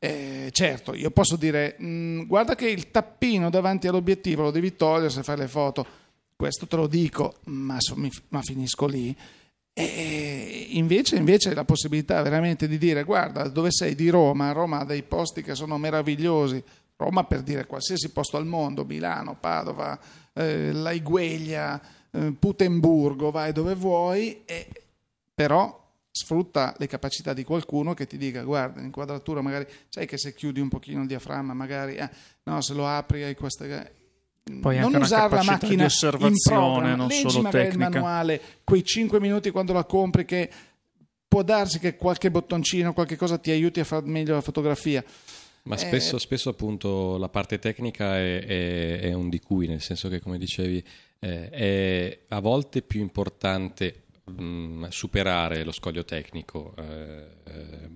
Eh, 0.00 0.48
certo, 0.50 0.92
io 0.92 1.12
posso 1.12 1.36
dire 1.36 1.76
"Mm, 1.80 2.22
guarda 2.24 2.56
che 2.56 2.68
il 2.68 2.90
tappino 2.90 3.50
davanti 3.50 3.86
all'obiettivo 3.86 4.42
lo 4.42 4.50
devi 4.50 4.74
togliere 4.74 5.10
se 5.10 5.22
fai 5.22 5.36
le 5.36 5.46
foto. 5.46 5.86
Questo 6.34 6.66
te 6.66 6.74
lo 6.74 6.88
dico, 6.88 7.36
ma, 7.44 7.78
ma 8.30 8.42
finisco 8.42 8.86
lì. 8.88 9.16
E 9.72 10.66
invece, 10.70 11.14
invece 11.16 11.54
la 11.54 11.64
possibilità 11.64 12.20
veramente 12.22 12.66
di 12.66 12.78
dire 12.78 13.04
guarda 13.04 13.46
dove 13.46 13.70
sei 13.70 13.94
di 13.94 14.08
Roma, 14.08 14.50
Roma 14.50 14.80
ha 14.80 14.84
dei 14.84 15.04
posti 15.04 15.42
che 15.42 15.54
sono 15.54 15.78
meravigliosi, 15.78 16.60
Roma 17.00 17.24
per 17.24 17.42
dire 17.42 17.66
qualsiasi 17.66 18.10
posto 18.10 18.36
al 18.36 18.46
mondo, 18.46 18.84
Milano, 18.84 19.36
Padova, 19.40 19.98
eh, 20.34 20.70
Laigueglia, 20.70 21.80
eh, 22.10 22.32
Putemburgo, 22.38 23.30
vai 23.30 23.52
dove 23.52 23.74
vuoi, 23.74 24.42
e, 24.44 24.68
però 25.34 25.78
sfrutta 26.12 26.74
le 26.76 26.86
capacità 26.86 27.32
di 27.32 27.44
qualcuno 27.44 27.94
che 27.94 28.06
ti 28.06 28.18
dica 28.18 28.42
guarda 28.42 28.80
l'inquadratura 28.80 29.42
magari 29.42 29.64
sai 29.88 30.06
che 30.06 30.18
se 30.18 30.34
chiudi 30.34 30.58
un 30.58 30.68
pochino 30.68 31.02
il 31.02 31.06
diaframma 31.06 31.54
magari 31.54 31.94
eh, 31.94 32.10
no 32.42 32.60
se 32.60 32.74
lo 32.74 32.84
apri 32.84 33.22
hai 33.22 33.36
queste 33.36 33.94
Poi 34.60 34.80
non 34.80 34.92
usare 34.96 35.36
la 35.36 35.44
macchina 35.44 35.76
di 35.76 35.82
osservazione, 35.84 36.96
non 36.96 37.06
leggi 37.06 37.30
solo 37.30 37.42
magari 37.42 37.68
tecnica. 37.68 37.86
il 37.86 37.92
manuale 37.92 38.40
quei 38.64 38.82
5 38.82 39.20
minuti 39.20 39.50
quando 39.50 39.72
la 39.72 39.84
compri 39.84 40.24
che 40.24 40.50
può 41.28 41.42
darsi 41.44 41.78
che 41.78 41.96
qualche 41.96 42.28
bottoncino 42.28 42.92
qualche 42.92 43.16
cosa 43.16 43.38
ti 43.38 43.52
aiuti 43.52 43.78
a 43.78 43.84
fare 43.84 44.04
meglio 44.06 44.34
la 44.34 44.40
fotografia 44.40 45.04
Ma 45.64 45.74
Eh, 45.74 45.78
spesso, 45.78 46.18
spesso 46.18 46.48
appunto 46.48 47.16
la 47.18 47.28
parte 47.28 47.58
tecnica 47.58 48.16
è, 48.16 48.44
è- 48.44 49.00
è 49.00 49.12
un 49.12 49.28
di 49.28 49.40
cui, 49.40 49.66
nel 49.66 49.80
senso 49.82 50.08
che 50.08 50.20
come 50.20 50.38
dicevi 50.38 50.82
eh, 51.20 51.50
è 51.50 52.20
a 52.28 52.40
volte 52.40 52.80
più 52.82 53.00
importante 53.00 54.04
mh, 54.24 54.86
superare 54.88 55.64
lo 55.64 55.72
scoglio 55.72 56.04
tecnico. 56.04 56.74
eh, 56.78 57.26
eh, 57.44 57.90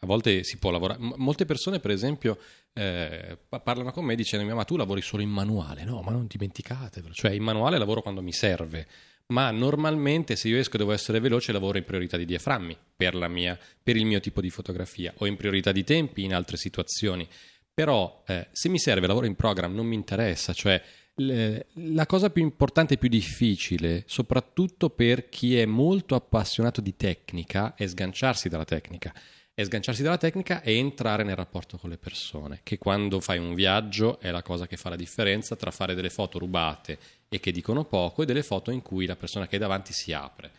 a 0.00 0.06
volte 0.06 0.42
si 0.44 0.58
può 0.58 0.70
lavorare. 0.70 1.00
m- 1.00 1.14
Molte 1.16 1.44
persone, 1.46 1.80
per 1.80 1.90
esempio, 1.90 2.38
eh, 2.72 3.36
pa- 3.48 3.60
parlano 3.60 3.90
con 3.92 4.04
me 4.04 4.14
dicendo: 4.14 4.54
Ma 4.54 4.64
tu 4.64 4.76
lavori 4.76 5.00
solo 5.02 5.22
in 5.22 5.30
manuale? 5.30 5.84
No, 5.84 6.00
ma 6.02 6.12
non 6.12 6.26
dimenticatevelo. 6.26 7.12
Cioè, 7.14 7.32
in 7.32 7.42
manuale 7.42 7.78
lavoro 7.78 8.02
quando 8.02 8.22
mi 8.22 8.32
serve. 8.32 8.86
Ma 9.28 9.50
normalmente 9.50 10.36
se 10.36 10.48
io 10.48 10.58
esco 10.58 10.76
e 10.76 10.78
devo 10.78 10.92
essere 10.92 11.18
veloce 11.18 11.50
lavoro 11.50 11.78
in 11.78 11.84
priorità 11.84 12.16
di 12.16 12.24
diaframmi 12.24 12.76
per, 12.94 13.14
mia, 13.28 13.58
per 13.82 13.96
il 13.96 14.06
mio 14.06 14.20
tipo 14.20 14.40
di 14.40 14.50
fotografia 14.50 15.12
o 15.18 15.26
in 15.26 15.36
priorità 15.36 15.72
di 15.72 15.82
tempi 15.82 16.22
in 16.22 16.32
altre 16.32 16.56
situazioni. 16.56 17.26
Però 17.74 18.22
eh, 18.26 18.48
se 18.52 18.68
mi 18.68 18.78
serve 18.78 19.06
lavoro 19.06 19.26
in 19.26 19.34
program 19.34 19.74
non 19.74 19.86
mi 19.86 19.96
interessa, 19.96 20.52
cioè 20.52 20.80
le- 21.16 21.66
la 21.74 22.06
cosa 22.06 22.30
più 22.30 22.42
importante 22.42 22.94
e 22.94 22.96
più 22.98 23.08
difficile, 23.08 24.04
soprattutto 24.06 24.90
per 24.90 25.28
chi 25.28 25.58
è 25.58 25.66
molto 25.66 26.14
appassionato 26.14 26.80
di 26.80 26.94
tecnica, 26.96 27.74
è 27.74 27.86
sganciarsi 27.86 28.48
dalla 28.48 28.64
tecnica. 28.64 29.12
È 29.58 29.64
sganciarsi 29.64 30.02
dalla 30.02 30.18
tecnica 30.18 30.60
e 30.60 30.76
entrare 30.76 31.22
nel 31.22 31.34
rapporto 31.34 31.78
con 31.78 31.88
le 31.88 31.96
persone, 31.96 32.60
che 32.62 32.76
quando 32.76 33.20
fai 33.20 33.38
un 33.38 33.54
viaggio 33.54 34.20
è 34.20 34.30
la 34.30 34.42
cosa 34.42 34.66
che 34.66 34.76
fa 34.76 34.90
la 34.90 34.96
differenza 34.96 35.56
tra 35.56 35.70
fare 35.70 35.94
delle 35.94 36.10
foto 36.10 36.38
rubate 36.38 36.98
e 37.26 37.40
che 37.40 37.52
dicono 37.52 37.84
poco 37.84 38.20
e 38.20 38.26
delle 38.26 38.42
foto 38.42 38.70
in 38.70 38.82
cui 38.82 39.06
la 39.06 39.16
persona 39.16 39.46
che 39.46 39.54
hai 39.54 39.62
davanti 39.62 39.94
si 39.94 40.12
apre. 40.12 40.50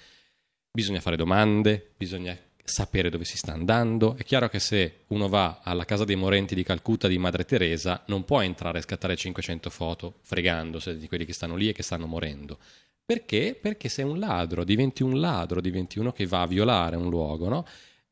Bisogna 0.72 1.00
fare 1.00 1.16
domande, 1.16 1.91
bisogna 1.95 2.36
sapere 2.64 3.12
dove 3.12 3.24
si 3.24 3.38
sta 3.38 3.54
andando. 3.54 4.16
È 4.18 4.24
chiaro 4.24 4.50
che 4.50 4.58
se 4.58 5.02
uno 5.10 5.28
va 5.28 5.60
alla 5.62 5.86
casa 5.86 6.04
dei 6.04 6.16
morenti 6.16 6.56
di 6.56 6.64
Calcutta 6.64 7.08
di 7.08 7.20
Madre 7.20 7.45
Teresa, 7.45 8.02
non 8.08 8.26
può 8.26 8.41
entrare 8.41 8.80
e 8.80 8.82
scattare 8.82 9.16
500 9.16 9.70
foto 9.70 10.16
fregandose 10.24 10.98
di 10.98 11.08
quelli 11.08 11.26
che 11.26 11.34
stanno 11.34 11.56
lì 11.56 11.70
e 11.70 11.72
che 11.72 11.84
stanno 11.84 12.08
morendo. 12.08 12.58
Perché? 13.06 13.56
Perché 13.62 13.89
sei 13.89 14.06
un 14.06 14.18
ladro, 14.18 14.64
diventi 14.64 15.04
un 15.04 15.20
ladro, 15.20 15.62
diventi 15.62 16.00
uno 16.00 16.12
che 16.12 16.26
va 16.26 16.41
a 16.41 16.48
violare 16.48 16.95
un 16.95 17.12
luogo, 17.12 17.48
no? 17.48 17.64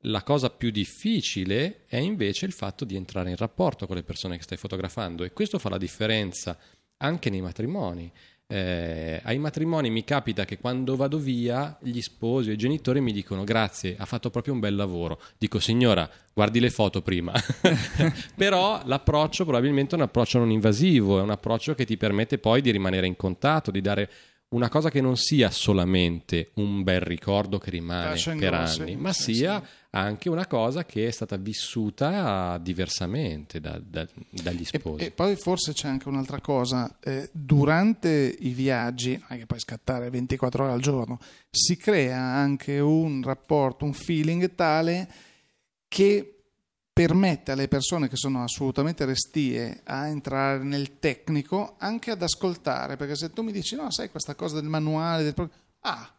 La 0.07 0.23
cosa 0.23 0.49
più 0.49 0.69
difficile 0.69 1.85
è 1.87 1.97
invece 1.97 2.45
il 2.45 2.51
fatto 2.51 2.85
di 2.85 2.95
entrare 2.95 3.29
in 3.29 3.35
rapporto 3.37 3.87
con 3.87 3.95
le 3.95 4.03
persone 4.03 4.37
che 4.37 4.43
stai 4.43 4.57
fotografando 4.57 5.23
e 5.23 5.33
questo 5.33 5.57
fa 5.57 5.69
la 5.69 5.77
differenza 5.77 6.57
anche 6.97 7.29
nei 7.29 7.41
matrimoni. 7.41 8.11
Eh, 8.47 9.19
ai 9.23 9.39
matrimoni 9.39 9.89
mi 9.89 10.03
capita 10.03 10.45
che 10.45 10.59
quando 10.59 10.95
vado 10.95 11.17
via 11.17 11.75
gli 11.81 11.99
sposi 12.01 12.49
o 12.49 12.53
i 12.53 12.57
genitori 12.57 13.01
mi 13.01 13.11
dicono 13.11 13.43
grazie, 13.43 13.95
ha 13.97 14.05
fatto 14.05 14.29
proprio 14.29 14.53
un 14.53 14.59
bel 14.59 14.75
lavoro. 14.75 15.19
Dico 15.39 15.59
signora, 15.59 16.07
guardi 16.33 16.59
le 16.59 16.69
foto 16.69 17.01
prima. 17.01 17.33
Però 18.35 18.81
l'approccio 18.85 19.43
probabilmente 19.43 19.95
è 19.95 19.97
un 19.97 20.03
approccio 20.03 20.37
non 20.37 20.51
invasivo, 20.51 21.17
è 21.17 21.23
un 21.23 21.31
approccio 21.31 21.73
che 21.73 21.85
ti 21.85 21.97
permette 21.97 22.37
poi 22.37 22.61
di 22.61 22.69
rimanere 22.69 23.07
in 23.07 23.15
contatto, 23.15 23.71
di 23.71 23.81
dare 23.81 24.09
una 24.49 24.69
cosa 24.69 24.91
che 24.91 25.01
non 25.01 25.17
sia 25.17 25.49
solamente 25.49 26.51
un 26.55 26.83
bel 26.83 27.01
ricordo 27.01 27.57
che 27.57 27.71
rimane 27.71 28.21
per 28.37 28.53
anni, 28.53 28.91
sì, 28.91 28.95
ma 28.95 29.11
sia. 29.11 29.63
Anche 29.95 30.27
una 30.29 30.45
cosa 30.45 30.83
che 30.85 31.07
è 31.07 31.11
stata 31.11 31.37
vissuta 31.37 32.57
diversamente 32.57 33.61
da- 33.61 33.79
da- 33.81 34.05
dagli 34.29 34.61
E, 34.69 34.79
sposi. 34.79 35.05
e 35.05 35.11
poi 35.11 35.35
forse 35.37 35.71
c'è 35.71 35.87
anche 35.87 36.09
un'altra 36.09 36.41
cosa, 36.41 36.97
eh, 36.99 37.29
durante 37.31 38.35
i 38.39 38.49
viaggi, 38.49 39.11
non 39.11 39.27
è 39.29 39.37
che 39.37 39.45
puoi 39.45 39.59
scattare 39.59 40.09
24 40.09 40.65
ore 40.65 40.73
al 40.73 40.81
giorno, 40.81 41.17
si 41.49 41.77
crea 41.77 42.19
anche 42.19 42.79
un 42.79 43.21
rapporto, 43.23 43.85
un 43.85 43.93
feeling 43.93 44.53
tale 44.53 45.07
che 45.87 46.31
permette 46.91 47.51
alle 47.53 47.67
persone 47.67 48.07
che 48.09 48.15
sono 48.17 48.43
assolutamente 48.43 49.05
restie 49.05 49.81
a 49.85 50.07
entrare 50.07 50.63
nel 50.63 50.99
tecnico 50.99 51.75
anche 51.79 52.11
ad 52.11 52.21
ascoltare, 52.21 52.95
perché 52.97 53.15
se 53.15 53.31
tu 53.31 53.41
mi 53.43 53.51
dici 53.53 53.75
no, 53.75 53.89
sai 53.91 54.09
questa 54.09 54.35
cosa 54.35 54.55
del 54.59 54.69
manuale, 54.69 55.23
del 55.23 55.49
ah, 55.81 56.13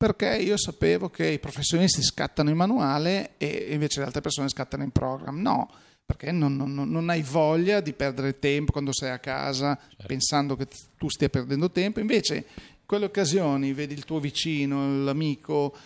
perché 0.00 0.34
io 0.34 0.56
sapevo 0.56 1.10
che 1.10 1.26
i 1.26 1.38
professionisti 1.38 2.02
scattano 2.02 2.48
in 2.48 2.56
manuale 2.56 3.32
e 3.36 3.66
invece 3.68 4.00
le 4.00 4.06
altre 4.06 4.22
persone 4.22 4.48
scattano 4.48 4.82
in 4.82 4.92
program. 4.92 5.38
No, 5.42 5.70
perché 6.06 6.32
non, 6.32 6.56
non- 6.56 6.72
non 6.90 7.10
hai 7.10 7.20
voglia 7.20 7.80
di 7.80 7.92
perdere 7.92 8.38
tempo 8.38 8.72
quando 8.72 8.94
sei 8.94 9.10
a 9.10 9.18
casa 9.18 9.78
pensando 10.06 10.56
che 10.56 10.68
tu 10.96 11.10
stia 11.10 11.28
perdendo 11.28 11.70
tempo. 11.70 12.00
Invece, 12.00 12.34
in 12.36 12.86
quelle 12.86 13.04
occasioni 13.04 13.74
vedi 13.74 13.92
il 13.92 14.06
tuo 14.06 14.20
vicino, 14.20 15.04
l'amico, 15.04 15.76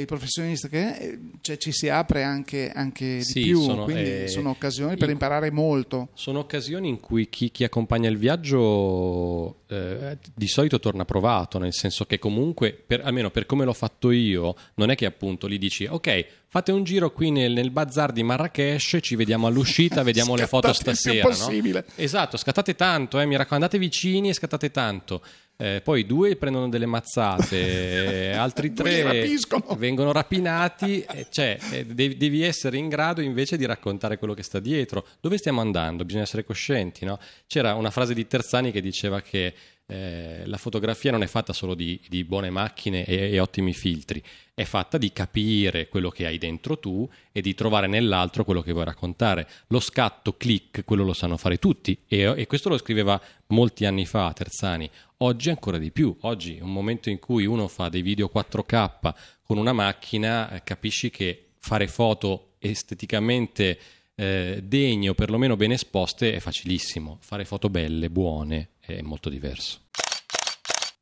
il 0.00 0.06
professionista 0.06 0.68
che 0.68 0.96
eh, 0.96 1.18
cioè, 1.40 1.56
ci 1.56 1.72
si 1.72 1.88
apre 1.88 2.22
anche, 2.22 2.70
anche 2.74 3.22
Sì, 3.22 3.40
di 3.40 3.48
più. 3.48 3.60
sono, 3.62 3.84
quindi 3.84 4.22
eh, 4.24 4.28
sono 4.28 4.50
occasioni 4.50 4.96
per 4.96 5.06
in- 5.08 5.12
imparare 5.14 5.50
molto. 5.50 6.08
Sono 6.14 6.40
occasioni 6.40 6.88
in 6.88 7.00
cui 7.00 7.28
chi, 7.28 7.50
chi 7.50 7.64
accompagna 7.64 8.08
il 8.08 8.16
viaggio 8.18 9.58
eh, 9.68 10.18
di 10.34 10.46
solito 10.48 10.78
torna 10.80 11.04
provato, 11.04 11.58
nel 11.58 11.72
senso 11.72 12.04
che 12.04 12.18
comunque, 12.18 12.72
per- 12.72 13.00
almeno 13.04 13.30
per 13.30 13.46
come 13.46 13.64
l'ho 13.64 13.72
fatto 13.72 14.10
io, 14.10 14.54
non 14.74 14.90
è 14.90 14.94
che 14.94 15.06
appunto 15.06 15.48
gli 15.48 15.58
dici 15.58 15.86
ok, 15.86 16.26
fate 16.48 16.70
un 16.72 16.84
giro 16.84 17.10
qui 17.12 17.30
nel, 17.30 17.52
nel 17.52 17.70
bazar 17.70 18.12
di 18.12 18.22
Marrakesh, 18.22 18.98
ci 19.00 19.16
vediamo 19.16 19.46
all'uscita, 19.46 20.02
vediamo 20.04 20.34
le 20.36 20.46
foto 20.46 20.72
stasera. 20.72 21.28
no? 21.28 21.82
Esatto, 21.96 22.36
scattate 22.36 22.74
tanto, 22.74 23.18
eh, 23.18 23.26
mi 23.26 23.36
raccomando, 23.36 23.64
andate 23.66 23.78
vicini 23.78 24.28
e 24.28 24.34
scattate 24.34 24.70
tanto. 24.70 25.22
Eh, 25.56 25.80
poi 25.84 26.04
due 26.04 26.34
prendono 26.34 26.68
delle 26.68 26.86
mazzate, 26.86 28.30
eh, 28.30 28.32
altri 28.32 28.72
tre 28.72 29.28
vengono 29.76 30.10
rapinati, 30.10 31.00
eh, 31.02 31.26
cioè 31.30 31.56
eh, 31.70 31.86
devi, 31.86 32.16
devi 32.16 32.42
essere 32.42 32.76
in 32.76 32.88
grado 32.88 33.20
invece 33.20 33.56
di 33.56 33.64
raccontare 33.64 34.18
quello 34.18 34.34
che 34.34 34.42
sta 34.42 34.58
dietro. 34.58 35.06
Dove 35.20 35.38
stiamo 35.38 35.60
andando? 35.60 36.04
Bisogna 36.04 36.24
essere 36.24 36.44
coscienti, 36.44 37.04
no? 37.04 37.18
C'era 37.46 37.74
una 37.74 37.90
frase 37.90 38.14
di 38.14 38.26
Terzani 38.26 38.72
che 38.72 38.80
diceva 38.80 39.20
che 39.20 39.54
eh, 39.86 40.44
la 40.46 40.56
fotografia 40.56 41.10
non 41.10 41.22
è 41.22 41.26
fatta 41.26 41.52
solo 41.52 41.74
di, 41.74 42.00
di 42.08 42.24
buone 42.24 42.48
macchine 42.48 43.04
e, 43.04 43.32
e, 43.32 43.38
ottimi 43.38 43.74
filtri, 43.74 44.22
è 44.54 44.64
fatta 44.64 44.96
di 44.96 45.12
capire 45.12 45.88
quello 45.88 46.08
che 46.08 46.24
hai 46.24 46.38
dentro 46.38 46.78
tu 46.78 47.06
e 47.30 47.42
di 47.42 47.54
trovare 47.54 47.86
nell'altro 47.86 48.44
quello 48.44 48.62
che 48.62 48.72
vuoi 48.72 48.86
raccontare. 48.86 49.46
Lo 49.68 49.80
scatto, 49.80 50.36
click, 50.36 50.84
quello 50.84 51.04
lo 51.04 51.12
sanno 51.12 51.36
fare 51.36 51.58
tutti 51.58 51.98
e, 52.08 52.32
e 52.34 52.46
questo 52.46 52.70
lo 52.70 52.78
scriveva 52.78 53.20
molti 53.48 53.84
anni 53.84 54.06
fa 54.06 54.32
Terzani. 54.32 54.90
Oggi 55.24 55.48
ancora 55.48 55.78
di 55.78 55.90
più. 55.90 56.14
Oggi, 56.20 56.58
un 56.60 56.70
momento 56.70 57.08
in 57.08 57.18
cui 57.18 57.46
uno 57.46 57.66
fa 57.66 57.88
dei 57.88 58.02
video 58.02 58.30
4K 58.32 59.14
con 59.42 59.56
una 59.56 59.72
macchina, 59.72 60.50
eh, 60.50 60.62
capisci 60.62 61.08
che 61.08 61.52
fare 61.56 61.88
foto 61.88 62.56
esteticamente 62.58 63.78
eh, 64.16 64.60
degne 64.62 65.08
o 65.08 65.14
perlomeno 65.14 65.56
ben 65.56 65.72
esposte 65.72 66.34
è 66.34 66.40
facilissimo. 66.40 67.16
Fare 67.22 67.46
foto 67.46 67.70
belle, 67.70 68.10
buone, 68.10 68.72
è 68.80 69.00
molto 69.00 69.30
diverso. 69.30 69.80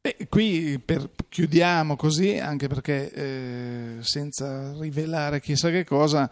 Beh, 0.01 0.29
qui 0.29 0.79
per, 0.79 1.11
chiudiamo 1.29 1.97
così, 1.97 2.39
anche 2.39 2.69
perché 2.69 3.11
eh, 3.13 3.97
senza 4.03 4.73
rivelare 4.79 5.41
chissà 5.41 5.69
che 5.71 5.83
cosa, 5.83 6.31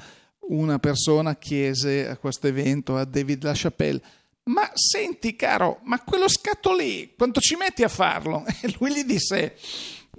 una 0.51 0.79
persona 0.79 1.35
chiese 1.35 2.07
a 2.07 2.17
questo 2.17 2.47
evento, 2.47 2.97
a 2.97 3.05
David 3.05 3.43
LaChapelle, 3.43 4.01
ma 4.45 4.71
senti 4.75 5.37
caro, 5.37 5.81
ma 5.85 6.01
quello 6.01 6.29
scatto 6.29 6.75
lì, 6.75 7.13
quanto 7.17 7.41
ci 7.41 7.57
metti 7.57 7.83
a 7.83 7.89
farlo? 7.89 8.45
E 8.63 8.75
lui 8.79 8.93
gli 8.93 9.05
disse, 9.05 9.57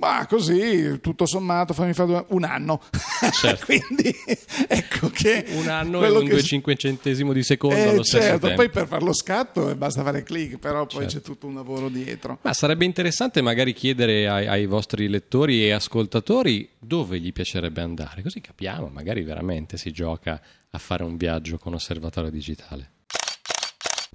ma 0.01 0.25
così, 0.25 0.99
tutto 0.99 1.27
sommato, 1.27 1.73
fammi 1.73 1.93
fare 1.93 2.25
un 2.29 2.43
anno. 2.43 2.81
Certo. 3.31 3.65
Quindi 3.65 4.13
ecco 4.67 5.09
che... 5.09 5.45
Un 5.49 5.67
anno 5.67 6.03
e 6.03 6.09
un 6.09 6.23
che... 6.23 6.31
2 6.31 6.41
cinquecentesimo 6.41 7.33
di 7.33 7.43
secondo 7.43 7.75
eh, 7.75 7.89
allo 7.89 8.03
certo, 8.03 8.47
tempo. 8.47 8.55
poi 8.55 8.69
per 8.69 8.87
fare 8.87 9.03
lo 9.03 9.13
scatto 9.13 9.73
basta 9.75 10.03
fare 10.03 10.23
click, 10.23 10.57
però 10.57 10.87
poi 10.87 11.03
certo. 11.03 11.17
c'è 11.17 11.21
tutto 11.21 11.45
un 11.45 11.53
lavoro 11.53 11.87
dietro. 11.87 12.39
Ma 12.41 12.53
sarebbe 12.53 12.85
interessante 12.85 13.41
magari 13.41 13.73
chiedere 13.73 14.27
ai, 14.27 14.47
ai 14.47 14.65
vostri 14.65 15.07
lettori 15.07 15.65
e 15.65 15.71
ascoltatori 15.71 16.67
dove 16.79 17.19
gli 17.19 17.31
piacerebbe 17.31 17.81
andare, 17.81 18.23
così 18.23 18.41
capiamo, 18.41 18.87
magari 18.87 19.21
veramente 19.21 19.77
si 19.77 19.91
gioca 19.91 20.41
a 20.71 20.77
fare 20.79 21.03
un 21.03 21.15
viaggio 21.17 21.59
con 21.59 21.75
osservatorio 21.75 22.31
digitale. 22.31 22.89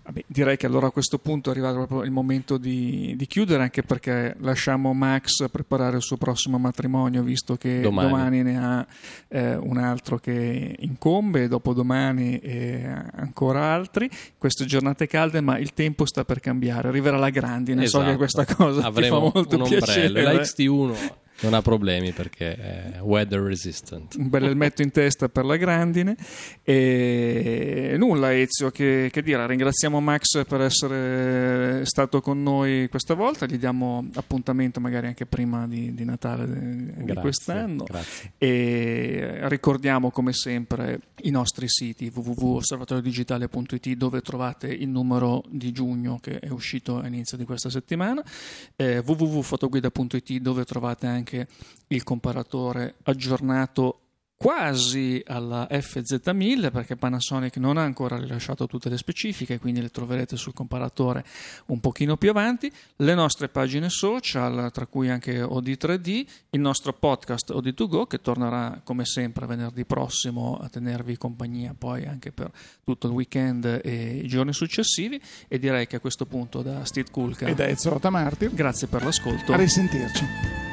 Vabbè, 0.07 0.23
direi 0.29 0.57
che 0.57 0.67
allora 0.67 0.87
a 0.87 0.91
questo 0.91 1.19
punto 1.19 1.49
è 1.49 1.53
arrivato 1.53 1.79
proprio 1.79 2.05
il 2.05 2.13
momento 2.13 2.59
di, 2.59 3.15
di, 3.17 3.27
chiudere, 3.27 3.65
anche 3.65 3.83
perché 3.83 4.37
lasciamo 4.39 4.93
Max 4.93 5.51
preparare 5.51 5.97
il 5.97 6.03
suo 6.03 6.17
prossimo 6.17 6.59
matrimonio, 6.59 7.25
visto 7.25 7.57
che 7.57 7.81
domani, 7.81 8.09
domani 8.09 8.43
ne 8.45 8.59
ha 8.59 8.87
eh, 9.27 9.57
un 9.57 9.79
altro 9.79 10.19
che 10.19 10.77
incombe, 10.79 11.49
dopodomani 11.49 12.39
e 12.39 12.89
ancora 13.17 13.73
altri. 13.73 14.09
Queste 14.39 14.65
giornate 14.65 15.09
calde, 15.09 15.41
ma 15.41 15.59
il 15.59 15.73
tempo 15.73 16.07
sta 16.07 16.25
per 16.25 16.39
cambiare. 16.39 16.87
Arriverà 16.87 17.17
la 17.17 17.31
grandine, 17.31 17.83
esatto. 17.83 18.05
so 18.05 18.11
che 18.11 18.17
questa 18.17 18.45
cosa 18.45 18.87
Avremo 18.87 19.17
ti 19.17 19.31
fa 19.31 19.33
molto 19.35 19.57
un 19.57 19.69
piacere. 19.69 20.23
La 20.23 20.35
XT1 20.35 21.25
non 21.41 21.53
ha 21.53 21.61
problemi 21.61 22.13
perché 22.13 22.57
è 22.57 23.01
weather 23.03 23.41
resistant. 23.41 24.15
Un 24.17 24.29
bel 24.31 24.45
elmetto 24.45 24.83
in 24.83 24.91
testa 24.91 25.29
per 25.29 25.45
la 25.45 25.57
grandine. 25.57 26.17
E 26.63 27.95
nulla, 27.99 28.35
Ezio, 28.35 28.71
che, 28.71 29.11
che, 29.13 29.23
dire. 29.23 29.47
Ringraziamo 29.47 30.01
Max 30.01 30.45
per 30.47 30.63
essere 30.63 31.85
stato 31.85 32.21
con 32.21 32.43
noi 32.43 32.89
questa 32.89 33.15
volta. 33.15 33.45
Gli 33.47 33.59
diamo 33.59 34.09
appuntamento 34.15 34.81
magari 34.81 35.09
anche 35.09 35.27
prima 35.27 35.67
di, 35.67 35.95
di 35.95 36.05
Natale 36.05 36.47
di 36.47 37.05
grazie, 37.05 37.21
quest'anno. 37.21 37.85
Grazie. 37.85 38.33
E 38.39 39.41
ricordiamo 39.49 40.11
come 40.11 40.33
sempre 40.33 41.01
i 41.23 41.31
nostri 41.31 41.69
siti 41.69 42.11
www.osservatoriodigitale.it 42.15 43.89
dove 43.93 44.23
trovate 44.23 44.69
il 44.69 44.89
numero 44.89 45.45
di 45.49 45.73
giugno 45.73 46.19
che 46.21 46.39
è 46.39 46.49
uscito 46.49 46.99
all'inizio 46.99 47.37
di 47.37 47.45
questa 47.45 47.69
settimana, 47.69 48.25
eh, 48.77 49.03
www.fotoguida.it 49.05 50.39
dove 50.39 50.65
trovate 50.65 51.07
anche 51.07 51.26
anche 51.27 51.49
il 51.89 52.05
comparatore 52.05 52.95
aggiornato 53.03 54.01
quasi 54.39 55.23
alla 55.27 55.67
FZ1000 55.71 56.71
perché 56.71 56.95
Panasonic 56.95 57.57
non 57.57 57.79
ha 57.79 57.83
ancora 57.83 58.19
rilasciato 58.19 58.67
tutte 58.67 58.91
le 58.91 58.99
specifiche 58.99 59.59
quindi 59.59 59.81
le 59.81 59.89
troverete 59.89 60.37
sul 60.37 60.53
comparatore 60.53 61.25
un 61.67 61.81
pochino 61.81 62.19
più 62.19 62.29
avanti. 62.29 62.71
Le 62.97 63.15
nostre 63.15 63.49
pagine 63.49 63.89
social 63.89 64.71
tra 64.73 64.87
cui 64.87 65.09
anche 65.09 65.41
OD3D 65.41 66.27
il 66.51 66.61
nostro 66.61 66.93
podcast 66.93 67.51
OD2Go 67.51 68.07
che 68.07 68.21
tornerà 68.21 68.83
come 68.85 69.07
sempre 69.07 69.47
venerdì 69.47 69.87
prossimo 69.87 70.59
a 70.61 70.69
tenervi 70.69 71.17
compagnia 71.17 71.75
poi 71.77 72.05
anche 72.05 72.31
per 72.31 72.51
tutto 72.85 73.07
il 73.07 73.15
weekend 73.15 73.81
e 73.83 74.21
i 74.23 74.27
giorni 74.27 74.53
successivi. 74.53 75.19
E 75.49 75.59
direi 75.59 75.87
che 75.87 75.97
a 75.97 76.01
questo 76.01 76.27
punto 76.27 76.61
da 76.61 76.85
Steve 76.85 77.11
Kulka 77.11 77.47
e 77.47 77.55
da 77.55 77.67
Ezio 77.67 77.91
Rotamartir 77.91 78.53
grazie 78.53 78.87
per 78.87 79.03
l'ascolto. 79.03 79.55
A 79.55 79.57
risentirci 79.57 80.66